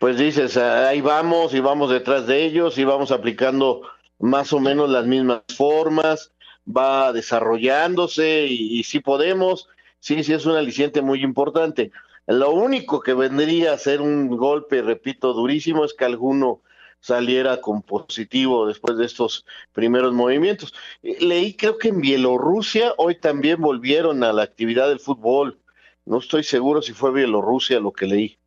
pues 0.00 0.16
dices, 0.16 0.56
ahí 0.56 1.02
vamos 1.02 1.52
y 1.52 1.60
vamos 1.60 1.90
detrás 1.90 2.26
de 2.26 2.42
ellos 2.46 2.78
y 2.78 2.84
vamos 2.84 3.12
aplicando 3.12 3.82
más 4.18 4.50
o 4.54 4.58
menos 4.58 4.88
las 4.88 5.04
mismas 5.04 5.42
formas, 5.54 6.32
va 6.66 7.12
desarrollándose 7.12 8.46
y, 8.46 8.80
y 8.80 8.84
si 8.84 9.00
podemos, 9.00 9.68
sí, 9.98 10.24
sí 10.24 10.32
es 10.32 10.46
un 10.46 10.56
aliciente 10.56 11.02
muy 11.02 11.22
importante. 11.22 11.92
Lo 12.26 12.50
único 12.52 13.02
que 13.02 13.12
vendría 13.12 13.74
a 13.74 13.78
ser 13.78 14.00
un 14.00 14.28
golpe, 14.38 14.80
repito, 14.80 15.34
durísimo 15.34 15.84
es 15.84 15.92
que 15.92 16.06
alguno 16.06 16.62
saliera 17.00 17.60
con 17.60 17.82
positivo 17.82 18.66
después 18.66 18.96
de 18.96 19.04
estos 19.04 19.44
primeros 19.74 20.14
movimientos. 20.14 20.72
Leí, 21.02 21.52
creo 21.52 21.76
que 21.76 21.88
en 21.88 22.00
Bielorrusia 22.00 22.94
hoy 22.96 23.16
también 23.16 23.60
volvieron 23.60 24.24
a 24.24 24.32
la 24.32 24.44
actividad 24.44 24.88
del 24.88 25.00
fútbol. 25.00 25.58
No 26.06 26.20
estoy 26.20 26.42
seguro 26.42 26.80
si 26.80 26.94
fue 26.94 27.12
Bielorrusia 27.12 27.80
lo 27.80 27.92
que 27.92 28.06
leí. 28.06 28.39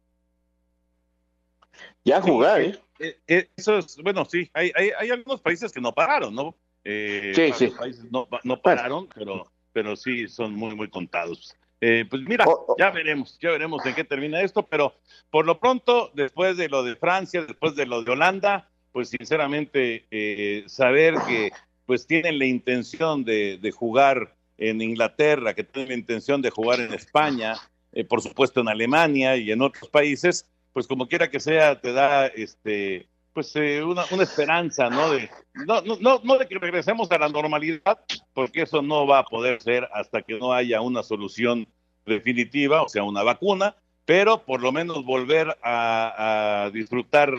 Ya 2.05 2.21
jugar, 2.21 2.61
¿eh? 2.61 2.79
¿eh? 2.99 3.17
¿eh? 3.27 3.49
Eso 3.55 3.77
es, 3.77 3.97
bueno, 3.97 4.25
sí, 4.25 4.49
hay, 4.53 4.71
hay, 4.75 4.91
hay 4.97 5.09
algunos 5.09 5.41
países 5.41 5.71
que 5.71 5.81
no 5.81 5.93
pararon, 5.93 6.35
¿no? 6.35 6.55
Eh, 6.83 7.31
sí, 7.35 7.51
sí. 7.53 7.67
Países 7.77 8.11
no, 8.11 8.27
no 8.43 8.61
pararon, 8.61 9.07
pero, 9.13 9.51
pero 9.71 9.95
sí 9.95 10.27
son 10.27 10.53
muy, 10.53 10.75
muy 10.75 10.89
contados. 10.89 11.55
Eh, 11.85 12.05
pues 12.09 12.21
mira, 12.23 12.45
ya 12.77 12.91
veremos, 12.91 13.37
ya 13.41 13.51
veremos 13.51 13.85
en 13.85 13.93
qué 13.93 14.05
termina 14.05 14.39
esto, 14.39 14.65
pero 14.65 14.95
por 15.29 15.45
lo 15.45 15.59
pronto, 15.59 16.11
después 16.13 16.55
de 16.55 16.69
lo 16.69 16.81
de 16.81 16.95
Francia, 16.95 17.43
después 17.43 17.75
de 17.75 17.85
lo 17.85 18.03
de 18.03 18.11
Holanda, 18.11 18.69
pues 18.93 19.09
sinceramente 19.09 20.05
eh, 20.09 20.63
saber 20.67 21.15
que 21.27 21.51
pues 21.85 22.07
tienen 22.07 22.39
la 22.39 22.45
intención 22.45 23.25
de, 23.25 23.59
de, 23.61 23.71
jugar 23.71 24.33
en 24.57 24.81
Inglaterra, 24.81 25.53
que 25.53 25.65
tienen 25.65 25.89
la 25.89 25.95
intención 25.95 26.41
de 26.41 26.51
jugar 26.51 26.79
en 26.79 26.93
España, 26.93 27.55
eh, 27.91 28.05
por 28.05 28.21
supuesto 28.21 28.61
en 28.61 28.69
Alemania 28.69 29.35
y 29.35 29.51
en 29.51 29.61
otros 29.61 29.89
países, 29.89 30.47
pues 30.73 30.87
como 30.87 31.07
quiera 31.07 31.29
que 31.29 31.39
sea, 31.39 31.79
te 31.79 31.93
da 31.93 32.27
este 32.27 33.07
pues 33.33 33.55
eh, 33.55 33.83
una, 33.83 34.03
una, 34.11 34.23
esperanza, 34.23 34.89
¿no? 34.91 35.09
De, 35.11 35.27
no, 35.65 35.81
no, 35.81 36.21
no 36.23 36.37
de 36.37 36.47
que 36.47 36.59
regresemos 36.59 37.09
a 37.11 37.17
la 37.17 37.29
normalidad, 37.29 37.99
porque 38.33 38.61
eso 38.61 38.83
no 38.83 39.07
va 39.07 39.19
a 39.19 39.25
poder 39.25 39.59
ser 39.61 39.89
hasta 39.91 40.21
que 40.21 40.37
no 40.37 40.53
haya 40.53 40.81
una 40.81 41.01
solución 41.01 41.67
definitiva, 42.05 42.83
o 42.83 42.89
sea, 42.89 43.03
una 43.03 43.23
vacuna, 43.23 43.75
pero 44.05 44.43
por 44.43 44.61
lo 44.61 44.71
menos 44.71 45.03
volver 45.03 45.57
a, 45.63 46.69
disfrutar 46.73 47.31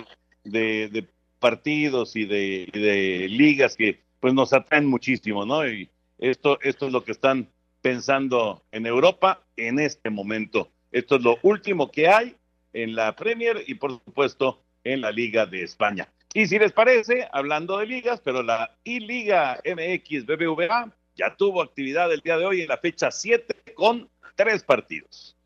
de, 0.43 1.07
partidos 1.39 2.17
y 2.17 2.25
de, 2.25 2.69
de, 2.73 3.29
ligas 3.29 3.77
que 3.77 4.01
pues 4.19 4.35
nos 4.35 4.53
atraen 4.53 4.87
muchísimo, 4.87 5.45
¿no? 5.45 5.67
Y 5.69 5.91
esto, 6.19 6.59
esto 6.63 6.87
es 6.87 6.93
lo 6.93 7.05
que 7.05 7.13
están 7.13 7.49
pensando 7.83 8.63
en 8.73 8.87
Europa 8.87 9.43
en 9.57 9.79
este 9.79 10.11
momento. 10.11 10.71
Esto 10.91 11.17
es 11.17 11.23
lo 11.23 11.39
último 11.43 11.91
que 11.91 12.09
hay 12.09 12.35
en 12.75 12.95
la 12.95 13.17
Premier 13.17 13.65
y 13.67 13.75
por 13.75 13.93
supuesto 13.93 14.63
en 14.85 15.01
la 15.01 15.11
Liga 15.11 15.47
de 15.47 15.63
España. 15.63 16.09
Y 16.35 16.47
si 16.47 16.59
les 16.59 16.73
parece, 16.73 17.29
hablando 17.33 17.79
de 17.79 17.87
ligas, 17.87 18.21
pero 18.23 18.43
la 18.43 18.77
I-Liga 18.83 19.61
MX 19.65 20.27
BBVA 20.27 20.93
ya 21.15 21.37
tuvo 21.37 21.63
actividad 21.63 22.13
el 22.13 22.21
día 22.21 22.37
de 22.37 22.45
hoy 22.45 22.61
en 22.61 22.69
la 22.69 22.77
fecha 22.77 23.11
7 23.11 23.73
con 23.75 24.11
tres 24.35 24.65
partidos. 24.65 25.37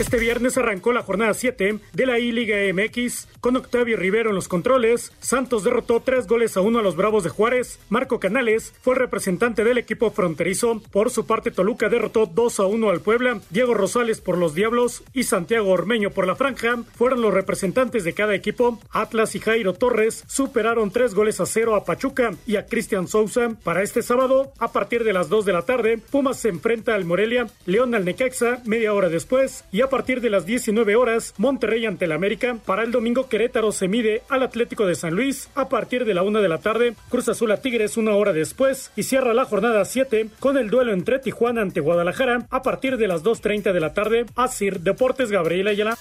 Este 0.00 0.16
viernes 0.18 0.56
arrancó 0.56 0.94
la 0.94 1.02
jornada 1.02 1.34
7 1.34 1.78
de 1.92 2.06
la 2.06 2.18
I-Liga 2.18 2.56
MX 2.72 3.28
con 3.40 3.56
Octavio 3.56 3.98
Rivero 3.98 4.30
en 4.30 4.34
los 4.34 4.48
controles. 4.48 5.12
Santos 5.20 5.62
derrotó 5.62 6.00
tres 6.00 6.26
goles 6.26 6.56
a 6.56 6.62
uno 6.62 6.78
a 6.78 6.82
los 6.82 6.96
Bravos 6.96 7.22
de 7.22 7.28
Juárez. 7.28 7.78
Marco 7.90 8.18
Canales 8.18 8.72
fue 8.80 8.94
representante 8.94 9.62
del 9.62 9.76
equipo 9.76 10.10
fronterizo. 10.10 10.80
Por 10.90 11.10
su 11.10 11.26
parte, 11.26 11.50
Toluca 11.50 11.90
derrotó 11.90 12.24
2 12.24 12.60
a 12.60 12.64
1 12.64 12.88
al 12.88 13.02
Puebla. 13.02 13.42
Diego 13.50 13.74
Rosales 13.74 14.22
por 14.22 14.38
los 14.38 14.54
Diablos 14.54 15.02
y 15.12 15.24
Santiago 15.24 15.70
Ormeño 15.70 16.12
por 16.12 16.26
la 16.26 16.34
Franja 16.34 16.78
fueron 16.94 17.20
los 17.20 17.34
representantes 17.34 18.02
de 18.02 18.14
cada 18.14 18.34
equipo. 18.34 18.80
Atlas 18.92 19.34
y 19.34 19.40
Jairo 19.40 19.74
Torres 19.74 20.24
superaron 20.26 20.90
tres 20.92 21.14
goles 21.14 21.40
a 21.40 21.46
cero 21.46 21.74
a 21.74 21.84
Pachuca 21.84 22.30
y 22.46 22.56
a 22.56 22.64
Cristian 22.64 23.06
Sousa. 23.06 23.50
Para 23.62 23.82
este 23.82 24.00
sábado, 24.00 24.54
a 24.60 24.72
partir 24.72 25.04
de 25.04 25.12
las 25.12 25.28
2 25.28 25.44
de 25.44 25.52
la 25.52 25.66
tarde, 25.66 25.98
Pumas 25.98 26.40
se 26.40 26.48
enfrenta 26.48 26.94
al 26.94 27.04
Morelia, 27.04 27.48
León 27.66 27.94
al 27.94 28.06
Necaxa 28.06 28.62
media 28.64 28.94
hora 28.94 29.10
después 29.10 29.64
y 29.70 29.82
a 29.82 29.89
a 29.90 29.98
partir 29.98 30.20
de 30.20 30.30
las 30.30 30.46
19 30.46 30.94
horas, 30.94 31.34
Monterrey 31.36 31.84
ante 31.84 32.04
el 32.04 32.12
América. 32.12 32.56
Para 32.64 32.84
el 32.84 32.92
domingo, 32.92 33.28
Querétaro 33.28 33.72
se 33.72 33.88
mide 33.88 34.22
al 34.28 34.44
Atlético 34.44 34.86
de 34.86 34.94
San 34.94 35.16
Luis 35.16 35.50
a 35.56 35.68
partir 35.68 36.04
de 36.04 36.14
la 36.14 36.22
1 36.22 36.40
de 36.40 36.48
la 36.48 36.58
tarde. 36.58 36.94
Cruz 37.08 37.28
Azul 37.28 37.50
a 37.50 37.60
Tigres 37.60 37.96
una 37.96 38.14
hora 38.14 38.32
después 38.32 38.92
y 38.94 39.02
cierra 39.02 39.34
la 39.34 39.46
jornada 39.46 39.84
7 39.84 40.28
con 40.38 40.56
el 40.58 40.70
duelo 40.70 40.92
entre 40.92 41.18
Tijuana 41.18 41.62
ante 41.62 41.80
Guadalajara 41.80 42.46
a 42.50 42.62
partir 42.62 42.98
de 42.98 43.08
las 43.08 43.24
2.30 43.24 43.72
de 43.72 43.80
la 43.80 43.92
tarde. 43.92 44.26
Asir 44.36 44.78
Deportes 44.78 45.32
Gabriel 45.32 45.66
Ayala. 45.66 45.98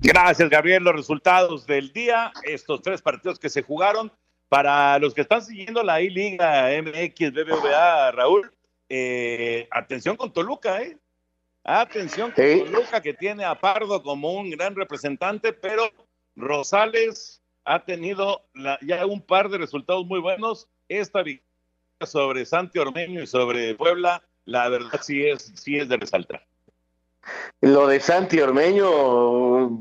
Gracias, 0.00 0.50
Gabriel. 0.50 0.82
Los 0.82 0.96
resultados 0.96 1.68
del 1.68 1.92
día, 1.92 2.32
estos 2.42 2.82
tres 2.82 3.00
partidos 3.00 3.38
que 3.38 3.48
se 3.48 3.62
jugaron. 3.62 4.10
Para 4.48 4.98
los 4.98 5.14
que 5.14 5.20
están 5.20 5.42
siguiendo 5.42 5.84
la 5.84 6.00
I-Liga 6.00 6.68
MX 6.82 7.32
BBVA, 7.32 8.10
Raúl, 8.10 8.55
eh, 8.88 9.68
atención 9.70 10.16
con 10.16 10.32
Toluca, 10.32 10.82
¿eh? 10.82 10.98
Atención 11.64 12.30
con 12.30 12.44
Toluca, 12.44 13.00
que 13.00 13.14
tiene 13.14 13.44
a 13.44 13.58
Pardo 13.60 14.02
como 14.02 14.32
un 14.32 14.50
gran 14.50 14.74
representante, 14.76 15.52
pero 15.52 15.90
Rosales 16.36 17.42
ha 17.64 17.84
tenido 17.84 18.42
ya 18.82 19.04
un 19.06 19.20
par 19.20 19.48
de 19.48 19.58
resultados 19.58 20.06
muy 20.06 20.20
buenos. 20.20 20.68
Esta 20.88 21.22
victoria 21.22 21.46
sobre 22.06 22.46
Santi 22.46 22.78
Ormeño 22.78 23.22
y 23.22 23.26
sobre 23.26 23.74
Puebla, 23.74 24.22
la 24.44 24.68
verdad 24.68 25.00
sí 25.02 25.26
es, 25.26 25.52
sí 25.56 25.78
es 25.78 25.88
de 25.88 25.96
resaltar. 25.96 26.46
Lo 27.60 27.88
de 27.88 27.98
Santi 27.98 28.38
Ormeño, 28.38 29.80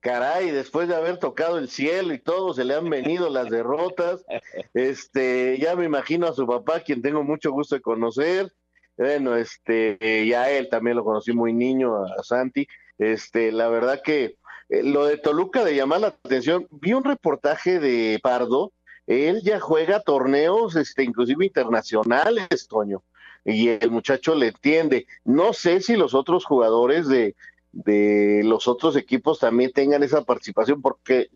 caray, 0.00 0.50
después 0.50 0.88
de 0.88 0.96
haber 0.96 1.18
tocado 1.18 1.58
el 1.58 1.68
cielo 1.68 2.12
y 2.12 2.18
todo, 2.18 2.54
se 2.54 2.64
le 2.64 2.74
han 2.74 2.88
venido 2.90 3.28
las 3.30 3.48
derrotas. 3.50 4.24
Este, 4.74 5.58
ya 5.58 5.74
me 5.76 5.84
imagino 5.84 6.26
a 6.26 6.32
su 6.32 6.46
papá, 6.46 6.80
quien 6.80 7.02
tengo 7.02 7.22
mucho 7.22 7.50
gusto 7.52 7.74
de 7.74 7.80
conocer. 7.80 8.52
Bueno, 8.96 9.36
este, 9.36 9.98
ya 10.26 10.50
él 10.50 10.68
también 10.68 10.96
lo 10.96 11.04
conocí 11.04 11.32
muy 11.32 11.52
niño, 11.52 12.04
a 12.04 12.22
Santi. 12.22 12.66
Este, 12.98 13.50
la 13.52 13.68
verdad 13.68 14.00
que 14.02 14.36
eh, 14.68 14.82
lo 14.82 15.06
de 15.06 15.16
Toluca 15.16 15.64
de 15.64 15.74
llamar 15.74 16.00
la 16.00 16.08
atención, 16.08 16.66
vi 16.70 16.92
un 16.92 17.04
reportaje 17.04 17.80
de 17.80 18.18
Pardo, 18.22 18.72
él 19.06 19.40
ya 19.42 19.58
juega 19.58 20.00
torneos, 20.00 20.76
este, 20.76 21.02
inclusive 21.02 21.46
internacionales, 21.46 22.68
Toño 22.68 23.02
y 23.44 23.68
el 23.68 23.90
muchacho 23.90 24.34
le 24.34 24.48
entiende. 24.48 25.06
No 25.24 25.52
sé 25.52 25.80
si 25.80 25.96
los 25.96 26.14
otros 26.14 26.44
jugadores 26.44 27.08
de, 27.08 27.34
de 27.72 28.42
los 28.44 28.68
otros 28.68 28.96
equipos 28.96 29.38
también 29.38 29.72
tengan 29.72 30.02
esa 30.02 30.22
participación, 30.22 30.82
porque 30.82 31.30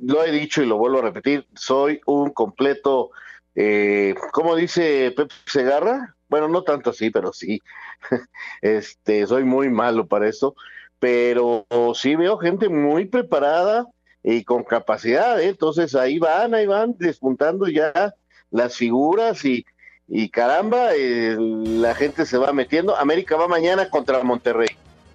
lo 0.00 0.24
he 0.24 0.32
dicho 0.32 0.62
y 0.62 0.66
lo 0.66 0.78
vuelvo 0.78 0.98
a 0.98 1.02
repetir, 1.02 1.46
soy 1.54 2.00
un 2.06 2.30
completo, 2.30 3.10
eh, 3.54 4.14
¿cómo 4.32 4.56
dice 4.56 5.12
Pep 5.16 5.30
Segarra? 5.46 6.16
Bueno, 6.28 6.48
no 6.48 6.62
tanto 6.62 6.90
así, 6.90 7.10
pero 7.10 7.32
sí, 7.32 7.60
este, 8.62 9.26
soy 9.26 9.44
muy 9.44 9.68
malo 9.70 10.06
para 10.06 10.28
eso, 10.28 10.54
pero 10.98 11.66
sí 11.94 12.16
veo 12.16 12.38
gente 12.38 12.68
muy 12.68 13.04
preparada 13.04 13.86
y 14.22 14.44
con 14.44 14.64
capacidad, 14.64 15.40
¿eh? 15.40 15.48
entonces 15.48 15.94
ahí 15.94 16.18
van, 16.18 16.54
ahí 16.54 16.66
van 16.66 16.96
despuntando 16.98 17.68
ya 17.68 18.14
las 18.50 18.76
figuras 18.76 19.44
y 19.44 19.64
y 20.08 20.28
caramba, 20.28 20.94
eh, 20.94 21.36
la 21.36 21.94
gente 21.94 22.26
se 22.26 22.38
va 22.38 22.52
metiendo. 22.52 22.96
América 22.96 23.36
va 23.36 23.48
mañana 23.48 23.90
contra 23.90 24.22
Monterrey. 24.22 24.68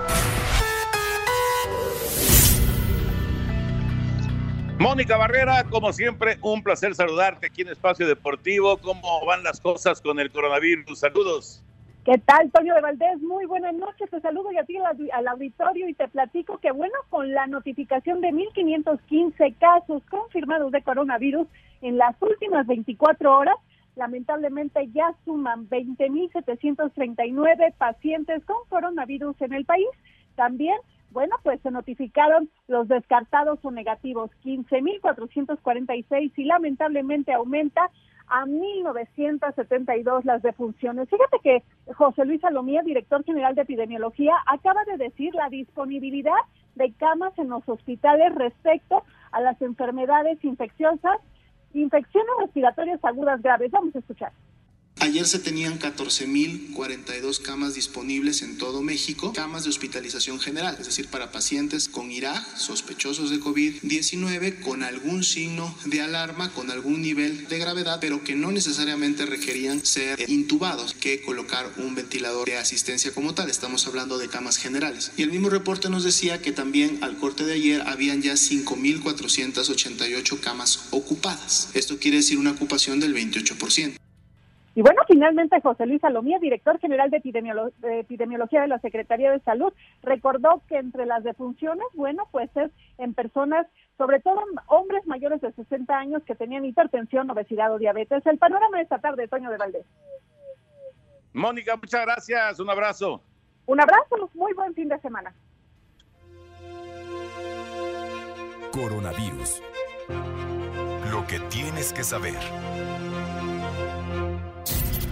Mónica 4.80 5.18
Barrera, 5.18 5.64
como 5.70 5.92
siempre, 5.94 6.38
un 6.42 6.62
placer 6.62 6.94
saludarte 6.94 7.48
aquí 7.48 7.62
en 7.62 7.70
Espacio 7.70 8.08
Deportivo. 8.08 8.78
¿Cómo 8.78 9.26
van 9.26 9.44
las 9.44 9.60
cosas 9.60 10.02
con 10.02 10.20
el 10.20 10.32
coronavirus? 10.32 11.00
Saludos. 11.00 11.64
¿Qué 12.06 12.18
tal, 12.20 12.52
Toño 12.52 12.74
de 12.74 12.82
Valdés? 12.82 13.22
Muy 13.22 13.46
buenas 13.46 13.74
noches, 13.74 14.10
te 14.10 14.22
saludo 14.22 14.52
y 14.52 14.58
a 14.58 14.64
ti 14.64 14.78
al, 14.78 15.28
auditorio 15.28 15.90
y 15.90 15.94
te 15.94 16.08
platico 16.08 16.58
que, 16.60 16.72
bueno, 16.72 16.94
con 17.10 17.34
la 17.34 17.48
notificación 17.48 18.22
de 18.22 18.30
1.515 18.30 19.56
casos 19.58 20.04
confirmados 20.10 20.72
de 20.72 20.82
coronavirus 20.84 21.48
en 21.82 21.98
las 21.98 22.16
últimas 22.22 22.66
24 22.66 23.38
horas, 23.38 23.56
lamentablemente 23.98 24.88
ya 24.94 25.14
suman 25.26 25.68
20.739 25.70 27.74
pacientes 27.78 28.46
con 28.46 28.56
coronavirus 28.70 29.36
en 29.42 29.52
el 29.54 29.66
país. 29.66 29.90
También, 30.36 30.78
bueno, 31.12 31.36
pues 31.44 31.60
se 31.62 31.72
notificaron 31.72 32.50
los 32.68 32.88
descartados 32.88 33.60
o 33.64 33.72
negativos, 33.72 34.32
15.446 34.46 36.32
y 36.36 36.44
lamentablemente 36.46 37.34
aumenta 37.34 37.90
a 38.28 38.46
1972 38.46 40.26
las 40.26 40.42
defunciones. 40.42 41.10
Fíjate 41.10 41.40
que 41.42 41.64
José 41.94 42.26
Luis 42.26 42.42
Salomía, 42.42 42.82
director 42.84 43.24
general 43.24 43.56
de 43.56 43.62
epidemiología, 43.62 44.34
acaba 44.46 44.84
de 44.86 44.98
decir 44.98 45.34
la 45.34 45.50
disponibilidad 45.50 46.34
de 46.76 46.92
camas 46.94 47.38
en 47.40 47.50
los 47.50 47.68
hospitales 47.68 48.36
respecto 48.36 49.04
a 49.32 49.42
las 49.42 49.60
enfermedades 49.62 50.44
infecciosas, 50.44 51.20
infecciones 51.78 52.32
respiratorias 52.40 53.04
agudas 53.04 53.42
graves. 53.42 53.72
Vamos 53.72 53.96
a 53.96 54.00
escuchar. 54.00 54.32
Ayer 55.08 55.26
se 55.26 55.40
tenían 55.40 55.80
14.042 55.80 57.42
camas 57.42 57.74
disponibles 57.74 58.42
en 58.42 58.58
todo 58.58 58.82
México, 58.82 59.32
camas 59.32 59.64
de 59.64 59.70
hospitalización 59.70 60.38
general, 60.38 60.76
es 60.82 60.86
decir, 60.86 61.08
para 61.08 61.32
pacientes 61.32 61.88
con 61.88 62.12
IRAG, 62.12 62.60
sospechosos 62.60 63.30
de 63.30 63.40
COVID-19, 63.40 64.60
con 64.60 64.84
algún 64.84 65.24
signo 65.24 65.74
de 65.86 66.02
alarma, 66.02 66.52
con 66.52 66.72
algún 66.72 67.02
nivel 67.02 67.48
de 67.48 67.58
gravedad, 67.58 68.00
pero 68.02 68.22
que 68.26 68.36
no 68.36 68.52
necesariamente 68.52 69.26
requerían 69.26 69.86
ser 69.86 70.30
intubados, 70.30 70.94
que 70.94 71.22
colocar 71.22 71.72
un 71.78 71.96
ventilador 71.96 72.46
de 72.46 72.58
asistencia 72.58 73.14
como 73.14 73.34
tal. 73.34 73.50
Estamos 73.50 73.88
hablando 73.88 74.18
de 74.18 74.28
camas 74.28 74.58
generales. 74.58 75.14
Y 75.16 75.22
el 75.22 75.32
mismo 75.32 75.50
reporte 75.50 75.90
nos 75.90 76.04
decía 76.04 76.42
que 76.42 76.52
también 76.52 77.02
al 77.02 77.18
corte 77.18 77.46
de 77.46 77.54
ayer 77.54 77.82
habían 77.88 78.22
ya 78.22 78.34
5.488 78.34 80.42
camas 80.42 80.82
ocupadas. 80.92 81.70
Esto 81.76 81.98
quiere 81.98 82.18
decir 82.18 82.38
una 82.38 82.52
ocupación 82.52 83.00
del 83.00 83.16
28%. 83.16 83.96
Y 84.78 84.84
bueno, 84.84 85.02
finalmente 85.08 85.60
José 85.60 85.88
Luis 85.88 86.02
Salomía, 86.02 86.38
director 86.38 86.80
general 86.80 87.10
de, 87.10 87.18
epidemiología 87.18 88.62
de 88.62 88.68
la 88.68 88.78
Secretaría 88.78 89.32
de 89.32 89.40
Salud, 89.40 89.74
recordó 90.04 90.62
que 90.70 90.78
entre 90.78 91.08
las 91.08 91.24
defunciones, 91.24 91.88
bueno, 91.96 92.28
pues 92.30 92.56
es 92.56 92.70
en 93.00 93.16
personas, 93.16 93.66
sobre 93.98 94.20
todo 94.20 94.40
hombres 94.68 95.04
mayores 95.08 95.42
de 95.42 95.52
60 95.52 95.98
años 95.98 96.22
que 96.28 96.36
tenían 96.36 96.64
hipertensión, 96.64 97.28
obesidad 97.32 97.74
o 97.74 97.80
diabetes. 97.80 98.24
El 98.28 98.38
panorama 98.38 98.78
de 98.78 98.84
esta 98.84 99.00
tarde, 99.00 99.28
Toño 99.28 99.50
de 99.50 99.58
Valdés. 99.58 99.86
Mónica, 101.34 101.76
muchas 101.76 102.06
gracias. 102.06 102.60
Un 102.60 102.70
abrazo. 102.70 103.24
Un 103.66 103.82
abrazo. 103.82 104.30
Muy 104.36 104.54
buen 104.54 104.76
fin 104.76 104.90
de 104.90 105.00
semana. 105.00 105.34
Coronavirus. 108.72 109.60
Lo 111.12 111.26
que 111.26 111.40
tienes 111.50 111.92
que 111.94 112.04
saber. 112.04 112.36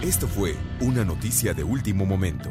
Esto 0.06 0.28
fue 0.28 0.54
una 0.80 1.04
noticia 1.04 1.52
de 1.52 1.64
último 1.64 2.06
momento, 2.06 2.48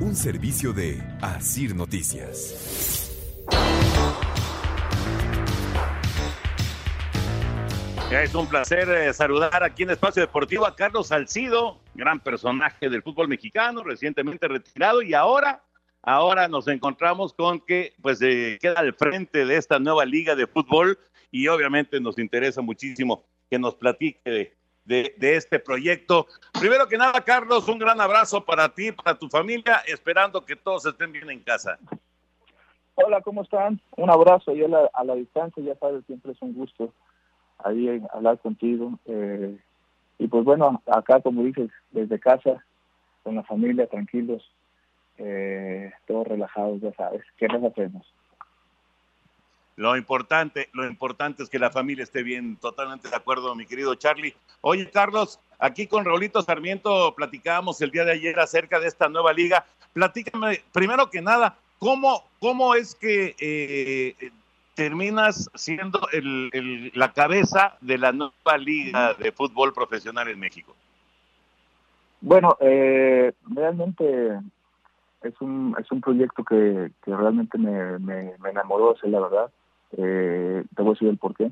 un 0.00 0.16
servicio 0.16 0.72
de 0.72 1.00
Asir 1.22 1.72
Noticias. 1.72 3.12
Es 8.10 8.34
un 8.34 8.48
placer 8.48 8.88
eh, 8.88 9.12
saludar 9.12 9.62
aquí 9.62 9.84
en 9.84 9.90
Espacio 9.90 10.20
Deportivo 10.20 10.66
a 10.66 10.74
Carlos 10.74 11.06
Salcido, 11.06 11.78
gran 11.94 12.18
personaje 12.18 12.90
del 12.90 13.04
fútbol 13.04 13.28
mexicano, 13.28 13.84
recientemente 13.84 14.48
retirado 14.48 15.00
y 15.00 15.14
ahora, 15.14 15.62
ahora 16.02 16.48
nos 16.48 16.66
encontramos 16.66 17.32
con 17.34 17.60
que 17.60 17.94
pues 18.02 18.20
eh, 18.20 18.58
queda 18.60 18.80
al 18.80 18.94
frente 18.94 19.46
de 19.46 19.56
esta 19.56 19.78
nueva 19.78 20.04
liga 20.04 20.34
de 20.34 20.48
fútbol 20.48 20.98
y 21.30 21.46
obviamente 21.46 22.00
nos 22.00 22.18
interesa 22.18 22.62
muchísimo 22.62 23.22
que 23.48 23.60
nos 23.60 23.76
platique 23.76 24.56
este 24.88 25.58
proyecto. 25.58 26.26
Primero 26.58 26.86
que 26.86 26.96
nada, 26.96 27.20
Carlos, 27.22 27.68
un 27.68 27.78
gran 27.78 28.00
abrazo 28.00 28.44
para 28.44 28.68
ti, 28.68 28.92
para 28.92 29.18
tu 29.18 29.28
familia, 29.28 29.82
esperando 29.86 30.44
que 30.44 30.56
todos 30.56 30.86
estén 30.86 31.12
bien 31.12 31.30
en 31.30 31.40
casa. 31.40 31.78
Hola, 32.94 33.20
¿cómo 33.20 33.42
están? 33.42 33.80
Un 33.96 34.10
abrazo 34.10 34.54
y 34.54 34.64
a 34.64 34.68
la, 34.68 34.90
a 34.92 35.04
la 35.04 35.14
distancia, 35.14 35.62
ya 35.62 35.74
sabes, 35.76 36.04
siempre 36.06 36.32
es 36.32 36.40
un 36.40 36.54
gusto 36.54 36.92
ahí 37.58 38.02
hablar 38.12 38.38
contigo. 38.38 38.98
Eh, 39.06 39.58
y 40.18 40.28
pues 40.28 40.44
bueno, 40.44 40.82
acá 40.86 41.20
como 41.20 41.42
dices, 41.42 41.70
desde 41.90 42.18
casa, 42.18 42.64
con 43.22 43.34
la 43.34 43.42
familia, 43.42 43.86
tranquilos, 43.86 44.42
eh, 45.18 45.92
todos 46.06 46.26
relajados, 46.26 46.80
ya 46.80 46.92
sabes, 46.94 47.22
¿qué 47.36 47.48
nos 47.48 47.64
hacemos? 47.64 48.06
Lo 49.76 49.94
importante, 49.94 50.70
lo 50.72 50.86
importante 50.86 51.42
es 51.42 51.50
que 51.50 51.58
la 51.58 51.70
familia 51.70 52.02
esté 52.02 52.22
bien, 52.22 52.56
totalmente 52.56 53.10
de 53.10 53.16
acuerdo, 53.16 53.54
mi 53.54 53.66
querido 53.66 53.94
Charlie. 53.94 54.34
Oye, 54.62 54.90
Carlos, 54.90 55.38
aquí 55.58 55.86
con 55.86 56.06
Raulito 56.06 56.40
Sarmiento 56.40 57.14
platicábamos 57.14 57.80
el 57.82 57.90
día 57.90 58.06
de 58.06 58.12
ayer 58.12 58.40
acerca 58.40 58.80
de 58.80 58.88
esta 58.88 59.10
nueva 59.10 59.34
liga. 59.34 59.66
Platícame, 59.92 60.62
primero 60.72 61.10
que 61.10 61.20
nada, 61.20 61.58
¿cómo, 61.78 62.24
cómo 62.40 62.74
es 62.74 62.94
que 62.94 63.36
eh, 63.38 64.30
terminas 64.74 65.50
siendo 65.54 66.00
la 66.94 67.12
cabeza 67.12 67.76
de 67.82 67.98
la 67.98 68.12
nueva 68.12 68.56
liga 68.58 69.12
de 69.12 69.30
fútbol 69.30 69.74
profesional 69.74 70.28
en 70.28 70.40
México? 70.40 70.74
Bueno, 72.22 72.56
eh, 72.60 73.34
realmente 73.54 74.40
es 75.20 75.34
un, 75.42 75.76
es 75.78 75.92
un 75.92 76.00
proyecto 76.00 76.42
que, 76.44 76.90
realmente 77.04 77.58
me, 77.58 77.98
me, 77.98 78.32
me 78.38 78.50
enamoró, 78.50 78.94
es 78.94 79.02
la 79.02 79.20
verdad 79.20 79.50
eh, 79.92 80.64
te 80.74 80.82
voy 80.82 80.90
a 80.90 80.94
decir 80.94 81.08
el 81.08 81.18
por 81.18 81.34
qué. 81.34 81.50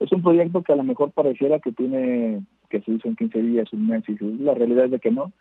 Es 0.00 0.10
un 0.12 0.22
proyecto 0.22 0.62
que 0.62 0.72
a 0.72 0.76
lo 0.76 0.82
mejor 0.82 1.12
pareciera 1.12 1.58
que 1.60 1.72
tiene, 1.72 2.42
que 2.68 2.80
se 2.80 2.92
hizo 2.92 3.08
en 3.08 3.16
15 3.16 3.42
días, 3.42 3.72
un 3.72 3.86
mes, 3.86 4.04
y 4.08 4.16
la 4.38 4.54
realidad 4.54 4.86
es 4.86 4.90
de 4.90 5.00
que 5.00 5.10
no. 5.10 5.32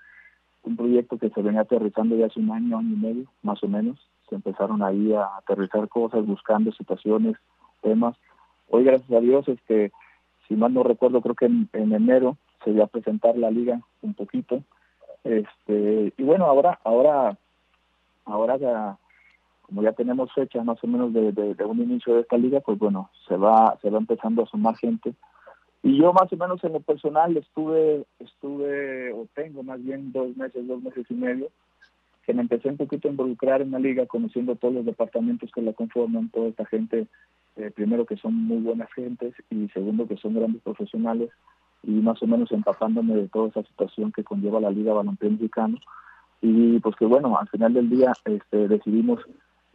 Un 0.63 0.77
proyecto 0.77 1.17
que 1.17 1.29
se 1.29 1.41
venía 1.41 1.61
aterrizando 1.61 2.15
ya 2.15 2.27
hace 2.27 2.39
un 2.39 2.51
año, 2.51 2.77
año 2.77 2.93
y 2.93 2.97
medio, 2.97 3.25
más 3.41 3.63
o 3.63 3.67
menos. 3.67 3.99
Se 4.29 4.35
empezaron 4.35 4.83
ahí 4.83 5.13
a 5.13 5.37
aterrizar 5.37 5.89
cosas, 5.89 6.25
buscando 6.25 6.71
situaciones, 6.71 7.35
temas. 7.81 8.15
Hoy, 8.69 8.83
gracias 8.83 9.11
a 9.11 9.19
Dios, 9.19 9.47
este, 9.47 9.91
si 10.47 10.55
mal 10.55 10.73
no 10.73 10.83
recuerdo, 10.83 11.21
creo 11.21 11.35
que 11.35 11.45
en, 11.45 11.69
enero 11.73 12.37
se 12.63 12.71
iba 12.71 12.83
a 12.83 12.87
presentar 12.87 13.37
la 13.37 13.49
liga 13.49 13.81
un 14.01 14.13
poquito. 14.13 14.63
Este, 15.23 16.13
y 16.15 16.23
bueno, 16.23 16.45
ahora, 16.45 16.79
ahora, 16.83 17.37
ahora 18.25 18.57
ya 18.57 18.97
como 19.71 19.83
ya 19.83 19.93
tenemos 19.93 20.29
fecha 20.33 20.61
más 20.65 20.83
o 20.83 20.87
menos 20.87 21.13
de, 21.13 21.55
un 21.63 21.79
inicio 21.79 22.15
de 22.15 22.21
esta 22.21 22.37
liga, 22.37 22.59
pues 22.59 22.77
bueno, 22.77 23.09
se 23.25 23.37
va, 23.37 23.79
se 23.81 23.89
va 23.89 23.99
empezando 23.99 24.43
a 24.43 24.45
sumar 24.45 24.75
gente. 24.75 25.13
Y 25.81 25.97
yo 25.97 26.11
más 26.11 26.31
o 26.33 26.35
menos 26.35 26.61
en 26.65 26.73
lo 26.73 26.81
personal 26.81 27.37
estuve, 27.37 28.05
estuve, 28.19 29.13
o 29.13 29.27
tengo 29.33 29.63
más 29.63 29.81
bien 29.81 30.11
dos 30.11 30.35
meses, 30.35 30.67
dos 30.67 30.83
meses 30.83 31.05
y 31.09 31.13
medio, 31.13 31.47
que 32.25 32.33
me 32.33 32.41
empecé 32.41 32.67
un 32.67 32.75
poquito 32.75 33.07
a 33.07 33.11
involucrar 33.11 33.61
en 33.61 33.71
la 33.71 33.79
liga, 33.79 34.05
conociendo 34.07 34.57
todos 34.57 34.73
los 34.73 34.85
departamentos 34.85 35.49
que 35.55 35.61
la 35.61 35.71
conforman, 35.71 36.27
toda 36.31 36.49
esta 36.49 36.65
gente, 36.65 37.07
eh, 37.55 37.71
primero 37.73 38.05
que 38.05 38.17
son 38.17 38.33
muy 38.35 38.57
buenas 38.57 38.91
gentes 38.91 39.33
y 39.49 39.69
segundo 39.69 40.05
que 40.05 40.17
son 40.17 40.33
grandes 40.33 40.61
profesionales 40.63 41.29
y 41.83 41.91
más 41.91 42.21
o 42.21 42.27
menos 42.27 42.51
empapándome 42.51 43.15
de 43.15 43.29
toda 43.29 43.47
esa 43.47 43.63
situación 43.63 44.11
que 44.11 44.25
conlleva 44.25 44.59
la 44.59 44.69
Liga 44.69 44.91
Balompié 44.91 45.29
Mexicano. 45.29 45.77
Y 46.41 46.77
pues 46.79 46.93
que 46.97 47.05
bueno, 47.05 47.37
al 47.37 47.47
final 47.47 47.73
del 47.73 47.89
día 47.89 48.11
este, 48.25 48.67
decidimos 48.67 49.21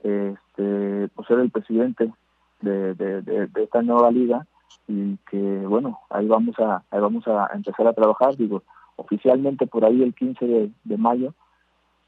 este, 0.03 1.09
pues 1.15 1.29
ser 1.29 1.39
el 1.41 1.51
presidente 1.51 2.13
de, 2.61 3.49
esta 3.57 3.83
nueva 3.83 4.11
liga 4.11 4.47
y 4.89 5.17
que 5.31 5.39
bueno, 5.39 6.01
ahí 6.11 6.27
vamos 6.27 6.59
a, 6.59 6.83
ahí 6.91 7.01
vamos 7.01 7.27
a 7.27 7.49
empezar 7.55 7.87
a 7.87 7.93
trabajar, 7.93 8.37
digo, 8.37 8.63
oficialmente 8.97 9.67
por 9.67 9.85
ahí 9.85 10.03
el 10.03 10.15
15 10.15 10.71
de, 10.85 10.97
mayo 10.97 11.35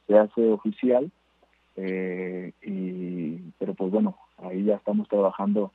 se 0.06 0.18
hace 0.18 0.50
oficial, 0.50 1.10
eh, 1.76 2.52
y, 2.62 3.36
pero 3.58 3.74
pues 3.74 3.90
bueno, 3.90 4.16
ahí 4.38 4.64
ya 4.64 4.76
estamos 4.76 5.08
trabajando 5.08 5.70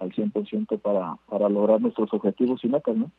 al 0.00 0.10
100% 0.12 0.80
para, 0.80 1.16
para 1.28 1.48
lograr 1.48 1.80
nuestros 1.80 2.12
objetivos 2.14 2.64
y 2.64 2.68
metas, 2.68 2.96
¿no? 2.96 3.10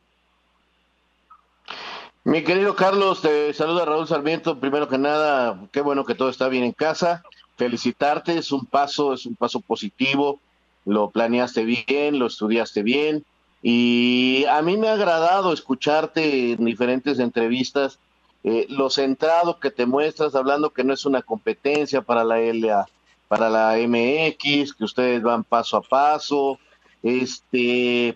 Mi 2.24 2.42
querido 2.42 2.74
Carlos, 2.76 3.22
te 3.22 3.54
saluda 3.54 3.86
Raúl 3.86 4.06
Sarmiento. 4.06 4.60
Primero 4.60 4.88
que 4.88 4.98
nada, 4.98 5.58
qué 5.72 5.80
bueno 5.80 6.04
que 6.04 6.14
todo 6.14 6.28
está 6.28 6.48
bien 6.48 6.64
en 6.64 6.72
casa 6.72 7.22
felicitarte, 7.60 8.38
es 8.38 8.52
un 8.52 8.64
paso, 8.64 9.12
es 9.12 9.26
un 9.26 9.36
paso 9.36 9.60
positivo, 9.60 10.40
lo 10.86 11.10
planeaste 11.10 11.62
bien, 11.64 12.18
lo 12.18 12.26
estudiaste 12.26 12.82
bien 12.82 13.22
y 13.62 14.46
a 14.48 14.62
mí 14.62 14.78
me 14.78 14.88
ha 14.88 14.94
agradado 14.94 15.52
escucharte 15.52 16.52
en 16.52 16.64
diferentes 16.64 17.18
entrevistas 17.18 17.98
eh, 18.44 18.64
lo 18.70 18.88
centrado 18.88 19.60
que 19.60 19.70
te 19.70 19.84
muestras, 19.84 20.34
hablando 20.34 20.70
que 20.70 20.84
no 20.84 20.94
es 20.94 21.04
una 21.04 21.20
competencia 21.20 22.00
para 22.00 22.24
la 22.24 22.38
LA, 22.38 22.86
para 23.28 23.50
la 23.50 23.76
MX, 23.76 24.72
que 24.72 24.84
ustedes 24.84 25.22
van 25.22 25.44
paso 25.44 25.76
a 25.76 25.82
paso. 25.82 26.58
Este, 27.02 28.14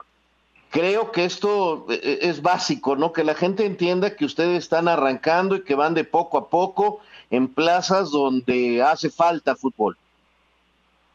creo 0.70 1.12
que 1.12 1.26
esto 1.26 1.85
eh, 1.90 2.00
eh, 2.02 2.18
es 2.22 2.40
básico, 2.40 2.96
¿no? 2.96 3.12
Que 3.12 3.24
la 3.24 3.35
gente 3.35 3.66
entienda 3.66 4.16
que 4.16 4.24
ustedes 4.24 4.57
están 4.61 4.88
arrancando 4.88 5.57
y 5.57 5.64
que 5.64 5.74
van 5.74 5.92
de 5.92 6.04
poco 6.04 6.38
a 6.38 6.48
poco 6.48 7.00
en 7.35 7.49
plazas 7.49 8.11
donde 8.11 8.83
hace 8.83 9.11
falta 9.11 9.57
fútbol. 9.57 9.97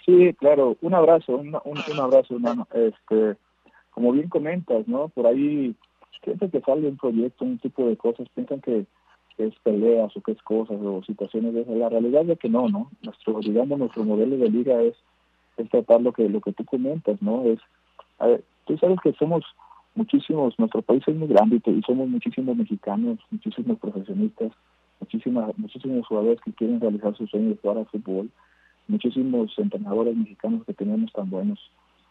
Sí, 0.05 0.33
claro. 0.33 0.75
Un 0.81 0.93
abrazo, 0.93 1.37
un, 1.37 1.57
un, 1.63 1.99
abrazo, 1.99 2.35
hermano. 2.35 2.67
Este, 2.73 3.37
como 3.91 4.11
bien 4.11 4.29
comentas, 4.29 4.87
¿no? 4.87 5.09
Por 5.09 5.27
ahí, 5.27 5.75
gente 6.23 6.49
que 6.49 6.61
sale 6.61 6.87
un 6.87 6.97
proyecto, 6.97 7.45
un 7.45 7.59
tipo 7.59 7.85
de 7.85 7.95
cosas, 7.95 8.27
piensan 8.33 8.61
que 8.61 8.85
es 9.37 9.53
peleas 9.63 10.15
o 10.17 10.21
que 10.21 10.33
es 10.33 10.41
cosas 10.41 10.77
o 10.81 11.01
situaciones 11.03 11.53
de 11.53 11.65
La 11.75 11.89
realidad 11.89 12.29
es 12.29 12.37
que 12.39 12.49
no, 12.49 12.67
¿no? 12.67 12.91
Nuestro, 13.01 13.39
digamos, 13.39 13.79
nuestro 13.79 14.03
modelo 14.03 14.37
de 14.37 14.49
liga 14.49 14.81
es, 14.81 14.95
es 15.57 15.69
tratar 15.69 16.01
lo 16.01 16.11
que, 16.11 16.27
lo 16.27 16.41
que 16.41 16.51
tú 16.51 16.65
comentas, 16.65 17.21
¿no? 17.21 17.45
Es, 17.45 17.59
a 18.17 18.27
ver, 18.27 18.43
tú 18.65 18.77
sabes 18.77 18.99
que 19.01 19.13
somos 19.13 19.45
muchísimos, 19.95 20.57
nuestro 20.59 20.81
país 20.81 21.03
es 21.07 21.15
muy 21.15 21.27
grande 21.27 21.61
y 21.63 21.81
somos 21.83 22.09
muchísimos 22.09 22.55
mexicanos, 22.57 23.19
muchísimos 23.31 23.79
profesionistas, 23.79 24.51
muchísimas, 24.99 25.57
muchísimos 25.57 26.07
jugadores 26.07 26.39
que 26.41 26.53
quieren 26.53 26.79
realizar 26.79 27.15
sus 27.15 27.29
sueños 27.29 27.51
de 27.51 27.61
jugar 27.61 27.77
al 27.77 27.85
fútbol, 27.87 28.29
muchísimos 28.87 29.57
entrenadores 29.57 30.15
mexicanos 30.15 30.65
que 30.65 30.73
tenemos 30.73 31.11
tan 31.13 31.29
buenos, 31.29 31.59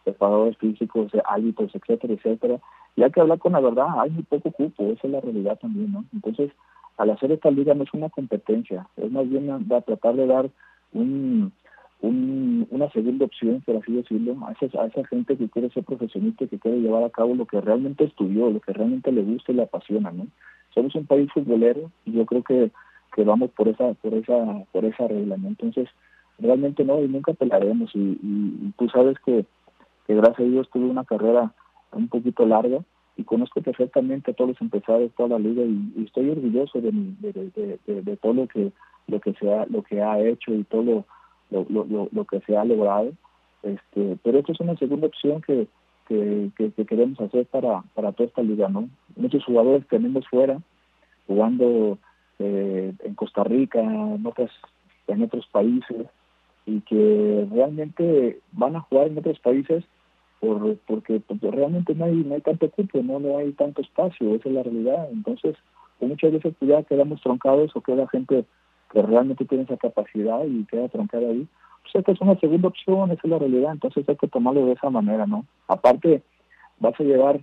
preparadores 0.03 0.57
físicos, 0.57 1.11
hábitos, 1.25 1.73
etcétera, 1.75 2.13
etcétera. 2.13 2.59
Y 2.95 3.03
hay 3.03 3.11
que 3.11 3.21
hablar 3.21 3.39
con 3.39 3.53
la 3.53 3.59
verdad, 3.59 3.87
hay 3.99 4.09
muy 4.09 4.23
poco 4.23 4.51
cupo, 4.51 4.91
esa 4.91 5.07
es 5.07 5.13
la 5.13 5.21
realidad 5.21 5.59
también, 5.59 5.91
¿no? 5.91 6.05
Entonces, 6.13 6.51
al 6.97 7.11
hacer 7.11 7.31
esta 7.31 7.51
liga 7.51 7.73
no 7.73 7.83
es 7.83 7.93
una 7.93 8.09
competencia, 8.09 8.87
es 8.97 9.11
más 9.11 9.29
bien 9.29 9.49
a, 9.49 9.81
tratar 9.81 10.15
de 10.15 10.27
dar 10.27 10.49
un, 10.93 11.53
una 12.01 12.89
segunda 12.91 13.25
opción, 13.25 13.61
por 13.65 13.77
así 13.77 13.93
decirlo, 13.93 14.35
a 14.45 14.51
esa, 14.53 14.81
a 14.81 14.87
esa 14.87 15.05
gente 15.05 15.37
que 15.37 15.49
quiere 15.49 15.69
ser 15.69 15.83
profesionista, 15.83 16.47
que 16.47 16.59
quiere 16.59 16.79
llevar 16.79 17.03
a 17.03 17.09
cabo 17.09 17.35
lo 17.35 17.45
que 17.45 17.61
realmente 17.61 18.05
estudió, 18.05 18.49
lo 18.49 18.59
que 18.59 18.73
realmente 18.73 19.11
le 19.11 19.21
gusta 19.21 19.51
y 19.51 19.55
le 19.55 19.63
apasiona, 19.63 20.11
¿no? 20.11 20.27
Somos 20.73 20.95
un 20.95 21.05
país 21.05 21.31
futbolero 21.33 21.91
y 22.05 22.13
yo 22.13 22.25
creo 22.25 22.43
que, 22.43 22.71
que 23.15 23.23
vamos 23.23 23.51
por 23.51 23.67
esa, 23.67 23.93
por 23.95 24.13
esa, 24.13 24.63
por 24.71 24.85
esa 24.85 25.07
regla. 25.07 25.35
Entonces, 25.35 25.89
realmente 26.39 26.83
no, 26.83 27.01
y 27.01 27.07
nunca 27.07 27.33
pelaremos, 27.33 27.91
y, 27.93 28.71
tú 28.77 28.89
sabes 28.89 29.17
que, 29.25 29.45
gracias 30.07 30.39
a 30.39 30.51
Dios 30.51 30.69
tuve 30.71 30.85
una 30.85 31.03
carrera 31.03 31.53
un 31.91 32.07
poquito 32.07 32.45
larga, 32.45 32.79
y 33.17 33.23
conozco 33.25 33.61
perfectamente 33.61 34.31
a 34.31 34.33
todos 34.33 34.51
los 34.51 34.61
empresarios, 34.61 35.11
toda 35.15 35.29
la 35.29 35.39
liga 35.39 35.61
y, 35.63 36.05
estoy 36.05 36.29
orgulloso 36.29 36.79
de, 36.79 36.91
de, 37.85 38.17
todo 38.17 38.33
lo 38.33 38.47
que 38.47 38.71
lo 39.07 39.19
que 39.19 39.33
se 39.33 39.53
ha 39.53 39.65
lo 39.65 39.83
que 39.83 40.01
ha 40.01 40.19
hecho 40.21 40.53
y 40.53 40.63
todo 40.63 41.05
lo, 41.51 41.65
lo, 41.69 42.07
lo, 42.11 42.25
que 42.25 42.39
se 42.41 42.55
ha 42.55 42.63
logrado 42.63 43.11
este 43.63 44.17
pero 44.23 44.39
esto 44.39 44.53
es 44.53 44.59
una 44.61 44.77
segunda 44.77 45.07
opción 45.07 45.41
que, 45.41 45.67
que, 46.09 46.85
queremos 46.85 47.21
hacer 47.21 47.45
para, 47.45 47.83
para 47.93 48.11
toda 48.11 48.27
esta 48.27 48.41
liga 48.41 48.67
no 48.67 48.89
muchos 49.15 49.45
jugadores 49.45 49.87
tenemos 49.87 50.27
fuera 50.27 50.59
jugando 51.27 51.97
eh, 52.39 52.93
en 53.03 53.15
Costa 53.15 53.43
Rica 53.43 53.79
en 53.79 54.25
otras 54.25 54.51
en 55.07 55.23
otros 55.23 55.47
países 55.47 56.07
y 56.65 56.81
que 56.81 57.47
realmente 57.51 58.39
van 58.51 58.75
a 58.75 58.81
jugar 58.81 59.07
en 59.07 59.17
otros 59.17 59.39
países 59.39 59.83
por, 60.39 60.77
porque 60.87 61.21
realmente 61.41 61.93
no 61.95 62.05
hay, 62.05 62.15
no 62.15 62.35
hay 62.35 62.41
tanto 62.41 62.69
tiempo, 62.69 63.01
¿no? 63.03 63.19
no 63.19 63.37
hay 63.37 63.51
tanto 63.53 63.81
espacio, 63.81 64.35
esa 64.35 64.49
es 64.49 64.55
la 64.55 64.63
realidad. 64.63 65.09
Entonces, 65.11 65.55
pues, 65.97 66.09
muchas 66.09 66.31
veces 66.31 66.53
ya 66.61 66.83
quedamos 66.83 67.21
troncados 67.21 67.75
o 67.75 67.81
queda 67.81 68.07
gente 68.07 68.45
que 68.91 69.01
realmente 69.01 69.45
tiene 69.45 69.65
esa 69.65 69.77
capacidad 69.77 70.43
y 70.45 70.65
queda 70.65 70.87
troncada 70.87 71.27
ahí. 71.29 71.47
Pues 71.83 71.95
esta 71.95 72.11
es 72.11 72.21
una 72.21 72.39
segunda 72.39 72.67
opción, 72.67 73.11
esa 73.11 73.21
es 73.23 73.29
la 73.29 73.39
realidad, 73.39 73.71
entonces 73.71 74.07
hay 74.07 74.15
que 74.15 74.27
tomarlo 74.27 74.65
de 74.65 74.73
esa 74.73 74.89
manera, 74.89 75.25
¿no? 75.25 75.45
Aparte, 75.67 76.21
vas 76.79 76.99
a 76.99 77.03
llevar 77.03 77.39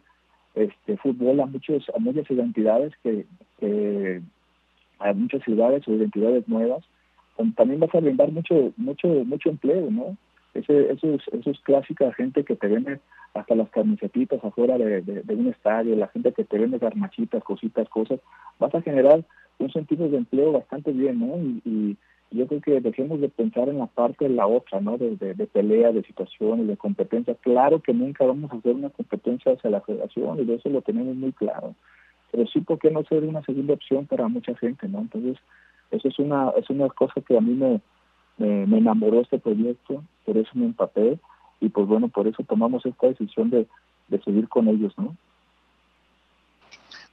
este 0.54 0.96
fútbol 0.98 1.40
a 1.40 1.46
muchos 1.46 1.84
a 1.94 1.98
muchas 1.98 2.30
identidades 2.30 2.92
que, 3.02 4.22
a 4.98 5.12
muchas 5.12 5.42
ciudades 5.42 5.86
o 5.86 5.92
identidades 5.92 6.48
nuevas 6.48 6.82
también 7.54 7.80
vas 7.80 7.94
a 7.94 8.00
brindar 8.00 8.32
mucho 8.32 8.72
mucho 8.78 9.08
mucho 9.26 9.50
empleo 9.50 9.90
no 9.90 10.16
ese, 10.54 10.92
eso, 10.92 11.14
es, 11.14 11.22
eso 11.32 11.50
es 11.50 11.60
clásica 11.60 12.12
gente 12.14 12.44
que 12.44 12.56
te 12.56 12.68
vende 12.68 13.00
hasta 13.34 13.54
las 13.54 13.68
camisetitas 13.70 14.42
afuera 14.42 14.78
de, 14.78 15.22
un 15.28 15.48
estadio, 15.48 15.94
la 15.96 16.08
gente 16.08 16.32
que 16.32 16.44
te 16.44 16.58
vende 16.58 16.78
garmachitas, 16.78 17.42
cositas, 17.44 17.88
cosas. 17.88 18.20
Vas 18.58 18.74
a 18.74 18.82
generar 18.82 19.24
un 19.58 19.72
sentido 19.72 20.08
de 20.08 20.16
empleo 20.16 20.52
bastante 20.52 20.92
bien, 20.92 21.20
¿no? 21.20 21.36
Y, 21.64 21.96
yo 22.30 22.46
creo 22.46 22.60
que 22.60 22.80
dejemos 22.80 23.20
de 23.20 23.28
pensar 23.28 23.68
en 23.68 23.78
la 23.78 23.86
parte 23.86 24.28
de 24.28 24.34
la 24.34 24.46
otra, 24.46 24.80
¿no? 24.80 24.98
De, 24.98 25.16
de, 25.16 25.46
pelea, 25.46 25.92
de 25.92 26.02
situaciones, 26.02 26.66
de 26.66 26.76
competencia. 26.76 27.34
Claro 27.36 27.80
que 27.80 27.94
nunca 27.94 28.24
vamos 28.24 28.50
a 28.52 28.56
hacer 28.56 28.74
una 28.74 28.90
competencia 28.90 29.52
hacia 29.52 29.70
la 29.70 29.80
federación 29.80 30.40
y 30.40 30.44
de 30.44 30.54
eso 30.54 30.68
lo 30.68 30.82
tenemos 30.82 31.14
muy 31.16 31.32
claro. 31.32 31.74
Pero 32.32 32.46
sí, 32.48 32.60
¿por 32.60 32.78
qué 32.78 32.90
no 32.90 33.04
ser 33.04 33.24
una 33.24 33.42
segunda 33.42 33.74
opción 33.74 34.06
para 34.06 34.28
mucha 34.28 34.54
gente, 34.56 34.88
¿no? 34.88 35.00
Entonces, 35.00 35.38
eso 35.90 36.08
es 36.08 36.18
una, 36.18 36.50
es 36.56 36.68
una 36.68 36.88
cosa 36.88 37.20
que 37.20 37.36
a 37.36 37.40
mí 37.40 37.54
me, 37.54 37.80
me, 38.38 38.78
enamoró 38.78 39.20
este 39.20 39.38
proyecto, 39.38 40.02
por 40.24 40.36
eso 40.36 40.50
me 40.54 40.66
empapé 40.66 41.18
y 41.60 41.68
pues 41.68 41.86
bueno, 41.86 42.08
por 42.08 42.26
eso 42.26 42.42
tomamos 42.42 42.84
esta 42.84 43.06
decisión 43.06 43.50
de, 43.50 43.66
seguir 44.24 44.48
con 44.48 44.68
ellos, 44.68 44.92
¿no? 44.98 45.16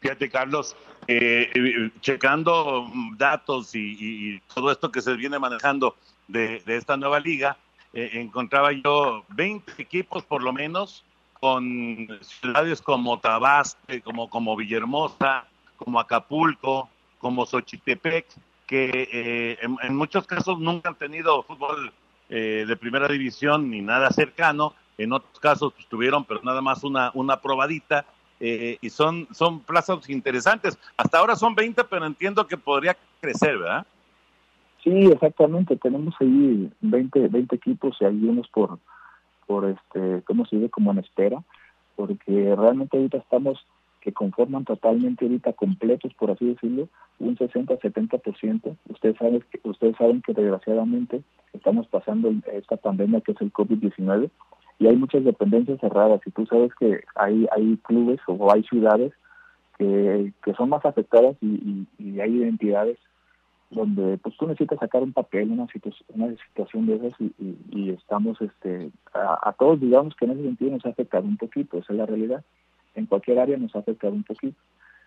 Fíjate, 0.04 0.30
Carlos, 0.30 0.76
eh, 1.08 1.50
eh, 1.56 1.90
checando 2.02 2.92
datos 3.16 3.74
y, 3.74 4.38
todo 4.54 4.70
esto 4.70 4.92
que 4.92 5.02
se 5.02 5.14
viene 5.14 5.40
manejando 5.40 5.96
de, 6.28 6.62
esta 6.68 6.98
nueva 6.98 7.22
liga, 7.22 7.56
eh, 7.94 8.10
encontraba 8.16 8.74
yo 8.74 9.24
20 9.30 9.82
equipos 9.82 10.26
por 10.26 10.44
lo 10.44 10.52
menos 10.52 11.06
con 11.40 12.10
ciudades 12.20 12.82
como 12.82 13.18
Tabasco, 13.20 13.80
como, 14.04 14.30
como 14.30 14.58
Villahermosa, 14.58 15.46
como 15.78 16.02
Acapulco, 16.02 16.90
como 17.20 17.46
Xochitepec, 17.46 18.26
que 18.68 19.08
eh, 19.10 19.58
en, 19.62 19.96
muchos 19.96 20.28
casos 20.28 20.60
nunca 20.60 20.90
han 20.90 20.96
tenido 20.96 21.44
fútbol 21.44 21.94
eh, 22.28 22.66
de 22.68 22.76
primera 22.76 23.08
división 23.08 23.70
ni 23.70 23.80
nada 23.80 24.12
cercano, 24.12 24.74
en 24.98 25.14
otros 25.14 25.40
casos 25.40 25.72
pues, 25.74 25.88
tuvieron, 25.88 26.26
pero 26.26 26.42
nada 26.44 26.62
más 26.62 26.84
una, 26.84 27.10
una 27.14 27.40
probadita, 27.40 28.06
eh, 28.46 28.78
y 28.82 28.90
son, 28.90 29.26
son 29.32 29.62
plazas 29.62 30.10
interesantes. 30.10 30.78
Hasta 30.98 31.18
ahora 31.18 31.38
son 31.38 31.56
20, 31.56 31.82
pero 31.86 32.06
entiendo 32.06 32.46
que 32.46 32.58
podría 32.58 32.98
crecer, 33.22 33.58
¿verdad? 33.58 33.88
Sí, 34.84 35.06
exactamente, 35.06 35.78
tenemos 35.78 36.14
ahí 36.20 36.70
20, 36.82 37.30
20 37.30 37.56
equipos 37.56 37.96
y 38.02 38.04
hay 38.04 38.22
unos 38.28 38.50
por, 38.50 38.80
por 39.48 39.70
este, 39.70 40.24
¿cómo 40.26 40.46
se 40.46 40.58
dice? 40.58 40.70
Como 40.70 40.92
en 40.92 40.98
espera, 40.98 41.42
porque 41.96 42.54
realmente 42.58 42.98
ahorita 42.98 43.20
estamos 43.20 43.66
que 44.02 44.12
conforman 44.12 44.66
totalmente 44.66 45.24
ahorita 45.24 45.54
completos, 45.54 46.14
por 46.16 46.32
así 46.32 46.48
decirlo, 46.48 46.90
un 47.20 47.38
60-70%. 47.38 48.76
Ustedes 48.90 49.16
saben, 49.16 49.42
ustedes 49.64 49.96
saben 49.96 50.22
que 50.22 50.34
desgraciadamente 50.34 51.24
estamos 51.54 51.88
pasando 51.88 52.34
esta 52.52 52.76
pandemia 52.76 53.22
que 53.22 53.32
es 53.32 53.40
el 53.40 53.54
COVID-19 53.54 54.30
y 54.84 54.88
hay 54.88 54.98
muchas 54.98 55.24
dependencias 55.24 55.80
cerradas 55.80 56.20
y 56.26 56.32
tú 56.32 56.46
sabes 56.46 56.74
que 56.76 57.06
hay, 57.16 57.48
hay 57.56 57.78
clubes 57.84 58.20
o 58.28 58.52
hay 58.52 58.64
ciudades 58.64 59.14
que, 59.78 60.34
que 60.44 60.54
son 60.56 60.70
más 60.70 60.86
afectadas 60.86 61.38
y, 61.42 61.88
hay 62.20 62.36
identidades 62.36 62.98
donde 63.72 64.18
pues 64.18 64.36
tú 64.38 64.46
necesitas 64.46 64.80
sacar 64.80 65.02
un 65.02 65.14
papel, 65.14 65.50
una, 65.52 65.68
una 66.10 66.36
situación 66.48 66.86
de 66.86 66.96
esas 66.96 67.14
y, 67.72 67.90
estamos 67.92 68.42
este 68.42 68.92
a, 69.14 69.50
a, 69.50 69.54
todos 69.54 69.80
digamos 69.80 70.16
que 70.16 70.26
en 70.26 70.32
ese 70.32 70.44
sentido 70.44 70.72
nos 70.72 70.86
ha 70.86 70.90
afectado 70.90 71.24
un 71.24 71.38
poquito, 71.38 71.78
esa 71.78 71.94
es 71.94 72.00
la 72.00 72.06
realidad 72.06 72.44
en 72.96 73.06
cualquier 73.06 73.40
área 73.40 73.58
nos 73.58 73.76
ha 73.76 73.80
afectado 73.80 74.14
un 74.14 74.24
poquito. 74.24 74.58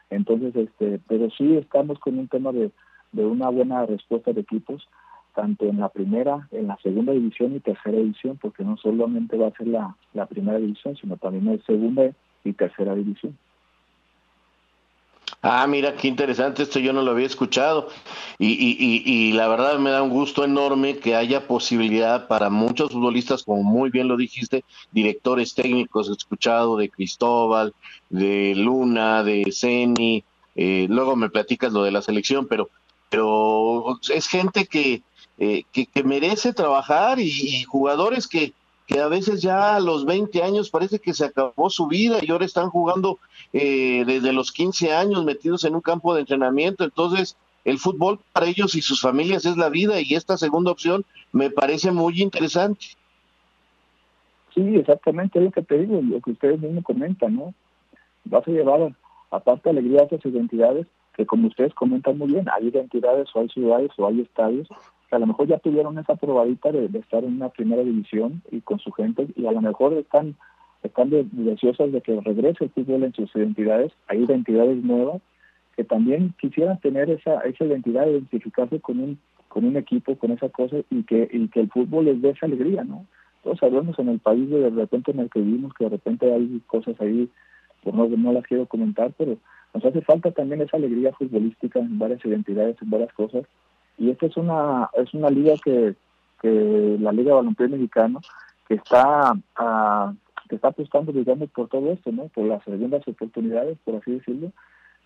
Entonces, 0.09 0.57
este, 0.57 1.01
pero 1.07 1.29
sí 1.31 1.57
estamos 1.57 1.99
con 1.99 2.19
un 2.19 2.29
tema 2.29 2.51
de, 2.51 2.71
de 3.13 3.27
una 3.27 3.51
buena 3.51 3.85
respuesta 3.87 4.33
de 4.33 4.41
equipos, 4.41 4.89
tanto 5.37 5.67
en 5.67 5.79
la 5.79 5.91
primera, 5.91 6.49
en 6.51 6.67
la 6.67 6.79
segunda 6.83 7.13
división 7.13 7.55
y 7.55 7.61
tercera 7.61 7.99
división, 7.99 8.39
porque 8.41 8.65
no 8.65 8.77
solamente 8.79 9.37
va 9.37 9.49
a 9.49 9.53
ser 9.53 9.69
la, 9.69 9.95
la 10.15 10.27
primera 10.27 10.59
división, 10.59 10.97
sino 10.97 11.17
también 11.19 11.45
la 11.45 11.63
segunda 11.65 12.11
y 12.43 12.53
tercera 12.55 12.95
división. 12.95 13.37
Ah, 15.43 15.67
mira, 15.67 15.95
qué 15.95 16.09
interesante, 16.09 16.63
esto 16.63 16.79
yo 16.79 16.93
no 16.93 17.03
lo 17.03 17.11
había 17.11 17.27
escuchado. 17.27 17.89
Y, 18.39 18.49
y, 18.49 19.03
y, 19.05 19.33
la 19.33 19.47
verdad 19.49 19.79
me 19.79 19.91
da 19.91 20.03
un 20.03 20.11
gusto 20.11 20.43
enorme 20.43 20.97
que 20.97 21.15
haya 21.15 21.47
posibilidad 21.47 22.27
para 22.27 22.49
muchos 22.49 22.91
futbolistas, 22.91 23.45
como 23.45 23.63
muy 23.63 23.91
bien 23.91 24.09
lo 24.09 24.17
dijiste, 24.17 24.65
directores 24.91 25.55
técnicos, 25.55 26.09
he 26.09 26.13
escuchado 26.13 26.77
de 26.77 26.89
Cristóbal, 26.89 27.75
de 28.09 28.55
Luna, 28.57 29.23
de 29.23 29.53
Ceni, 29.53 30.25
eh, 30.57 30.87
luego 30.89 31.15
me 31.15 31.29
platicas 31.29 31.73
lo 31.73 31.83
de 31.83 31.93
la 31.93 32.03
selección, 32.03 32.47
pero, 32.49 32.71
pero 33.11 33.99
es 34.13 34.27
gente 34.27 34.67
que, 34.67 35.03
eh, 35.39 35.65
que, 35.73 36.03
merece 36.03 36.55
trabajar 36.55 37.19
y, 37.21 37.63
jugadores 37.65 38.27
que, 38.27 38.55
que 38.87 39.01
a 39.01 39.09
veces 39.09 39.43
ya 39.43 39.77
a 39.77 39.81
los 39.81 40.07
20 40.07 40.43
años 40.43 40.71
parece 40.71 40.99
que 40.99 41.13
se 41.13 41.27
acabó 41.27 41.69
su 41.69 41.87
vida 41.89 42.19
y 42.23 42.31
ahora 42.31 42.47
están 42.47 42.71
jugando 42.71 43.19
eh, 43.53 44.05
desde 44.07 44.33
los 44.33 44.51
15 44.51 44.95
años 44.95 45.25
metidos 45.25 45.65
en 45.65 45.75
un 45.75 45.83
campo 45.83 46.15
de 46.15 46.21
entrenamiento. 46.21 46.85
Entonces, 46.85 47.37
el 47.67 47.79
fútbol 47.79 48.19
para 48.33 48.47
ellos 48.47 48.75
y 48.77 48.81
sus 48.81 49.01
familias 49.01 49.45
es 49.45 49.59
la 49.59 49.69
vida 49.69 50.01
y 50.01 50.15
esta 50.15 50.39
segunda 50.39 50.71
opción 50.71 51.05
me 51.33 51.51
parece 51.51 51.91
muy 51.91 52.23
interesante. 52.23 52.87
Sí, 54.55 54.77
exactamente, 54.77 55.39
es 55.39 55.45
lo 55.45 55.51
que 55.51 55.63
te 55.63 55.79
digo, 55.79 56.01
lo 56.01 56.21
que 56.23 56.31
ustedes 56.31 56.59
mismos 56.59 56.83
comentan, 56.83 57.37
¿no? 57.37 57.53
Vas 58.25 58.49
a 58.49 58.51
llevar, 58.51 58.95
aparte 59.31 59.69
alegría 59.69 60.01
a 60.01 60.05
esas 60.05 60.25
identidades, 60.25 60.87
que 61.15 61.27
como 61.27 61.49
ustedes 61.49 61.75
comentan 61.75 62.17
muy 62.17 62.29
bien, 62.29 62.47
hay 62.49 62.69
identidades 62.69 63.29
o 63.35 63.41
hay 63.41 63.49
ciudades 63.51 63.91
o 63.99 64.07
hay 64.07 64.23
estadios 64.23 64.67
que 65.09 65.17
a 65.17 65.19
lo 65.19 65.27
mejor 65.27 65.47
ya 65.47 65.59
tuvieron 65.59 65.99
esa 65.99 66.17
probadita 66.17 66.73
de, 66.73 66.87
estar 66.99 67.25
en 67.25 67.37
una 67.37 67.49
primera 67.49 67.83
división 67.83 68.43
y 68.51 68.61
con 68.61 68.79
su 68.79 68.93
gente 68.93 69.27
y 69.37 69.47
a 69.47 69.53
lo 69.53 69.61
mejor 69.61 69.93
están 69.95 70.37
están 70.83 71.11
deseosas 71.11 71.91
de 71.91 72.01
que 72.01 72.21
regrese 72.21 72.65
el 72.65 72.71
fútbol 72.71 73.03
en 73.05 73.13
sus 73.13 73.35
identidades, 73.35 73.93
hay 74.09 74.23
identidades 74.23 74.83
nuevas 74.85 75.21
que 75.75 75.85
también 75.85 76.35
quisieran 76.39 76.79
tener 76.81 77.11
esa 77.11 77.41
esa 77.41 77.65
identidad, 77.65 78.07
identificarse 78.07 78.81
con 78.81 79.01
un 79.01 79.19
con 79.49 79.65
un 79.65 79.77
equipo, 79.77 80.17
con 80.17 80.33
esa 80.33 80.49
cosa 80.49 80.77
y 80.91 81.03
que 81.05 81.29
y 81.33 81.49
que 81.49 81.61
el 81.61 81.71
fútbol 81.71 82.07
les 82.07 82.21
dé 82.21 82.31
esa 82.31 82.47
alegría, 82.47 82.85
¿no? 82.85 83.07
Todos 83.43 83.59
sabemos 83.59 83.99
en 83.99 84.09
el 84.09 84.19
país 84.19 84.51
de 84.51 84.71
repente 84.71 85.13
en 85.13 85.21
el 85.21 85.31
que 85.31 85.41
vivimos 85.41 85.73
que 85.75 85.85
de 85.85 85.91
repente 85.91 86.33
hay 86.33 86.61
cosas 86.67 87.01
ahí, 87.01 87.29
pues 87.83 87.95
no, 87.95 88.09
no 88.09 88.33
las 88.33 88.45
quiero 88.45 88.67
comentar, 88.67 89.13
pero 89.17 89.37
nos 89.73 89.85
hace 89.85 90.01
falta 90.01 90.31
también 90.31 90.63
esa 90.63 90.79
alegría 90.79 91.13
futbolística 91.13 91.79
en 91.79 91.99
varias 91.99 92.25
identidades, 92.25 92.77
en 92.81 92.91
varias 92.91 93.13
cosas. 93.13 93.45
Y 93.99 94.11
esta 94.11 94.27
es 94.27 94.37
una 94.37 94.91
es 94.95 95.13
una 95.15 95.31
liga 95.31 95.55
que, 95.65 95.95
que 96.41 96.97
la 97.01 97.13
Liga 97.13 97.31
de 97.31 97.37
Balompié 97.37 97.69
Mexicano 97.69 98.21
que 98.69 98.75
está 98.75 99.37
a, 99.57 100.13
que 100.49 100.57
está 100.57 100.69
apostando 100.69 101.13
digamos 101.13 101.51
por 101.51 101.69
todo 101.69 101.93
esto, 101.93 102.13
¿no? 102.13 102.29
Por 102.29 102.47
las 102.47 102.63
segundas 102.65 103.07
oportunidades, 103.07 103.79
por 103.85 103.97
así 103.97 104.13
decirlo, 104.13 104.53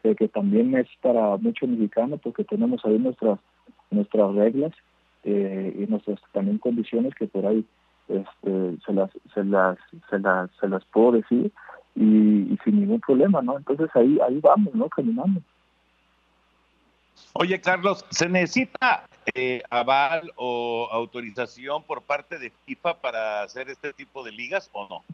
que 0.03 0.29
también 0.29 0.75
es 0.77 0.89
para 1.03 1.37
muchos 1.37 1.69
mexicanos 1.69 2.21
porque 2.23 2.45
tenemos 2.45 2.85
ahí 2.85 2.99
nuestras 2.99 3.39
nuestras 3.91 4.35
reglas 4.35 4.73
eh, 5.25 5.77
y 5.79 5.91
nuestras 5.91 6.19
también 6.33 6.59
condiciones 6.59 7.15
que 7.15 7.27
por 7.27 7.47
ahí 7.47 7.65
este, 8.09 8.77
se 8.85 8.93
las 8.93 9.11
se 9.35 9.45
las 9.45 9.79
se 10.09 10.19
las 10.19 10.51
se 10.59 10.69
las 10.69 10.85
puedo 10.87 11.13
decir 11.13 11.53
y, 11.95 12.59
sin 12.65 12.81
ningún 12.81 13.01
problema 13.01 13.43
no 13.43 13.59
entonces 13.59 13.91
ahí 13.95 14.19
ahí 14.27 14.41
vamos 14.41 14.75
no 14.75 14.89
caminando 14.89 15.43
Oye, 17.33 17.61
Carlos, 17.61 18.05
¿se 18.11 18.29
necesita 18.29 19.05
eh, 19.35 19.63
aval 19.71 20.33
o 20.37 20.89
autorización 20.91 21.83
por 21.85 22.03
parte 22.03 22.39
de 22.39 22.51
FIFA 22.67 23.01
para 23.01 23.43
hacer 23.43 23.69
este 23.71 23.93
tipo 23.93 24.25
de 24.25 24.33
ligas 24.33 24.69
o 24.73 24.89
no? 24.89 25.05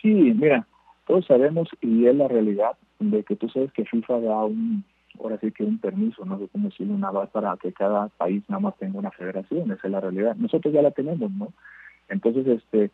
Sí, 0.00 0.08
mira, 0.08 0.66
todos 1.06 1.26
sabemos 1.26 1.68
y 1.80 2.06
es 2.06 2.14
la 2.14 2.28
realidad 2.28 2.76
de 2.98 3.22
que 3.22 3.36
tú 3.36 3.48
sabes 3.48 3.72
que 3.72 3.84
FIFA 3.84 4.20
da 4.20 4.44
un, 4.44 4.84
ahora 5.20 5.38
sí 5.40 5.52
que 5.52 5.64
un 5.64 5.78
permiso, 5.78 6.24
no 6.24 6.38
sé 6.38 6.48
cómo 6.48 6.68
decirlo, 6.68 6.94
un 6.94 7.04
aval 7.04 7.28
para 7.28 7.56
que 7.56 7.72
cada 7.72 8.08
país 8.08 8.42
nada 8.48 8.60
más 8.60 8.76
tenga 8.76 8.98
una 8.98 9.10
federación, 9.10 9.70
esa 9.70 9.86
es 9.86 9.92
la 9.92 10.00
realidad. 10.00 10.36
Nosotros 10.36 10.72
ya 10.72 10.82
la 10.82 10.90
tenemos, 10.90 11.30
¿no? 11.30 11.52
Entonces, 12.08 12.46
este, 12.46 12.90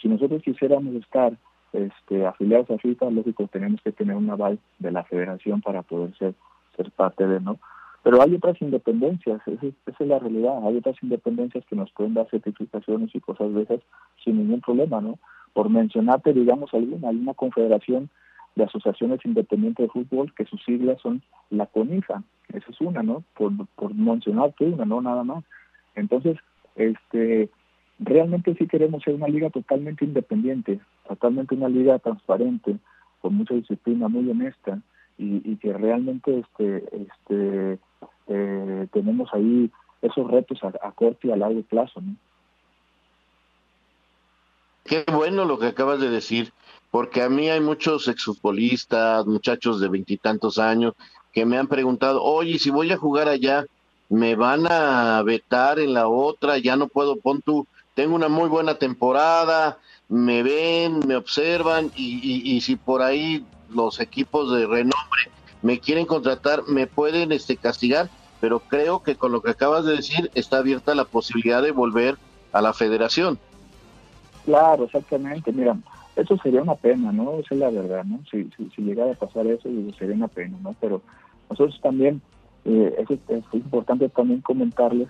si 0.00 0.08
nosotros 0.08 0.42
quisiéramos 0.42 0.94
estar 0.96 1.32
este, 1.72 2.26
afiliados 2.26 2.70
a 2.70 2.78
FIFA, 2.78 3.10
lógico, 3.10 3.48
tenemos 3.48 3.80
que 3.82 3.92
tener 3.92 4.16
un 4.16 4.30
aval 4.30 4.58
de 4.78 4.92
la 4.92 5.04
federación 5.04 5.60
para 5.60 5.82
poder 5.82 6.16
ser, 6.16 6.34
ser 6.76 6.90
parte 6.90 7.26
de, 7.26 7.40
¿no? 7.40 7.58
Pero 8.02 8.20
hay 8.20 8.34
otras 8.34 8.60
independencias, 8.60 9.40
esa, 9.48 9.66
es 9.66 10.06
la 10.06 10.18
realidad, 10.18 10.58
hay 10.66 10.76
otras 10.76 10.96
independencias 11.02 11.64
que 11.64 11.74
nos 11.74 11.90
pueden 11.92 12.12
dar 12.12 12.28
certificaciones 12.28 13.14
y 13.14 13.20
cosas 13.20 13.54
de 13.54 13.62
esas 13.62 13.80
sin 14.22 14.36
ningún 14.36 14.60
problema, 14.60 15.00
¿no? 15.00 15.18
Por 15.54 15.70
mencionarte, 15.70 16.34
digamos, 16.34 16.72
alguna, 16.74 17.08
hay 17.08 17.16
una 17.16 17.32
confederación 17.32 18.10
de 18.56 18.64
asociaciones 18.64 19.20
independientes 19.24 19.86
de 19.86 19.90
fútbol 19.90 20.34
que 20.34 20.44
sus 20.44 20.62
siglas 20.64 21.00
son 21.00 21.22
la 21.48 21.64
CONIFA, 21.64 22.22
esa 22.52 22.70
es 22.70 22.80
una, 22.82 23.02
¿no? 23.02 23.24
Por, 23.34 23.52
por 23.74 23.94
mencionarte 23.94 24.66
una, 24.66 24.84
no 24.84 25.00
nada 25.00 25.24
más. 25.24 25.42
Entonces, 25.94 26.36
este, 26.76 27.48
realmente 27.98 28.54
sí 28.54 28.66
queremos 28.66 29.02
ser 29.02 29.14
una 29.14 29.28
liga 29.28 29.48
totalmente 29.48 30.04
independiente, 30.04 30.78
totalmente 31.08 31.54
una 31.54 31.70
liga 31.70 31.98
transparente, 32.00 32.76
con 33.22 33.34
mucha 33.34 33.54
disciplina, 33.54 34.08
muy 34.08 34.30
honesta 34.30 34.78
y, 35.16 35.56
que 35.56 35.72
realmente 35.72 36.40
este, 36.40 36.84
este, 36.92 37.78
eh, 38.28 38.86
tenemos 38.92 39.28
ahí 39.32 39.70
esos 40.02 40.30
retos 40.30 40.58
a, 40.62 40.92
corto 40.92 41.28
y 41.28 41.30
a 41.30 41.36
largo 41.36 41.62
plazo. 41.62 42.00
¿no? 42.00 42.16
Qué 44.84 45.04
bueno 45.10 45.44
lo 45.44 45.58
que 45.58 45.66
acabas 45.66 46.00
de 46.00 46.10
decir, 46.10 46.52
porque 46.90 47.22
a 47.22 47.28
mí 47.28 47.48
hay 47.48 47.60
muchos 47.60 48.06
exfutbolistas, 48.08 49.24
muchachos 49.26 49.80
de 49.80 49.88
veintitantos 49.88 50.58
años, 50.58 50.94
que 51.32 51.46
me 51.46 51.58
han 51.58 51.68
preguntado, 51.68 52.22
oye, 52.22 52.58
si 52.58 52.70
voy 52.70 52.92
a 52.92 52.98
jugar 52.98 53.28
allá, 53.28 53.64
me 54.08 54.36
van 54.36 54.66
a 54.70 55.22
vetar 55.22 55.78
en 55.78 55.94
la 55.94 56.06
otra, 56.08 56.58
ya 56.58 56.76
no 56.76 56.88
puedo, 56.88 57.16
pon 57.16 57.40
tú, 57.40 57.66
tengo 57.94 58.14
una 58.14 58.28
muy 58.28 58.48
buena 58.48 58.74
temporada, 58.74 59.78
me 60.08 60.42
ven, 60.42 61.00
me 61.06 61.16
observan 61.16 61.90
y, 61.96 62.60
si 62.60 62.76
por 62.76 63.02
ahí 63.02 63.44
los 63.74 64.00
equipos 64.00 64.52
de 64.52 64.66
renombre 64.66 65.30
me 65.62 65.78
quieren 65.78 66.06
contratar, 66.06 66.64
me 66.68 66.86
pueden 66.86 67.32
este, 67.32 67.56
castigar, 67.56 68.10
pero 68.40 68.60
creo 68.60 69.02
que 69.02 69.16
con 69.16 69.32
lo 69.32 69.40
que 69.40 69.50
acabas 69.50 69.84
de 69.84 69.96
decir 69.96 70.30
está 70.34 70.58
abierta 70.58 70.94
la 70.94 71.04
posibilidad 71.06 71.62
de 71.62 71.72
volver 71.72 72.16
a 72.52 72.60
la 72.60 72.72
federación. 72.72 73.38
Claro, 74.44 74.84
exactamente. 74.84 75.52
Mira, 75.52 75.76
eso 76.16 76.36
sería 76.42 76.60
una 76.60 76.74
pena, 76.74 77.10
¿no? 77.12 77.38
Esa 77.38 77.54
es 77.54 77.60
la 77.60 77.70
verdad, 77.70 78.04
¿no? 78.04 78.20
Si, 78.30 78.50
si, 78.74 78.82
llegara 78.82 79.12
a 79.12 79.14
pasar 79.14 79.46
eso, 79.46 79.68
sería 79.98 80.14
una 80.14 80.28
pena, 80.28 80.56
¿no? 80.62 80.76
Pero 80.80 81.00
nosotros 81.48 81.80
también, 81.82 82.20
eh, 82.66 82.94
es, 82.98 83.18
es 83.28 83.44
importante 83.54 84.08
también 84.10 84.42
comentarles 84.42 85.08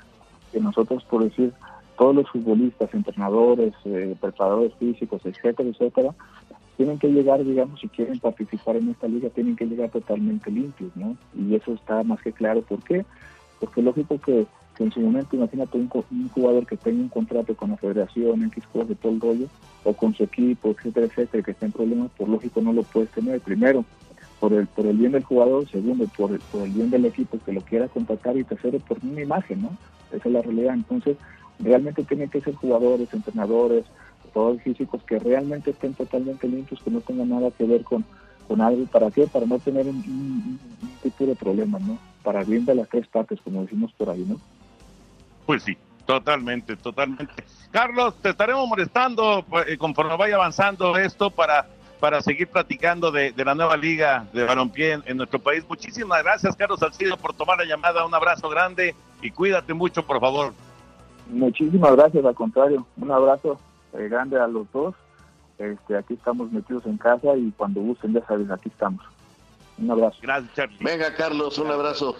que 0.52 0.60
nosotros, 0.60 1.04
por 1.04 1.24
decir, 1.24 1.52
todos 1.98 2.14
los 2.14 2.30
futbolistas, 2.30 2.92
entrenadores, 2.94 3.74
eh, 3.84 4.16
preparadores 4.20 4.72
físicos, 4.74 5.20
etcétera, 5.24 5.68
etcétera, 5.68 6.14
tienen 6.76 6.98
que 6.98 7.08
llegar, 7.08 7.44
digamos, 7.44 7.80
si 7.80 7.88
quieren 7.88 8.18
participar 8.18 8.76
en 8.76 8.90
esta 8.90 9.06
liga, 9.06 9.28
tienen 9.30 9.56
que 9.56 9.66
llegar 9.66 9.90
totalmente 9.90 10.50
limpios, 10.50 10.90
¿no? 10.96 11.16
Y 11.34 11.54
eso 11.54 11.74
está 11.74 12.02
más 12.02 12.20
que 12.20 12.32
claro. 12.32 12.62
¿Por 12.62 12.82
qué? 12.82 13.04
Porque 13.60 13.82
lógico 13.82 14.18
que, 14.20 14.46
en 14.78 14.92
su 14.92 15.00
momento, 15.00 15.36
imagínate 15.36 15.78
un, 15.78 15.88
un, 16.10 16.28
jugador 16.30 16.66
que 16.66 16.76
tenga 16.76 17.00
un 17.00 17.08
contrato 17.08 17.54
con 17.54 17.70
la 17.70 17.76
federación, 17.76 18.44
X 18.44 18.64
cosas 18.72 18.88
de 18.88 18.94
todo 18.96 19.12
el 19.12 19.20
rollo, 19.20 19.46
o 19.84 19.92
con 19.92 20.14
su 20.14 20.24
equipo, 20.24 20.70
etcétera, 20.70 21.06
etcétera, 21.06 21.44
que 21.44 21.50
esté 21.52 21.66
en 21.66 21.72
problemas, 21.72 22.10
por 22.16 22.28
lógico 22.28 22.60
no 22.60 22.72
lo 22.72 22.82
puedes 22.82 23.10
tener. 23.10 23.40
Primero, 23.40 23.84
por 24.40 24.52
el, 24.52 24.66
por 24.66 24.86
el 24.86 24.96
bien 24.96 25.12
del 25.12 25.22
jugador, 25.22 25.68
segundo, 25.68 26.06
por 26.16 26.32
el, 26.32 26.40
por 26.40 26.62
el 26.62 26.72
bien 26.72 26.90
del 26.90 27.04
equipo 27.04 27.38
que 27.38 27.52
lo 27.52 27.60
quiera 27.60 27.86
contratar 27.88 28.36
y 28.36 28.42
tercero, 28.42 28.80
por 28.80 28.98
una 29.02 29.22
imagen, 29.22 29.62
¿no? 29.62 29.70
Esa 30.12 30.28
es 30.28 30.32
la 30.34 30.42
realidad. 30.42 30.74
Entonces, 30.74 31.16
realmente 31.60 32.02
tienen 32.02 32.28
que 32.28 32.40
ser 32.40 32.54
jugadores, 32.54 33.14
entrenadores, 33.14 33.84
todos 34.34 34.60
físicos 34.60 35.02
que 35.04 35.18
realmente 35.18 35.70
estén 35.70 35.94
totalmente 35.94 36.46
limpios, 36.48 36.82
que 36.82 36.90
no 36.90 37.00
tengan 37.00 37.30
nada 37.30 37.50
que 37.52 37.64
ver 37.64 37.84
con, 37.84 38.04
con 38.46 38.60
algo. 38.60 38.84
¿Para 38.86 39.10
qué? 39.10 39.26
Para 39.26 39.46
no 39.46 39.58
tener 39.58 39.86
un, 39.86 40.58
tipo 41.02 41.24
de 41.24 41.36
problema, 41.36 41.78
¿no? 41.78 41.98
Para 42.22 42.42
bien 42.42 42.64
de 42.66 42.74
las 42.74 42.88
tres 42.88 43.06
partes, 43.06 43.40
como 43.42 43.62
decimos 43.62 43.92
por 43.92 44.10
ahí, 44.10 44.26
¿no? 44.28 44.38
Pues 45.46 45.62
sí, 45.62 45.76
totalmente, 46.04 46.76
totalmente. 46.76 47.44
Carlos, 47.70 48.14
te 48.20 48.30
estaremos 48.30 48.68
molestando 48.68 49.44
eh, 49.66 49.78
conforme 49.78 50.16
vaya 50.16 50.34
avanzando 50.34 50.98
esto 50.98 51.30
para 51.30 51.66
para 52.00 52.20
seguir 52.20 52.48
platicando 52.48 53.10
de, 53.10 53.32
la 53.34 53.54
nueva 53.54 53.78
liga 53.78 54.26
de 54.34 54.44
balompié 54.44 54.92
en, 54.92 55.02
en, 55.06 55.16
nuestro 55.16 55.38
país. 55.38 55.64
Muchísimas 55.66 56.22
gracias, 56.22 56.54
Carlos 56.54 56.80
Salcido, 56.80 57.16
por 57.16 57.32
tomar 57.32 57.56
la 57.56 57.64
llamada. 57.64 58.04
Un 58.04 58.14
abrazo 58.14 58.50
grande 58.50 58.94
y 59.22 59.30
cuídate 59.30 59.72
mucho, 59.72 60.04
por 60.04 60.20
favor. 60.20 60.52
Muchísimas 61.30 61.92
gracias, 61.96 62.22
al 62.24 62.34
contrario, 62.34 62.86
un 62.98 63.10
abrazo 63.10 63.58
eh, 63.98 64.08
grande 64.08 64.38
a 64.38 64.46
los 64.46 64.70
dos. 64.72 64.94
Este, 65.58 65.96
aquí 65.96 66.14
estamos 66.14 66.50
metidos 66.50 66.84
en 66.86 66.98
casa 66.98 67.36
y 67.36 67.52
cuando 67.52 67.80
gusten, 67.80 68.12
ya 68.12 68.26
sabes, 68.26 68.50
aquí 68.50 68.68
estamos. 68.68 69.04
Un 69.78 69.90
abrazo. 69.90 70.18
Gracias, 70.22 70.52
Charlie. 70.54 70.78
Venga, 70.80 71.14
Carlos, 71.14 71.58
un 71.58 71.70
abrazo. 71.70 72.16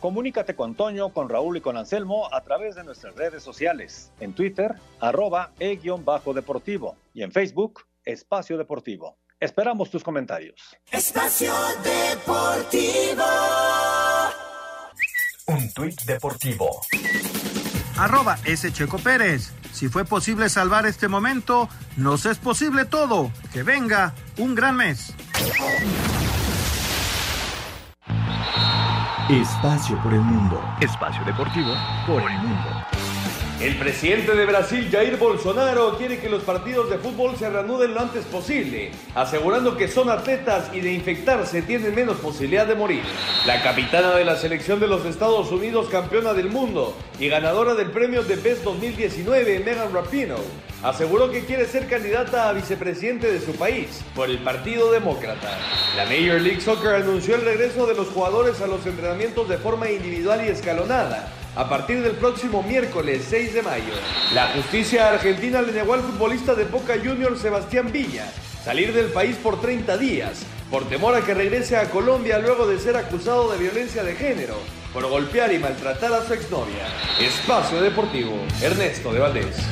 Comunícate 0.00 0.56
con 0.56 0.74
Toño, 0.74 1.10
con 1.10 1.28
Raúl 1.28 1.58
y 1.58 1.60
con 1.60 1.76
Anselmo 1.76 2.28
a 2.32 2.40
través 2.40 2.74
de 2.74 2.82
nuestras 2.82 3.14
redes 3.14 3.42
sociales. 3.42 4.12
En 4.18 4.32
Twitter, 4.32 4.74
arroba 5.00 5.52
e-deportivo. 5.60 6.96
Y 7.14 7.22
en 7.22 7.30
Facebook, 7.30 7.82
Espacio 8.04 8.58
Deportivo. 8.58 9.16
Esperamos 9.38 9.90
tus 9.90 10.02
comentarios. 10.02 10.76
Espacio 10.90 11.52
Deportivo. 11.84 13.24
Un 15.46 15.72
tuit 15.72 16.00
deportivo 16.02 16.80
arroba 18.02 18.36
S. 18.44 18.72
Checo 18.72 18.98
Pérez. 18.98 19.52
Si 19.72 19.88
fue 19.88 20.04
posible 20.04 20.48
salvar 20.48 20.86
este 20.86 21.08
momento, 21.08 21.68
nos 21.96 22.26
es 22.26 22.38
posible 22.38 22.84
todo. 22.84 23.30
Que 23.52 23.62
venga 23.62 24.14
un 24.38 24.54
gran 24.54 24.76
mes. 24.76 25.14
Espacio 29.28 30.02
por 30.02 30.12
el 30.12 30.20
mundo. 30.20 30.60
Espacio 30.80 31.24
deportivo 31.24 31.74
por 32.06 32.22
el 32.22 32.38
mundo. 32.38 33.01
El 33.62 33.76
presidente 33.76 34.34
de 34.34 34.44
Brasil, 34.44 34.88
Jair 34.90 35.16
Bolsonaro, 35.18 35.96
quiere 35.96 36.18
que 36.18 36.28
los 36.28 36.42
partidos 36.42 36.90
de 36.90 36.98
fútbol 36.98 37.36
se 37.36 37.48
reanuden 37.48 37.94
lo 37.94 38.00
antes 38.00 38.24
posible, 38.24 38.90
asegurando 39.14 39.76
que 39.76 39.86
son 39.86 40.10
atletas 40.10 40.68
y 40.72 40.80
de 40.80 40.92
infectarse 40.92 41.62
tienen 41.62 41.94
menos 41.94 42.16
posibilidad 42.16 42.66
de 42.66 42.74
morir. 42.74 43.04
La 43.46 43.62
capitana 43.62 44.16
de 44.16 44.24
la 44.24 44.34
selección 44.34 44.80
de 44.80 44.88
los 44.88 45.04
Estados 45.04 45.52
Unidos, 45.52 45.86
campeona 45.92 46.34
del 46.34 46.48
mundo 46.48 46.96
y 47.20 47.28
ganadora 47.28 47.74
del 47.74 47.92
premio 47.92 48.24
de 48.24 48.34
Best 48.34 48.64
2019, 48.64 49.60
Megan 49.60 49.94
Rapinoe, 49.94 50.42
aseguró 50.82 51.30
que 51.30 51.44
quiere 51.44 51.66
ser 51.66 51.86
candidata 51.86 52.48
a 52.48 52.52
vicepresidente 52.54 53.30
de 53.30 53.40
su 53.40 53.52
país 53.52 54.02
por 54.16 54.28
el 54.28 54.38
Partido 54.38 54.90
Demócrata. 54.90 55.56
La 55.96 56.06
Major 56.06 56.40
League 56.40 56.60
Soccer 56.60 56.96
anunció 56.96 57.36
el 57.36 57.42
regreso 57.42 57.86
de 57.86 57.94
los 57.94 58.08
jugadores 58.08 58.60
a 58.60 58.66
los 58.66 58.84
entrenamientos 58.86 59.48
de 59.48 59.58
forma 59.58 59.88
individual 59.88 60.44
y 60.44 60.48
escalonada 60.48 61.32
a 61.54 61.68
partir 61.68 62.02
del 62.02 62.12
próximo 62.12 62.62
miércoles 62.62 63.26
6 63.28 63.54
de 63.54 63.62
mayo. 63.62 63.92
La 64.34 64.48
justicia 64.48 65.10
argentina 65.10 65.60
le 65.62 65.72
negó 65.72 65.94
al 65.94 66.00
futbolista 66.00 66.54
de 66.54 66.64
Boca 66.64 66.94
Juniors 67.02 67.40
Sebastián 67.40 67.92
Villa 67.92 68.26
salir 68.62 68.92
del 68.92 69.10
país 69.10 69.36
por 69.36 69.60
30 69.60 69.98
días, 69.98 70.46
por 70.70 70.88
temor 70.88 71.16
a 71.16 71.26
que 71.26 71.34
regrese 71.34 71.76
a 71.76 71.90
Colombia 71.90 72.38
luego 72.38 72.66
de 72.66 72.78
ser 72.78 72.96
acusado 72.96 73.50
de 73.50 73.58
violencia 73.58 74.04
de 74.04 74.14
género, 74.14 74.54
por 74.92 75.04
golpear 75.08 75.52
y 75.52 75.58
maltratar 75.58 76.12
a 76.12 76.22
su 76.22 76.32
exnovia. 76.32 76.86
Espacio 77.20 77.82
Deportivo, 77.82 78.36
Ernesto 78.62 79.12
de 79.12 79.18
Valdés. 79.18 79.68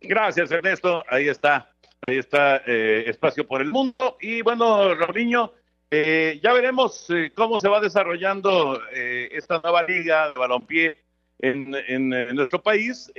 Gracias, 0.00 0.50
Ernesto. 0.52 1.02
Ahí 1.08 1.28
está, 1.28 1.70
ahí 2.06 2.18
está 2.18 2.62
eh, 2.66 3.04
Espacio 3.08 3.46
por 3.46 3.60
el 3.60 3.70
Mundo. 3.70 4.16
Y 4.20 4.42
bueno, 4.42 4.94
Robinho, 4.94 5.52
eh, 5.96 6.40
ya 6.42 6.52
veremos 6.52 7.08
eh, 7.10 7.30
cómo 7.36 7.60
se 7.60 7.68
va 7.68 7.80
desarrollando 7.80 8.80
eh, 8.92 9.28
esta 9.30 9.60
nueva 9.60 9.84
liga 9.84 10.28
de 10.28 10.32
balompié 10.32 10.98
en, 11.38 11.72
en, 11.86 12.08
nuestro 12.34 12.60
país. 12.60 13.12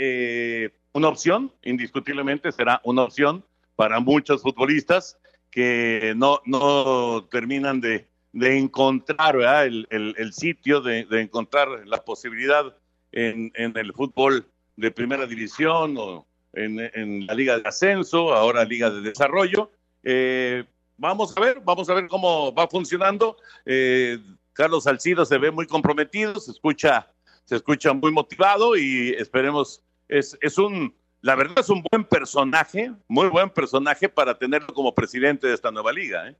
una 0.91 1.07
opción, 1.07 1.53
indiscutiblemente, 1.63 2.51
será 2.51 2.81
una 2.83 3.03
opción 3.03 3.45
para 3.77 4.01
muchos 4.01 4.41
futbolistas 4.41 5.17
que 5.51 6.13
no, 6.17 6.41
no 6.45 7.25
terminan 7.31 7.79
de, 7.79 8.07
de 8.33 8.57
encontrar 8.57 9.37
el, 9.65 9.87
el, 9.89 10.33
sitio, 10.33 10.81
de, 10.81 11.05
de, 11.05 11.21
encontrar 11.21 11.69
la 11.85 12.03
posibilidad 12.03 12.75
en, 13.13 13.53
en, 13.55 13.77
el 13.77 13.93
fútbol 13.93 14.45
de 14.75 14.91
primera 14.91 15.25
división 15.25 15.95
o 15.97 16.27
en, 16.51 16.79
en, 16.93 17.25
la 17.25 17.33
liga 17.33 17.57
de 17.57 17.69
ascenso, 17.69 18.33
ahora 18.33 18.65
liga 18.65 18.89
de 18.89 18.99
desarrollo. 18.99 19.71
Eh, 20.03 20.65
vamos 20.97 21.35
a 21.35 21.41
ver, 21.41 21.61
vamos 21.63 21.89
a 21.89 21.93
ver 21.93 22.07
cómo 22.07 22.53
va 22.53 22.67
funcionando. 22.67 23.37
Eh, 23.65 24.19
Carlos 24.53 24.83
Salcido 24.83 25.25
se 25.25 25.37
ve 25.37 25.51
muy 25.51 25.67
comprometido, 25.67 26.39
se 26.39 26.51
escucha, 26.51 27.11
se 27.45 27.57
escucha 27.57 27.93
muy 27.93 28.11
motivado 28.11 28.77
y 28.77 29.09
esperemos, 29.17 29.81
es, 30.07 30.37
es 30.41 30.57
un, 30.57 30.95
la 31.21 31.35
verdad 31.35 31.59
es 31.59 31.69
un 31.69 31.83
buen 31.91 32.05
personaje, 32.05 32.91
muy 33.07 33.27
buen 33.27 33.49
personaje 33.49 34.07
para 34.07 34.37
tenerlo 34.37 34.73
como 34.73 34.93
presidente 34.93 35.47
de 35.47 35.53
esta 35.53 35.71
nueva 35.71 35.91
liga. 35.91 36.29
¿eh? 36.29 36.35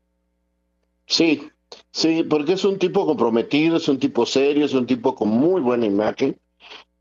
Sí, 1.05 1.49
sí, 1.91 2.23
porque 2.23 2.53
es 2.53 2.63
un 2.63 2.79
tipo 2.79 3.05
comprometido, 3.05 3.77
es 3.77 3.87
un 3.89 3.99
tipo 3.99 4.25
serio, 4.25 4.65
es 4.65 4.73
un 4.73 4.85
tipo 4.85 5.15
con 5.15 5.29
muy 5.29 5.61
buena 5.61 5.85
imagen. 5.85 6.39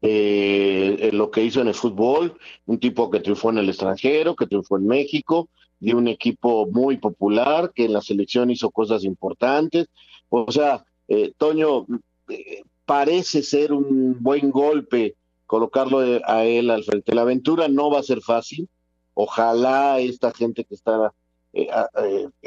Eh, 0.06 1.10
lo 1.14 1.30
que 1.30 1.42
hizo 1.42 1.62
en 1.62 1.68
el 1.68 1.74
fútbol, 1.74 2.36
un 2.66 2.78
tipo 2.78 3.10
que 3.10 3.20
triunfó 3.20 3.48
en 3.48 3.58
el 3.58 3.70
extranjero, 3.70 4.36
que 4.36 4.46
triunfó 4.46 4.76
en 4.76 4.86
México, 4.86 5.48
de 5.80 5.94
un 5.94 6.08
equipo 6.08 6.66
muy 6.66 6.96
popular, 6.98 7.72
que 7.74 7.84
en 7.86 7.92
la 7.92 8.00
selección 8.00 8.50
hizo 8.50 8.70
cosas 8.70 9.04
importantes. 9.04 9.88
O 10.28 10.50
sea, 10.50 10.84
eh, 11.08 11.32
Toño, 11.36 11.86
eh, 12.28 12.62
parece 12.84 13.42
ser 13.42 13.72
un 13.72 14.16
buen 14.22 14.50
golpe 14.50 15.16
colocarlo 15.46 16.00
a 16.24 16.44
él 16.44 16.70
al 16.70 16.84
frente. 16.84 17.14
La 17.14 17.22
aventura 17.22 17.68
no 17.68 17.90
va 17.90 18.00
a 18.00 18.04
ser 18.04 18.20
fácil. 18.20 18.68
Ojalá 19.14 20.00
esta 20.00 20.32
gente 20.32 20.64
que 20.64 20.74
está 20.74 21.12
eh, 21.52 21.68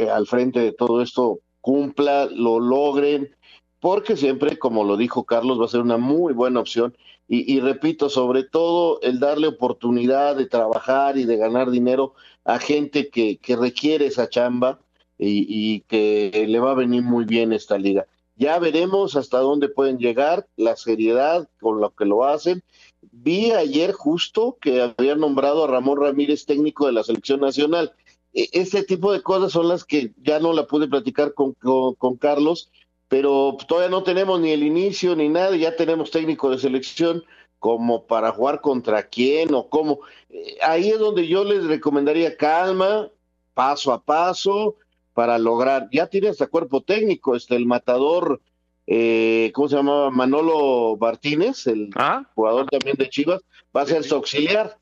al 0.10 0.28
frente 0.28 0.60
de 0.60 0.74
todo 0.74 1.02
esto 1.02 1.40
cumpla, 1.62 2.26
lo 2.26 2.60
logren, 2.60 3.36
porque 3.80 4.18
siempre, 4.18 4.58
como 4.58 4.84
lo 4.84 4.98
dijo 4.98 5.26
Carlos, 5.26 5.60
va 5.60 5.66
a 5.66 5.70
ser 5.70 5.82
una 5.82 5.98
muy 5.98 6.34
buena 6.34 6.60
opción. 6.60 6.96
Y, 7.30 7.60
repito, 7.60 8.10
sobre 8.10 8.44
todo 8.44 9.02
el 9.02 9.20
darle 9.20 9.48
oportunidad 9.48 10.38
de 10.38 10.46
trabajar 10.46 11.18
y 11.18 11.26
de 11.26 11.36
ganar 11.36 11.72
dinero 11.72 12.14
a 12.46 12.58
gente 12.58 13.10
que, 13.10 13.38
que 13.38 13.58
requiere 13.58 14.06
esa 14.06 14.30
chamba 14.30 14.80
y, 15.18 15.46
y, 15.50 15.82
que 15.82 16.46
le 16.48 16.60
va 16.60 16.72
a 16.72 16.76
venir 16.76 17.02
muy 17.02 17.26
bien 17.26 17.52
esta 17.52 17.78
liga. 17.78 18.08
Ya 18.38 18.58
veremos 18.60 19.18
hasta 19.18 19.40
dónde 19.40 19.68
pueden 19.68 19.98
llegar, 19.98 20.48
la 20.56 20.78
seriedad 20.78 21.50
con 21.60 21.82
lo 21.82 21.90
que 21.94 22.06
lo 22.06 22.24
hacen. 22.24 22.64
Vi 23.02 23.52
ayer 23.52 23.92
justo 23.92 24.58
que 24.62 24.82
habían 24.82 25.20
nombrado 25.20 25.66
a 25.66 25.68
Ramón 25.68 26.00
Ramírez 26.00 26.46
técnico 26.46 26.86
de 26.86 26.94
la 26.94 27.04
selección 27.04 27.42
nacional. 27.42 27.92
Este 28.32 28.84
tipo 28.84 29.12
de 29.12 29.22
cosas 29.22 29.52
son 29.52 29.68
las 29.68 29.84
que 29.84 30.14
ya 30.22 30.40
no 30.40 30.54
la 30.54 30.68
pude 30.68 30.88
platicar 30.88 31.34
con, 31.34 31.54
con 31.54 32.16
Carlos, 32.18 32.70
pero 33.08 33.58
todavía 33.68 33.90
no 33.90 34.04
tenemos 34.04 34.40
ni 34.40 34.52
el 34.52 34.64
inicio 34.64 35.16
ni 35.16 35.30
nada, 35.30 35.56
ya 35.56 35.76
tenemos 35.76 36.12
técnico 36.12 36.50
de 36.50 36.60
selección 36.60 37.24
como 37.60 38.06
para 38.06 38.32
jugar 38.32 38.62
contra 38.62 39.04
quién 39.04 39.54
o 39.54 39.70
cómo. 39.70 40.00
Eh, 40.30 40.58
ahí 40.62 40.90
es 40.90 41.00
donde 41.00 41.28
yo 41.28 41.44
les 41.44 41.66
recomendaría 41.66 42.38
calma, 42.38 43.10
paso 43.54 43.92
a 43.92 44.02
paso, 44.02 44.76
para 45.14 45.40
lograr, 45.40 45.90
ya 45.92 46.06
tiene 46.06 46.30
hasta 46.30 46.46
cuerpo 46.46 46.82
técnico, 46.82 47.36
este, 47.36 47.56
el 47.56 47.66
matador, 47.66 48.40
eh, 48.86 49.52
¿cómo 49.56 49.68
se 49.68 49.76
llamaba? 49.76 50.12
Manolo 50.12 50.96
Martínez, 51.00 51.66
el 51.66 51.90
¿Ah? 51.96 52.24
jugador 52.36 52.68
también 52.68 52.98
de 52.98 53.10
Chivas, 53.10 53.42
va 53.76 53.82
a 53.82 53.88
ser 53.88 54.04
su 54.04 54.14
auxiliar. 54.14 54.78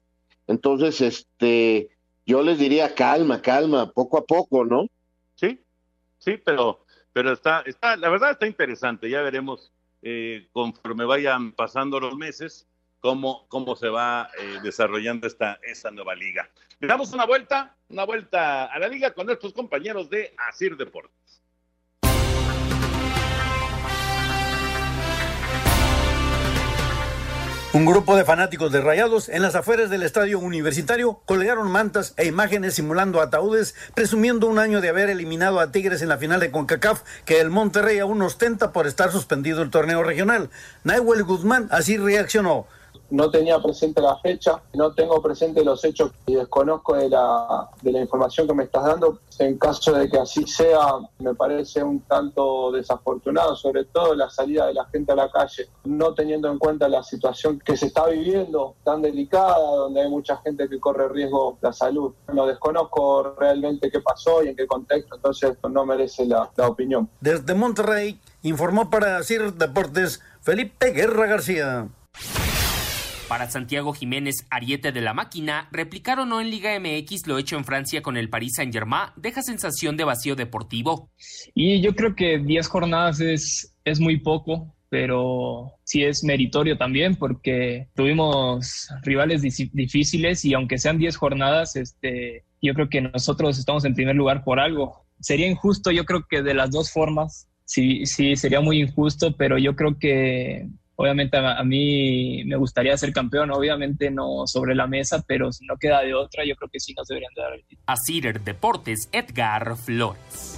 Entonces, 0.48 1.00
este, 1.00 1.90
yo 2.26 2.44
les 2.44 2.60
diría 2.60 2.94
calma, 2.94 3.42
calma, 3.42 3.92
poco 3.92 4.18
a 4.18 4.26
poco, 4.26 4.66
¿no? 4.66 4.88
Sí, 5.36 5.60
sí, 6.20 6.34
pero 6.44 6.85
pero 7.16 7.32
está, 7.32 7.62
está, 7.62 7.96
la 7.96 8.10
verdad 8.10 8.32
está 8.32 8.46
interesante, 8.46 9.10
ya 9.10 9.22
veremos 9.22 9.72
eh, 10.02 10.50
conforme 10.52 11.06
vayan 11.06 11.54
pasando 11.54 11.98
los 11.98 12.18
meses 12.18 12.68
cómo, 13.00 13.48
cómo 13.48 13.78
se 13.78 13.88
va 13.88 14.30
eh, 14.38 14.60
desarrollando 14.62 15.26
esta, 15.26 15.58
esta 15.64 15.92
nueva 15.92 16.14
liga. 16.14 16.50
Le 16.82 16.90
damos 16.90 17.14
una 17.14 17.26
vuelta, 17.26 17.74
una 17.88 18.04
vuelta 18.04 18.66
a 18.66 18.78
la 18.80 18.90
liga 18.90 19.14
con 19.14 19.28
nuestros 19.28 19.54
compañeros 19.54 20.10
de 20.10 20.34
Asir 20.50 20.76
Deportes. 20.76 21.42
Un 27.76 27.84
grupo 27.84 28.16
de 28.16 28.24
fanáticos 28.24 28.72
de 28.72 28.80
Rayados 28.80 29.28
en 29.28 29.42
las 29.42 29.54
afueras 29.54 29.90
del 29.90 30.04
estadio 30.04 30.40
universitario 30.40 31.20
colgaron 31.26 31.70
mantas 31.70 32.14
e 32.16 32.26
imágenes 32.26 32.76
simulando 32.76 33.20
ataúdes, 33.20 33.76
presumiendo 33.94 34.48
un 34.48 34.60
año 34.60 34.80
de 34.80 34.88
haber 34.88 35.10
eliminado 35.10 35.60
a 35.60 35.74
Tigres 35.74 36.02
en 36.02 36.08
la 36.08 36.18
final 36.18 36.40
de 36.40 36.52
CONCACAF, 36.52 37.02
que 37.26 37.42
el 37.42 37.50
Monterrey 37.50 38.00
aún 38.00 38.22
ostenta 38.22 38.72
por 38.72 38.88
estar 38.88 39.12
suspendido 39.12 39.62
el 39.62 39.72
torneo 39.72 40.04
regional. 40.04 40.50
Nahuel 40.86 41.26
Guzmán 41.26 41.68
así 41.70 41.98
reaccionó 41.98 42.66
no 43.10 43.30
tenía 43.30 43.62
presente 43.62 44.02
la 44.02 44.18
fecha, 44.18 44.62
no 44.74 44.94
tengo 44.94 45.22
presente 45.22 45.64
los 45.64 45.84
hechos 45.84 46.12
y 46.26 46.36
desconozco 46.36 46.96
de 46.96 47.10
la, 47.10 47.70
de 47.82 47.92
la 47.92 48.02
información 48.02 48.48
que 48.48 48.54
me 48.54 48.64
estás 48.64 48.84
dando. 48.84 49.20
En 49.40 49.58
caso 49.58 49.94
de 49.94 50.10
que 50.10 50.18
así 50.18 50.46
sea, 50.48 50.80
me 51.20 51.36
parece 51.36 51.84
un 51.84 52.00
tanto 52.02 52.72
desafortunado, 52.72 53.56
sobre 53.56 53.84
todo 53.86 54.16
la 54.16 54.30
salida 54.30 54.68
de 54.68 54.74
la 54.74 54.86
gente 54.86 55.12
a 55.12 55.16
la 55.16 55.30
calle, 55.30 55.68
no 55.84 56.14
teniendo 56.14 56.50
en 56.50 56.58
cuenta 56.58 56.88
la 56.88 57.04
situación 57.04 57.60
que 57.60 57.76
se 57.76 57.88
está 57.88 58.08
viviendo, 58.08 58.76
tan 58.84 59.02
delicada, 59.02 59.60
donde 59.60 60.02
hay 60.02 60.10
mucha 60.10 60.38
gente 60.38 60.70
que 60.70 60.80
corre 60.80 61.10
riesgo 61.10 61.58
la 61.62 61.74
salud. 61.74 62.14
No 62.34 62.46
desconozco 62.46 63.36
realmente 63.38 63.92
qué 63.92 64.00
pasó 64.00 64.44
y 64.44 64.50
en 64.50 64.56
qué 64.56 64.66
contexto, 64.66 65.16
entonces 65.16 65.58
no 65.70 65.86
merece 65.86 66.26
la, 66.26 66.50
la 66.56 66.68
opinión. 66.70 67.10
Desde 67.20 67.54
Monterrey, 67.54 68.20
informó 68.42 68.90
para 68.90 69.22
CIR 69.24 69.54
Deportes 69.54 70.22
Felipe 70.42 70.92
Guerra 70.92 71.26
García. 71.26 71.88
Para 73.28 73.50
Santiago 73.50 73.94
Jiménez, 73.94 74.46
ariete 74.52 74.92
de 74.92 75.02
la 75.02 75.16
máquina, 75.16 75.68
replicar 75.72 76.20
o 76.20 76.26
no 76.26 76.42
en 76.42 76.52
Liga 76.52 76.80
MX 76.80 77.26
lo 77.26 77.40
hecho 77.40 77.58
en 77.58 77.66
Francia 77.66 78.04
con 78.04 78.18
el 78.18 78.30
Paris 78.30 78.54
Saint-Germain 78.58 79.10
deja 79.16 79.42
sensación 79.42 79.98
de 79.98 80.04
vacío 80.04 80.36
deportivo. 80.36 81.10
Y 81.56 81.82
yo 81.82 81.96
creo 81.96 82.16
que 82.16 82.38
10 82.38 82.68
jornadas 82.68 83.20
es, 83.22 83.76
es 83.84 84.00
muy 84.00 84.20
poco, 84.20 84.76
pero 84.90 85.72
sí 85.84 86.04
es 86.04 86.24
meritorio 86.24 86.78
también 86.78 87.16
porque 87.16 87.88
tuvimos 87.96 88.90
rivales 89.02 89.42
difíciles 89.42 90.46
y 90.46 90.54
aunque 90.54 90.78
sean 90.78 91.00
10 91.00 91.18
jornadas, 91.18 91.76
este, 91.76 92.44
yo 92.62 92.76
creo 92.76 92.90
que 92.90 93.02
nosotros 93.02 93.58
estamos 93.58 93.86
en 93.86 93.96
primer 93.96 94.16
lugar 94.16 94.44
por 94.44 94.60
algo. 94.60 95.04
Sería 95.20 95.48
injusto, 95.48 95.90
yo 95.90 96.06
creo 96.06 96.28
que 96.30 96.44
de 96.44 96.54
las 96.54 96.70
dos 96.70 96.92
formas, 96.92 97.48
sí, 97.64 98.06
sí, 98.06 98.36
sería 98.36 98.62
muy 98.62 98.80
injusto, 98.80 99.36
pero 99.36 99.58
yo 99.58 99.76
creo 99.76 99.98
que 99.98 100.68
Obviamente 100.98 101.36
a, 101.38 101.62
mí 101.64 102.44
me 102.46 102.56
gustaría 102.56 102.98
ser 102.98 103.12
campeón, 103.12 103.52
obviamente 103.52 104.10
no 104.12 104.48
sobre 104.48 104.76
la 104.76 104.88
mesa, 104.88 105.26
pero 105.28 105.52
si 105.52 105.66
no 105.66 105.76
queda 105.78 106.00
de 106.02 106.14
otra, 106.14 106.46
yo 106.46 106.56
creo 106.56 106.70
que 106.70 106.80
sí 106.80 106.94
nos 106.94 107.06
deberían 107.08 107.34
dar 107.36 107.52
el 107.54 107.66
título. 107.66 107.84
A 107.88 107.98
Cider 107.98 108.40
Deportes, 108.42 109.10
Edgar 109.12 109.76
Flores. 109.76 110.58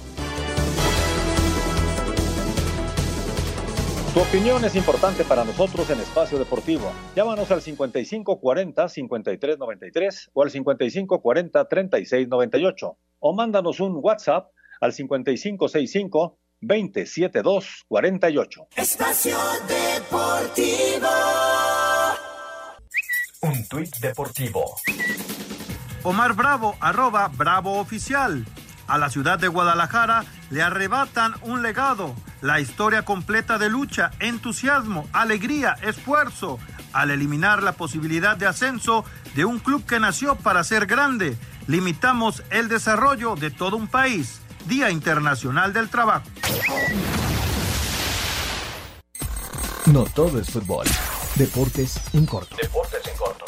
Tu 4.14 4.20
opinión 4.20 4.64
es 4.64 4.76
importante 4.76 5.24
para 5.24 5.44
nosotros 5.44 5.90
en 5.90 5.98
Espacio 6.00 6.38
Deportivo. 6.38 6.92
Llámanos 7.16 7.50
al 7.50 7.60
5540-5393 7.60 10.30
o 10.32 10.42
al 10.42 10.50
5540-3698 10.50 12.96
o 13.18 13.34
mándanos 13.34 13.80
un 13.80 13.98
WhatsApp 14.00 14.52
al 14.80 14.92
5565-27248. 16.62 18.66
Espacio 18.76 19.38
Deportivo. 19.68 21.08
Un 23.40 23.68
tuit 23.68 23.96
deportivo. 24.00 24.74
Omar 26.02 26.34
Bravo, 26.34 26.76
arroba 26.80 27.28
Bravo 27.28 27.78
Oficial. 27.78 28.44
A 28.88 28.98
la 28.98 29.10
ciudad 29.10 29.38
de 29.38 29.48
Guadalajara 29.48 30.24
le 30.50 30.62
arrebatan 30.62 31.34
un 31.42 31.62
legado, 31.62 32.16
la 32.40 32.58
historia 32.58 33.04
completa 33.04 33.58
de 33.58 33.68
lucha, 33.68 34.10
entusiasmo, 34.18 35.06
alegría, 35.12 35.76
esfuerzo, 35.82 36.58
al 36.92 37.10
eliminar 37.10 37.62
la 37.62 37.72
posibilidad 37.72 38.36
de 38.36 38.46
ascenso 38.46 39.04
de 39.36 39.44
un 39.44 39.58
club 39.58 39.84
que 39.84 40.00
nació 40.00 40.36
para 40.36 40.64
ser 40.64 40.86
grande. 40.86 41.36
Limitamos 41.66 42.42
el 42.50 42.68
desarrollo 42.68 43.36
de 43.36 43.50
todo 43.50 43.76
un 43.76 43.88
país. 43.88 44.40
Día 44.66 44.90
Internacional 44.90 45.72
del 45.72 45.88
Trabajo. 45.88 46.28
No 49.86 50.04
todo 50.04 50.38
es 50.40 50.50
fútbol. 50.50 50.86
Deportes 51.36 52.00
en 52.12 52.26
corto. 52.26 52.56
Deportes 52.60 53.06
en 53.06 53.16
corto. 53.16 53.44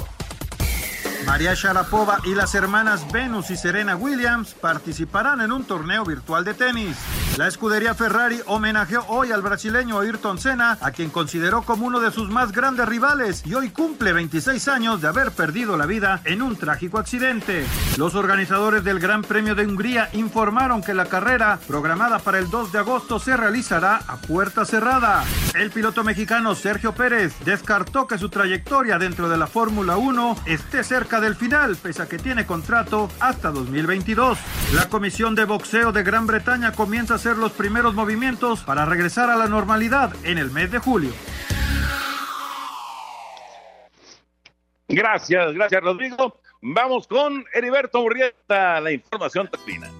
María 1.31 1.55
Sharapova 1.55 2.18
y 2.24 2.35
las 2.35 2.57
hermanas 2.57 3.07
Venus 3.12 3.51
y 3.51 3.57
Serena 3.57 3.95
Williams 3.95 4.53
participarán 4.55 5.41
en 5.41 5.53
un 5.53 5.62
torneo 5.62 6.05
virtual 6.05 6.45
de 6.45 6.55
tenis. 6.55 6.97
La 7.37 7.47
escudería 7.47 7.95
Ferrari 7.95 8.41
homenajeó 8.47 9.05
hoy 9.07 9.31
al 9.31 9.41
brasileño 9.41 10.01
Ayrton 10.01 10.41
Senna, 10.41 10.76
a 10.81 10.91
quien 10.91 11.09
consideró 11.09 11.62
como 11.62 11.87
uno 11.87 12.01
de 12.01 12.11
sus 12.11 12.28
más 12.31 12.51
grandes 12.51 12.89
rivales 12.89 13.47
y 13.47 13.55
hoy 13.55 13.70
cumple 13.70 14.12
26 14.12 14.66
años 14.66 15.01
de 15.01 15.07
haber 15.07 15.31
perdido 15.31 15.76
la 15.76 15.87
vida 15.87 16.20
en 16.24 16.43
un 16.43 16.57
trágico 16.57 16.99
accidente. 16.99 17.64
Los 17.97 18.16
organizadores 18.16 18.83
del 18.83 18.99
Gran 18.99 19.22
Premio 19.22 19.55
de 19.55 19.64
Hungría 19.64 20.11
informaron 20.14 20.83
que 20.83 20.95
la 20.95 21.07
carrera, 21.07 21.61
programada 21.68 22.18
para 22.18 22.41
el 22.41 22.51
2 22.51 22.72
de 22.72 22.81
agosto, 22.81 23.20
se 23.20 23.37
realizará 23.37 24.01
a 24.09 24.16
puerta 24.16 24.64
cerrada. 24.64 25.22
El 25.55 25.70
piloto 25.70 26.03
mexicano 26.03 26.57
Sergio 26.57 26.93
Pérez 26.93 27.33
descartó 27.45 28.09
que 28.09 28.18
su 28.18 28.31
trayectoria 28.31 28.99
dentro 28.99 29.28
de 29.28 29.39
la 29.39 29.47
Fórmula 29.47 29.97
1 29.97 30.37
esté 30.47 30.83
cerca 30.83 31.19
del 31.20 31.36
final, 31.36 31.76
pese 31.76 32.02
a 32.02 32.08
que 32.08 32.18
tiene 32.18 32.46
contrato 32.46 33.08
hasta 33.20 33.50
2022. 33.50 34.38
La 34.74 34.88
Comisión 34.88 35.34
de 35.34 35.44
Boxeo 35.44 35.92
de 35.92 36.02
Gran 36.02 36.26
Bretaña 36.26 36.72
comienza 36.72 37.14
a 37.14 37.16
hacer 37.16 37.36
los 37.36 37.52
primeros 37.52 37.94
movimientos 37.94 38.60
para 38.60 38.84
regresar 38.84 39.30
a 39.30 39.36
la 39.36 39.46
normalidad 39.46 40.12
en 40.24 40.38
el 40.38 40.50
mes 40.50 40.70
de 40.70 40.78
julio. 40.78 41.10
Gracias, 44.88 45.52
gracias 45.54 45.82
Rodrigo. 45.82 46.40
Vamos 46.62 47.06
con 47.06 47.44
Heriberto 47.54 48.02
Murrieta, 48.02 48.80
la 48.80 48.92
información 48.92 49.48
termina. 49.48 49.90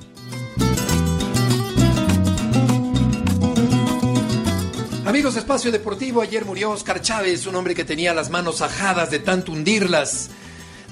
Amigos 5.07 5.37
Espacio 5.37 5.73
Deportivo, 5.73 6.21
ayer 6.21 6.45
murió 6.45 6.71
Oscar 6.71 7.01
Chávez, 7.01 7.47
un 7.47 7.57
hombre 7.57 7.75
que 7.75 7.85
tenía 7.85 8.15
las 8.15 8.31
manos 8.31 8.63
ajadas 8.63 9.11
de 9.11 9.19
tanto 9.19 9.51
hundirlas, 9.51 10.31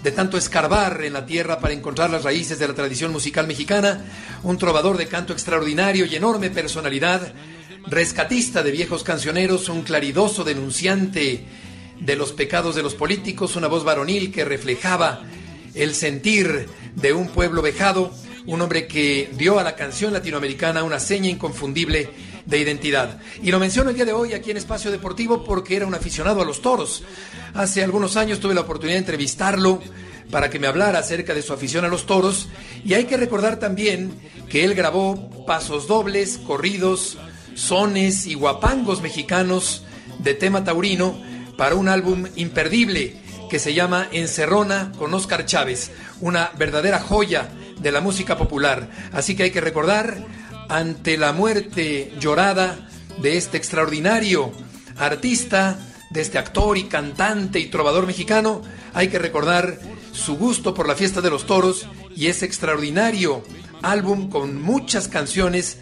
de 0.03 0.13
tanto 0.13 0.37
escarbar 0.37 1.05
en 1.05 1.13
la 1.13 1.27
tierra 1.27 1.59
para 1.59 1.75
encontrar 1.75 2.11
las 2.11 2.25
raíces 2.25 2.59
de 2.59 2.69
la 2.69 2.75
tradición 2.75 3.13
musical 3.13 3.47
mexicana, 3.47 4.05
un 4.43 4.59
trovador 4.59 4.97
de 4.97 5.09
canto 5.09 5.33
extraordinario 5.33 6.07
y 6.07 6.15
enorme 6.15 6.51
personalidad, 6.51 7.33
rescatista 7.87 8.63
de 8.63 8.71
viejos 8.71 9.03
cancioneros, 9.03 9.69
un 9.69 9.83
claridoso 9.83 10.45
denunciante 10.45 11.45
de 11.99 12.17
los 12.17 12.33
pecados 12.33 12.77
de 12.77 12.83
los 12.83 12.95
políticos, 12.95 13.57
una 13.57 13.67
voz 13.67 13.85
varonil 13.85 14.31
que 14.31 14.45
reflejaba 14.45 15.23
el 15.75 15.95
sentir 15.95 16.69
de 16.95 17.13
un 17.13 17.29
pueblo 17.29 17.63
vejado, 17.63 18.13
un 18.47 18.61
hombre 18.61 18.87
que 18.87 19.31
dio 19.37 19.59
a 19.59 19.65
la 19.65 19.75
canción 19.75 20.13
latinoamericana 20.13 20.85
una 20.85 21.01
seña 21.01 21.29
inconfundible 21.29 22.11
de 22.49 22.59
identidad. 22.59 23.21
Y 23.43 23.51
lo 23.51 23.61
menciono 23.61 23.91
el 23.91 23.97
día 23.97 24.07
de 24.07 24.15
hoy 24.15 24.33
aquí 24.33 24.51
en 24.51 24.57
Espacio 24.57 24.91
Deportivo 24.91 25.45
porque 25.45 25.77
era 25.77 25.87
un 25.87 25.95
aficionado 25.95 26.41
a 26.41 26.47
los 26.47 26.63
toros. 26.63 27.05
Hace 27.53 27.85
algunos 27.85 28.17
años 28.17 28.41
tuve 28.41 28.55
la 28.55 28.63
oportunidad 28.63 28.95
de 28.95 29.01
entrevistarlo 29.01 29.81
para 30.31 30.49
que 30.49 30.59
me 30.59 30.67
hablara 30.67 30.99
acerca 30.99 31.35
de 31.35 31.43
su 31.43 31.53
afición 31.53 31.85
a 31.85 31.89
los 31.89 32.07
toros 32.07 32.49
y 32.85 32.95
hay 32.95 33.05
que 33.05 33.19
recordar 33.19 33.59
también 33.59 34.13
que 34.49 34.65
él 34.65 34.75
grabó 34.75 35.45
pasos 35.45 35.87
dobles, 35.87 36.39
corridos, 36.39 37.19
sones 37.55 38.27
y 38.27 38.33
guapangos 38.33 39.03
mexicanos 39.03 39.85
de 40.19 40.33
tema 40.33 40.65
taurino 40.65 41.21
para 41.59 41.75
un 41.75 41.89
álbum 41.89 42.25
imperdible 42.37 43.17
que 43.51 43.59
se 43.59 43.75
llama 43.75 44.09
Encerrona 44.11 44.93
con 44.99 45.13
Oscar 45.13 45.45
Chávez, 45.45 45.91
una 46.21 46.51
verdadera 46.57 46.99
joya 46.99 47.51
de 47.79 47.93
la 47.93 48.01
música 48.01 48.39
popular. 48.39 48.91
Así 49.13 49.37
que 49.37 49.45
hay 49.45 49.51
que 49.51 49.61
recordar 49.61 50.25
ante 50.69 51.17
la 51.17 51.33
muerte 51.33 52.13
llorada 52.21 52.89
de 53.21 53.37
este 53.37 53.57
extraordinario 53.57 54.53
artista, 54.97 55.79
de 56.11 56.21
este 56.21 56.39
actor 56.39 56.77
y 56.79 56.85
cantante 56.85 57.59
y 57.61 57.67
trovador 57.67 58.07
mexicano, 58.07 58.63
hay 58.95 59.09
que 59.09 59.19
recordar 59.19 59.79
su 60.13 60.37
gusto 60.37 60.75
por 60.75 60.89
la 60.89 60.95
fiesta 60.95 61.21
de 61.21 61.31
los 61.31 61.47
toros 61.47 61.87
y 62.15 62.27
ese 62.27 62.47
extraordinario 62.47 63.43
álbum 63.83 64.29
con 64.29 64.61
muchas 64.61 65.09
canciones 65.09 65.79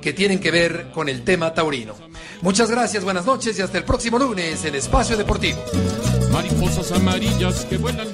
que 0.00 0.12
tienen 0.12 0.40
que 0.40 0.50
ver 0.50 0.90
con 0.92 1.08
el 1.08 1.22
tema 1.22 1.54
taurino. 1.54 1.94
Muchas 2.42 2.70
gracias, 2.70 3.04
buenas 3.04 3.26
noches 3.26 3.58
y 3.58 3.62
hasta 3.62 3.78
el 3.78 3.84
próximo 3.84 4.18
lunes 4.18 4.64
en 4.64 4.74
Espacio 4.74 5.16
Deportivo. 5.16 5.58
Mariposas 6.32 6.90
amarillas 6.92 7.66
que 7.66 7.76
vuelan. 7.76 8.08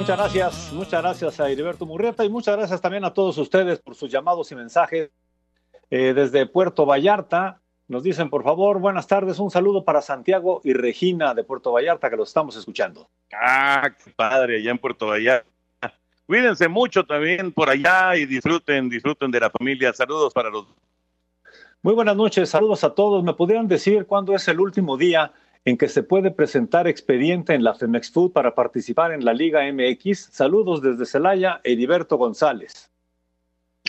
Muchas 0.00 0.16
gracias, 0.16 0.72
muchas 0.72 1.02
gracias 1.02 1.40
a 1.40 1.50
Heriberto 1.50 1.84
Murrieta 1.84 2.24
y 2.24 2.30
muchas 2.30 2.56
gracias 2.56 2.80
también 2.80 3.04
a 3.04 3.12
todos 3.12 3.36
ustedes 3.36 3.80
por 3.80 3.94
sus 3.94 4.10
llamados 4.10 4.50
y 4.50 4.54
mensajes 4.54 5.10
eh, 5.90 6.14
desde 6.14 6.46
Puerto 6.46 6.86
Vallarta. 6.86 7.60
Nos 7.86 8.02
dicen, 8.02 8.30
por 8.30 8.42
favor, 8.42 8.78
buenas 8.78 9.06
tardes, 9.06 9.38
un 9.38 9.50
saludo 9.50 9.84
para 9.84 10.00
Santiago 10.00 10.62
y 10.64 10.72
Regina 10.72 11.34
de 11.34 11.44
Puerto 11.44 11.72
Vallarta 11.72 12.08
que 12.08 12.16
los 12.16 12.30
estamos 12.30 12.56
escuchando. 12.56 13.10
Ah, 13.30 13.90
qué 14.02 14.10
padre, 14.12 14.56
allá 14.56 14.70
en 14.70 14.78
Puerto 14.78 15.08
Vallarta. 15.08 15.46
Cuídense 16.24 16.66
mucho 16.66 17.04
también 17.04 17.52
por 17.52 17.68
allá 17.68 18.16
y 18.16 18.24
disfruten, 18.24 18.88
disfruten 18.88 19.30
de 19.30 19.40
la 19.40 19.50
familia. 19.50 19.92
Saludos 19.92 20.32
para 20.32 20.48
los. 20.48 20.64
Muy 21.82 21.92
buenas 21.92 22.16
noches, 22.16 22.48
saludos 22.48 22.84
a 22.84 22.94
todos. 22.94 23.22
¿Me 23.22 23.34
pudieran 23.34 23.68
decir 23.68 24.06
cuándo 24.06 24.34
es 24.34 24.48
el 24.48 24.60
último 24.60 24.96
día 24.96 25.30
en 25.64 25.76
que 25.76 25.88
se 25.88 26.02
puede 26.02 26.30
presentar 26.30 26.88
expediente 26.88 27.54
en 27.54 27.64
la 27.64 27.74
Femex 27.74 28.10
Food 28.10 28.32
para 28.32 28.54
participar 28.54 29.12
en 29.12 29.24
la 29.24 29.34
Liga 29.34 29.60
MX? 29.70 30.30
Saludos 30.32 30.82
desde 30.82 31.06
Celaya, 31.06 31.60
Heriberto 31.64 32.16
González. 32.16 32.90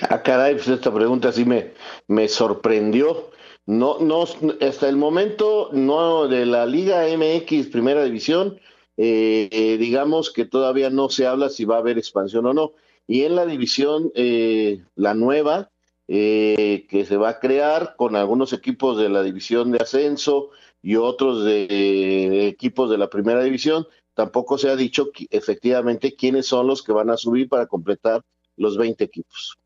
Ah, 0.10 0.22
caray, 0.22 0.56
pues 0.56 0.68
esta 0.68 0.94
pregunta 0.94 1.32
sí 1.32 1.46
me, 1.46 1.72
me 2.08 2.28
sorprendió. 2.28 3.30
No, 3.66 4.00
no, 4.00 4.24
hasta 4.62 4.90
el 4.90 4.98
momento, 4.98 5.70
no 5.72 6.28
de 6.28 6.46
la 6.46 6.66
Liga 6.66 7.06
MX 7.06 7.68
Primera 7.68 8.04
División, 8.04 8.60
eh, 8.98 9.48
eh, 9.52 9.78
digamos 9.78 10.32
que 10.32 10.46
todavía 10.46 10.90
no 10.90 11.10
se 11.10 11.28
habla 11.28 11.50
si 11.50 11.66
va 11.66 11.76
a 11.76 11.80
haber 11.80 11.98
expansión 11.98 12.46
o 12.48 12.54
no. 12.54 12.74
Y 13.08 13.24
en 13.24 13.36
la 13.36 13.46
división, 13.46 14.12
eh, 14.16 14.82
la 14.96 15.14
nueva, 15.14 15.70
eh, 16.14 16.88
que 16.90 17.06
se 17.06 17.16
va 17.16 17.30
a 17.30 17.40
crear 17.40 17.96
con 17.96 18.18
algunos 18.18 18.52
equipos 18.52 18.98
de 18.98 19.08
la 19.08 19.24
división 19.24 19.72
de 19.72 19.78
ascenso 19.78 20.50
y 20.82 20.96
otros 20.96 21.44
de, 21.46 21.68
de 21.68 22.48
equipos 22.48 22.90
de 22.90 22.98
la 22.98 23.10
primera 23.10 23.44
división, 23.44 23.88
tampoco 24.14 24.58
se 24.58 24.70
ha 24.70 24.76
dicho 24.76 25.10
efectivamente 25.30 26.16
quiénes 26.16 26.48
son 26.48 26.68
los 26.68 26.84
que 26.84 26.92
van 26.92 27.10
a 27.10 27.18
subir 27.18 27.48
para 27.50 27.66
completar 27.68 28.22
los 28.58 28.78
20 28.78 29.04
equipos. 29.04 29.58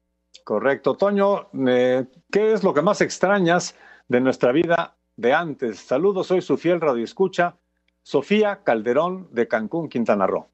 Correcto. 0.44 0.96
Toño, 0.96 1.48
eh, 1.68 2.06
¿qué 2.32 2.54
es 2.54 2.64
lo 2.64 2.74
que 2.74 2.82
más 2.82 3.02
extrañas 3.02 3.76
de 4.08 4.22
nuestra 4.22 4.52
vida 4.52 4.96
de 5.16 5.34
antes? 5.34 5.80
Saludos, 5.80 6.28
soy 6.28 6.42
su 6.42 6.58
fiel 6.58 6.80
radioescucha, 6.82 7.56
Sofía 8.04 8.62
Calderón 8.64 9.28
de 9.32 9.48
Cancún, 9.48 9.90
Quintana 9.90 10.28
Roo. 10.28 10.48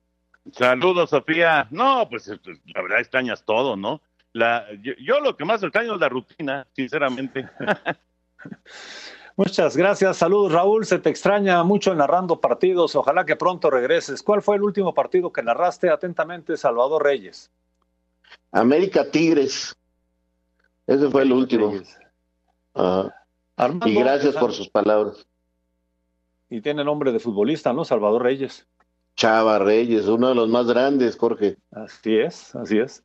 Saludos, 0.54 1.10
Sofía. 1.10 1.68
No, 1.72 2.08
pues 2.10 2.28
esto- 2.30 2.52
la 2.74 2.82
verdad 2.82 3.00
extrañas 3.02 3.44
todo, 3.44 3.76
¿no? 3.76 4.02
La, 4.34 4.66
yo, 4.82 4.94
yo 5.04 5.20
lo 5.20 5.36
que 5.36 5.44
más 5.44 5.62
extraño 5.62 5.96
es 5.96 6.00
la 6.00 6.08
rutina, 6.08 6.66
sinceramente. 6.74 7.50
Muchas 9.38 9.78
gracias. 9.78 10.18
Saludos, 10.18 10.52
Raúl. 10.52 10.86
Se 10.86 11.00
te 11.00 11.10
extraña 11.10 11.64
mucho 11.64 11.96
narrando 11.96 12.40
partidos. 12.40 12.96
Ojalá 12.96 13.26
que 13.26 13.36
pronto 13.36 13.70
regreses. 13.70 14.22
¿Cuál 14.22 14.42
fue 14.42 14.58
el 14.58 14.64
último 14.64 14.94
partido 14.94 15.32
que 15.32 15.42
narraste? 15.42 15.90
Atentamente, 15.90 16.58
Salvador 16.58 17.04
Reyes. 17.04 17.50
América 18.52 19.10
Tigres. 19.10 19.76
Ese 20.86 21.10
fue 21.10 21.24
el 21.24 21.32
último. 21.32 21.74
Armando, 23.56 23.88
Y 23.88 23.96
gracias 23.96 24.36
por 24.36 24.54
sus 24.54 24.70
palabras. 24.70 25.26
Y 26.50 26.62
tiene 26.62 26.84
nombre 26.84 27.12
de 27.12 27.20
futbolista, 27.20 27.72
¿no? 27.72 27.86
Salvador 27.86 28.24
Reyes. 28.24 28.68
Chava 29.16 29.60
Reyes, 29.60 30.08
uno 30.08 30.30
de 30.30 30.36
los 30.36 30.50
más 30.50 30.68
grandes, 30.68 31.18
Jorge. 31.18 31.58
Así 31.72 32.18
es, 32.18 32.56
así 32.56 32.80
es. 32.80 33.04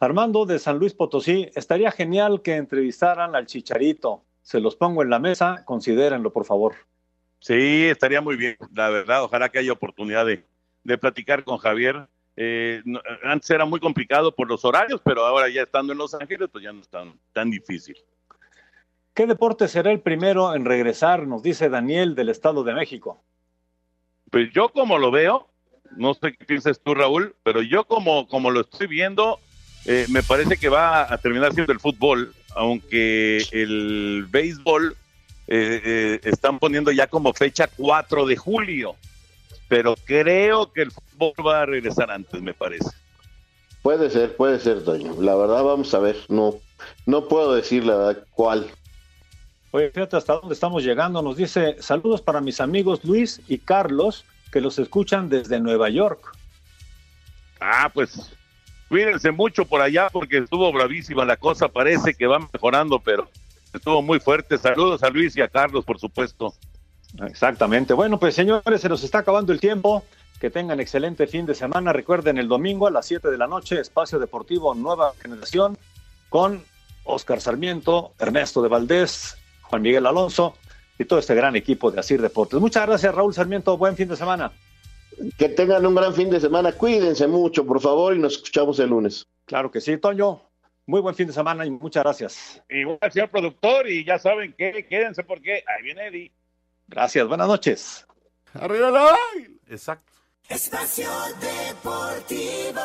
Armando 0.00 0.44
de 0.44 0.58
San 0.58 0.78
Luis 0.78 0.92
Potosí, 0.92 1.50
estaría 1.54 1.90
genial 1.90 2.42
que 2.42 2.56
entrevistaran 2.56 3.34
al 3.34 3.46
Chicharito. 3.46 4.22
Se 4.46 4.60
los 4.60 4.76
pongo 4.76 5.02
en 5.02 5.10
la 5.10 5.18
mesa, 5.18 5.64
considérenlo, 5.64 6.32
por 6.32 6.44
favor. 6.44 6.76
Sí, 7.40 7.86
estaría 7.86 8.20
muy 8.20 8.36
bien, 8.36 8.56
la 8.72 8.90
verdad. 8.90 9.24
Ojalá 9.24 9.48
que 9.48 9.58
haya 9.58 9.72
oportunidad 9.72 10.24
de, 10.24 10.44
de 10.84 10.98
platicar 10.98 11.42
con 11.42 11.58
Javier. 11.58 12.06
Eh, 12.36 12.80
no, 12.84 13.00
antes 13.24 13.50
era 13.50 13.64
muy 13.64 13.80
complicado 13.80 14.32
por 14.32 14.46
los 14.48 14.64
horarios, 14.64 15.00
pero 15.04 15.26
ahora 15.26 15.48
ya 15.48 15.62
estando 15.62 15.92
en 15.92 15.98
Los 15.98 16.14
Ángeles, 16.14 16.48
pues 16.52 16.62
ya 16.62 16.72
no 16.72 16.80
es 16.80 16.88
tan, 16.88 17.18
tan 17.32 17.50
difícil. 17.50 17.96
¿Qué 19.14 19.26
deporte 19.26 19.66
será 19.66 19.90
el 19.90 19.98
primero 19.98 20.54
en 20.54 20.64
regresar? 20.64 21.26
Nos 21.26 21.42
dice 21.42 21.68
Daniel 21.68 22.14
del 22.14 22.28
Estado 22.28 22.62
de 22.62 22.72
México. 22.72 23.24
Pues 24.30 24.52
yo 24.52 24.68
como 24.68 24.96
lo 24.98 25.10
veo, 25.10 25.48
no 25.96 26.14
sé 26.14 26.36
qué 26.36 26.44
piensas 26.44 26.78
tú, 26.78 26.94
Raúl, 26.94 27.34
pero 27.42 27.62
yo 27.62 27.82
como, 27.82 28.28
como 28.28 28.52
lo 28.52 28.60
estoy 28.60 28.86
viendo, 28.86 29.40
eh, 29.86 30.06
me 30.08 30.22
parece 30.22 30.56
que 30.56 30.68
va 30.68 31.12
a 31.12 31.18
terminar 31.18 31.52
siendo 31.52 31.72
el 31.72 31.80
fútbol, 31.80 32.32
aunque 32.56 33.46
el 33.52 34.26
béisbol 34.30 34.96
eh, 35.46 35.80
eh, 35.84 36.20
están 36.24 36.58
poniendo 36.58 36.90
ya 36.90 37.06
como 37.06 37.32
fecha 37.32 37.68
4 37.76 38.26
de 38.26 38.36
julio, 38.36 38.96
pero 39.68 39.94
creo 40.04 40.72
que 40.72 40.82
el 40.82 40.90
fútbol 40.90 41.46
va 41.46 41.62
a 41.62 41.66
regresar 41.66 42.10
antes, 42.10 42.40
me 42.42 42.54
parece. 42.54 42.90
Puede 43.82 44.10
ser, 44.10 44.34
puede 44.34 44.58
ser, 44.58 44.82
Toño. 44.82 45.14
La 45.20 45.36
verdad, 45.36 45.62
vamos 45.62 45.94
a 45.94 46.00
ver. 46.00 46.16
No, 46.28 46.56
no 47.04 47.28
puedo 47.28 47.54
decir 47.54 47.84
la 47.84 47.96
verdad 47.96 48.24
cuál. 48.32 48.66
Oye, 49.70 49.90
fíjate 49.90 50.16
hasta 50.16 50.32
dónde 50.32 50.54
estamos 50.54 50.82
llegando. 50.82 51.22
Nos 51.22 51.36
dice, 51.36 51.76
saludos 51.80 52.20
para 52.20 52.40
mis 52.40 52.60
amigos 52.60 53.04
Luis 53.04 53.40
y 53.46 53.58
Carlos, 53.58 54.24
que 54.50 54.60
los 54.60 54.78
escuchan 54.78 55.28
desde 55.28 55.60
Nueva 55.60 55.88
York. 55.90 56.32
Ah, 57.60 57.90
pues 57.92 58.32
cuídense 58.88 59.30
mucho 59.30 59.64
por 59.64 59.80
allá 59.80 60.08
porque 60.10 60.38
estuvo 60.38 60.72
bravísima 60.72 61.24
la 61.24 61.36
cosa. 61.36 61.68
Parece 61.68 62.14
que 62.14 62.26
va 62.26 62.38
mejorando, 62.52 62.98
pero 62.98 63.28
estuvo 63.72 64.02
muy 64.02 64.20
fuerte. 64.20 64.58
Saludos 64.58 65.02
a 65.02 65.10
Luis 65.10 65.36
y 65.36 65.42
a 65.42 65.48
Carlos, 65.48 65.84
por 65.84 65.98
supuesto. 65.98 66.54
Exactamente. 67.26 67.94
Bueno, 67.94 68.18
pues 68.18 68.34
señores, 68.34 68.80
se 68.80 68.88
nos 68.88 69.02
está 69.02 69.18
acabando 69.18 69.52
el 69.52 69.60
tiempo. 69.60 70.04
Que 70.40 70.50
tengan 70.50 70.80
excelente 70.80 71.26
fin 71.26 71.46
de 71.46 71.54
semana. 71.54 71.94
Recuerden 71.94 72.36
el 72.36 72.46
domingo 72.46 72.86
a 72.86 72.90
las 72.90 73.06
7 73.06 73.30
de 73.30 73.38
la 73.38 73.46
noche, 73.46 73.80
Espacio 73.80 74.18
Deportivo 74.18 74.74
Nueva 74.74 75.14
Generación 75.22 75.78
con 76.28 76.62
Oscar 77.04 77.40
Sarmiento, 77.40 78.12
Ernesto 78.18 78.60
de 78.60 78.68
Valdés, 78.68 79.38
Juan 79.62 79.80
Miguel 79.80 80.04
Alonso 80.04 80.54
y 80.98 81.06
todo 81.06 81.18
este 81.18 81.34
gran 81.34 81.56
equipo 81.56 81.90
de 81.90 82.00
Asir 82.00 82.20
Deportes. 82.20 82.60
Muchas 82.60 82.86
gracias, 82.86 83.14
Raúl 83.14 83.32
Sarmiento. 83.32 83.78
Buen 83.78 83.96
fin 83.96 84.08
de 84.08 84.16
semana. 84.16 84.52
Que 85.38 85.48
tengan 85.48 85.86
un 85.86 85.94
gran 85.94 86.14
fin 86.14 86.30
de 86.30 86.40
semana. 86.40 86.72
Cuídense 86.72 87.26
mucho, 87.26 87.64
por 87.66 87.80
favor, 87.80 88.14
y 88.14 88.18
nos 88.18 88.34
escuchamos 88.34 88.78
el 88.78 88.90
lunes. 88.90 89.26
Claro 89.46 89.70
que 89.70 89.80
sí, 89.80 89.96
Toño. 89.96 90.42
Muy 90.86 91.00
buen 91.00 91.14
fin 91.14 91.26
de 91.26 91.32
semana 91.32 91.66
y 91.66 91.70
muchas 91.70 92.04
gracias. 92.04 92.62
Igual, 92.68 92.98
señor 93.10 93.30
productor, 93.30 93.88
y 93.88 94.04
ya 94.04 94.18
saben 94.18 94.52
que 94.52 94.86
quédense 94.86 95.24
porque 95.24 95.64
ahí 95.66 95.82
viene 95.82 96.06
Eddie. 96.06 96.32
Gracias, 96.86 97.26
buenas 97.26 97.48
noches. 97.48 98.06
Arriba 98.54 98.90
la... 98.90 99.16
Exacto. 99.68 100.12
Espacio 100.48 101.10
Deportivo. 101.40 102.80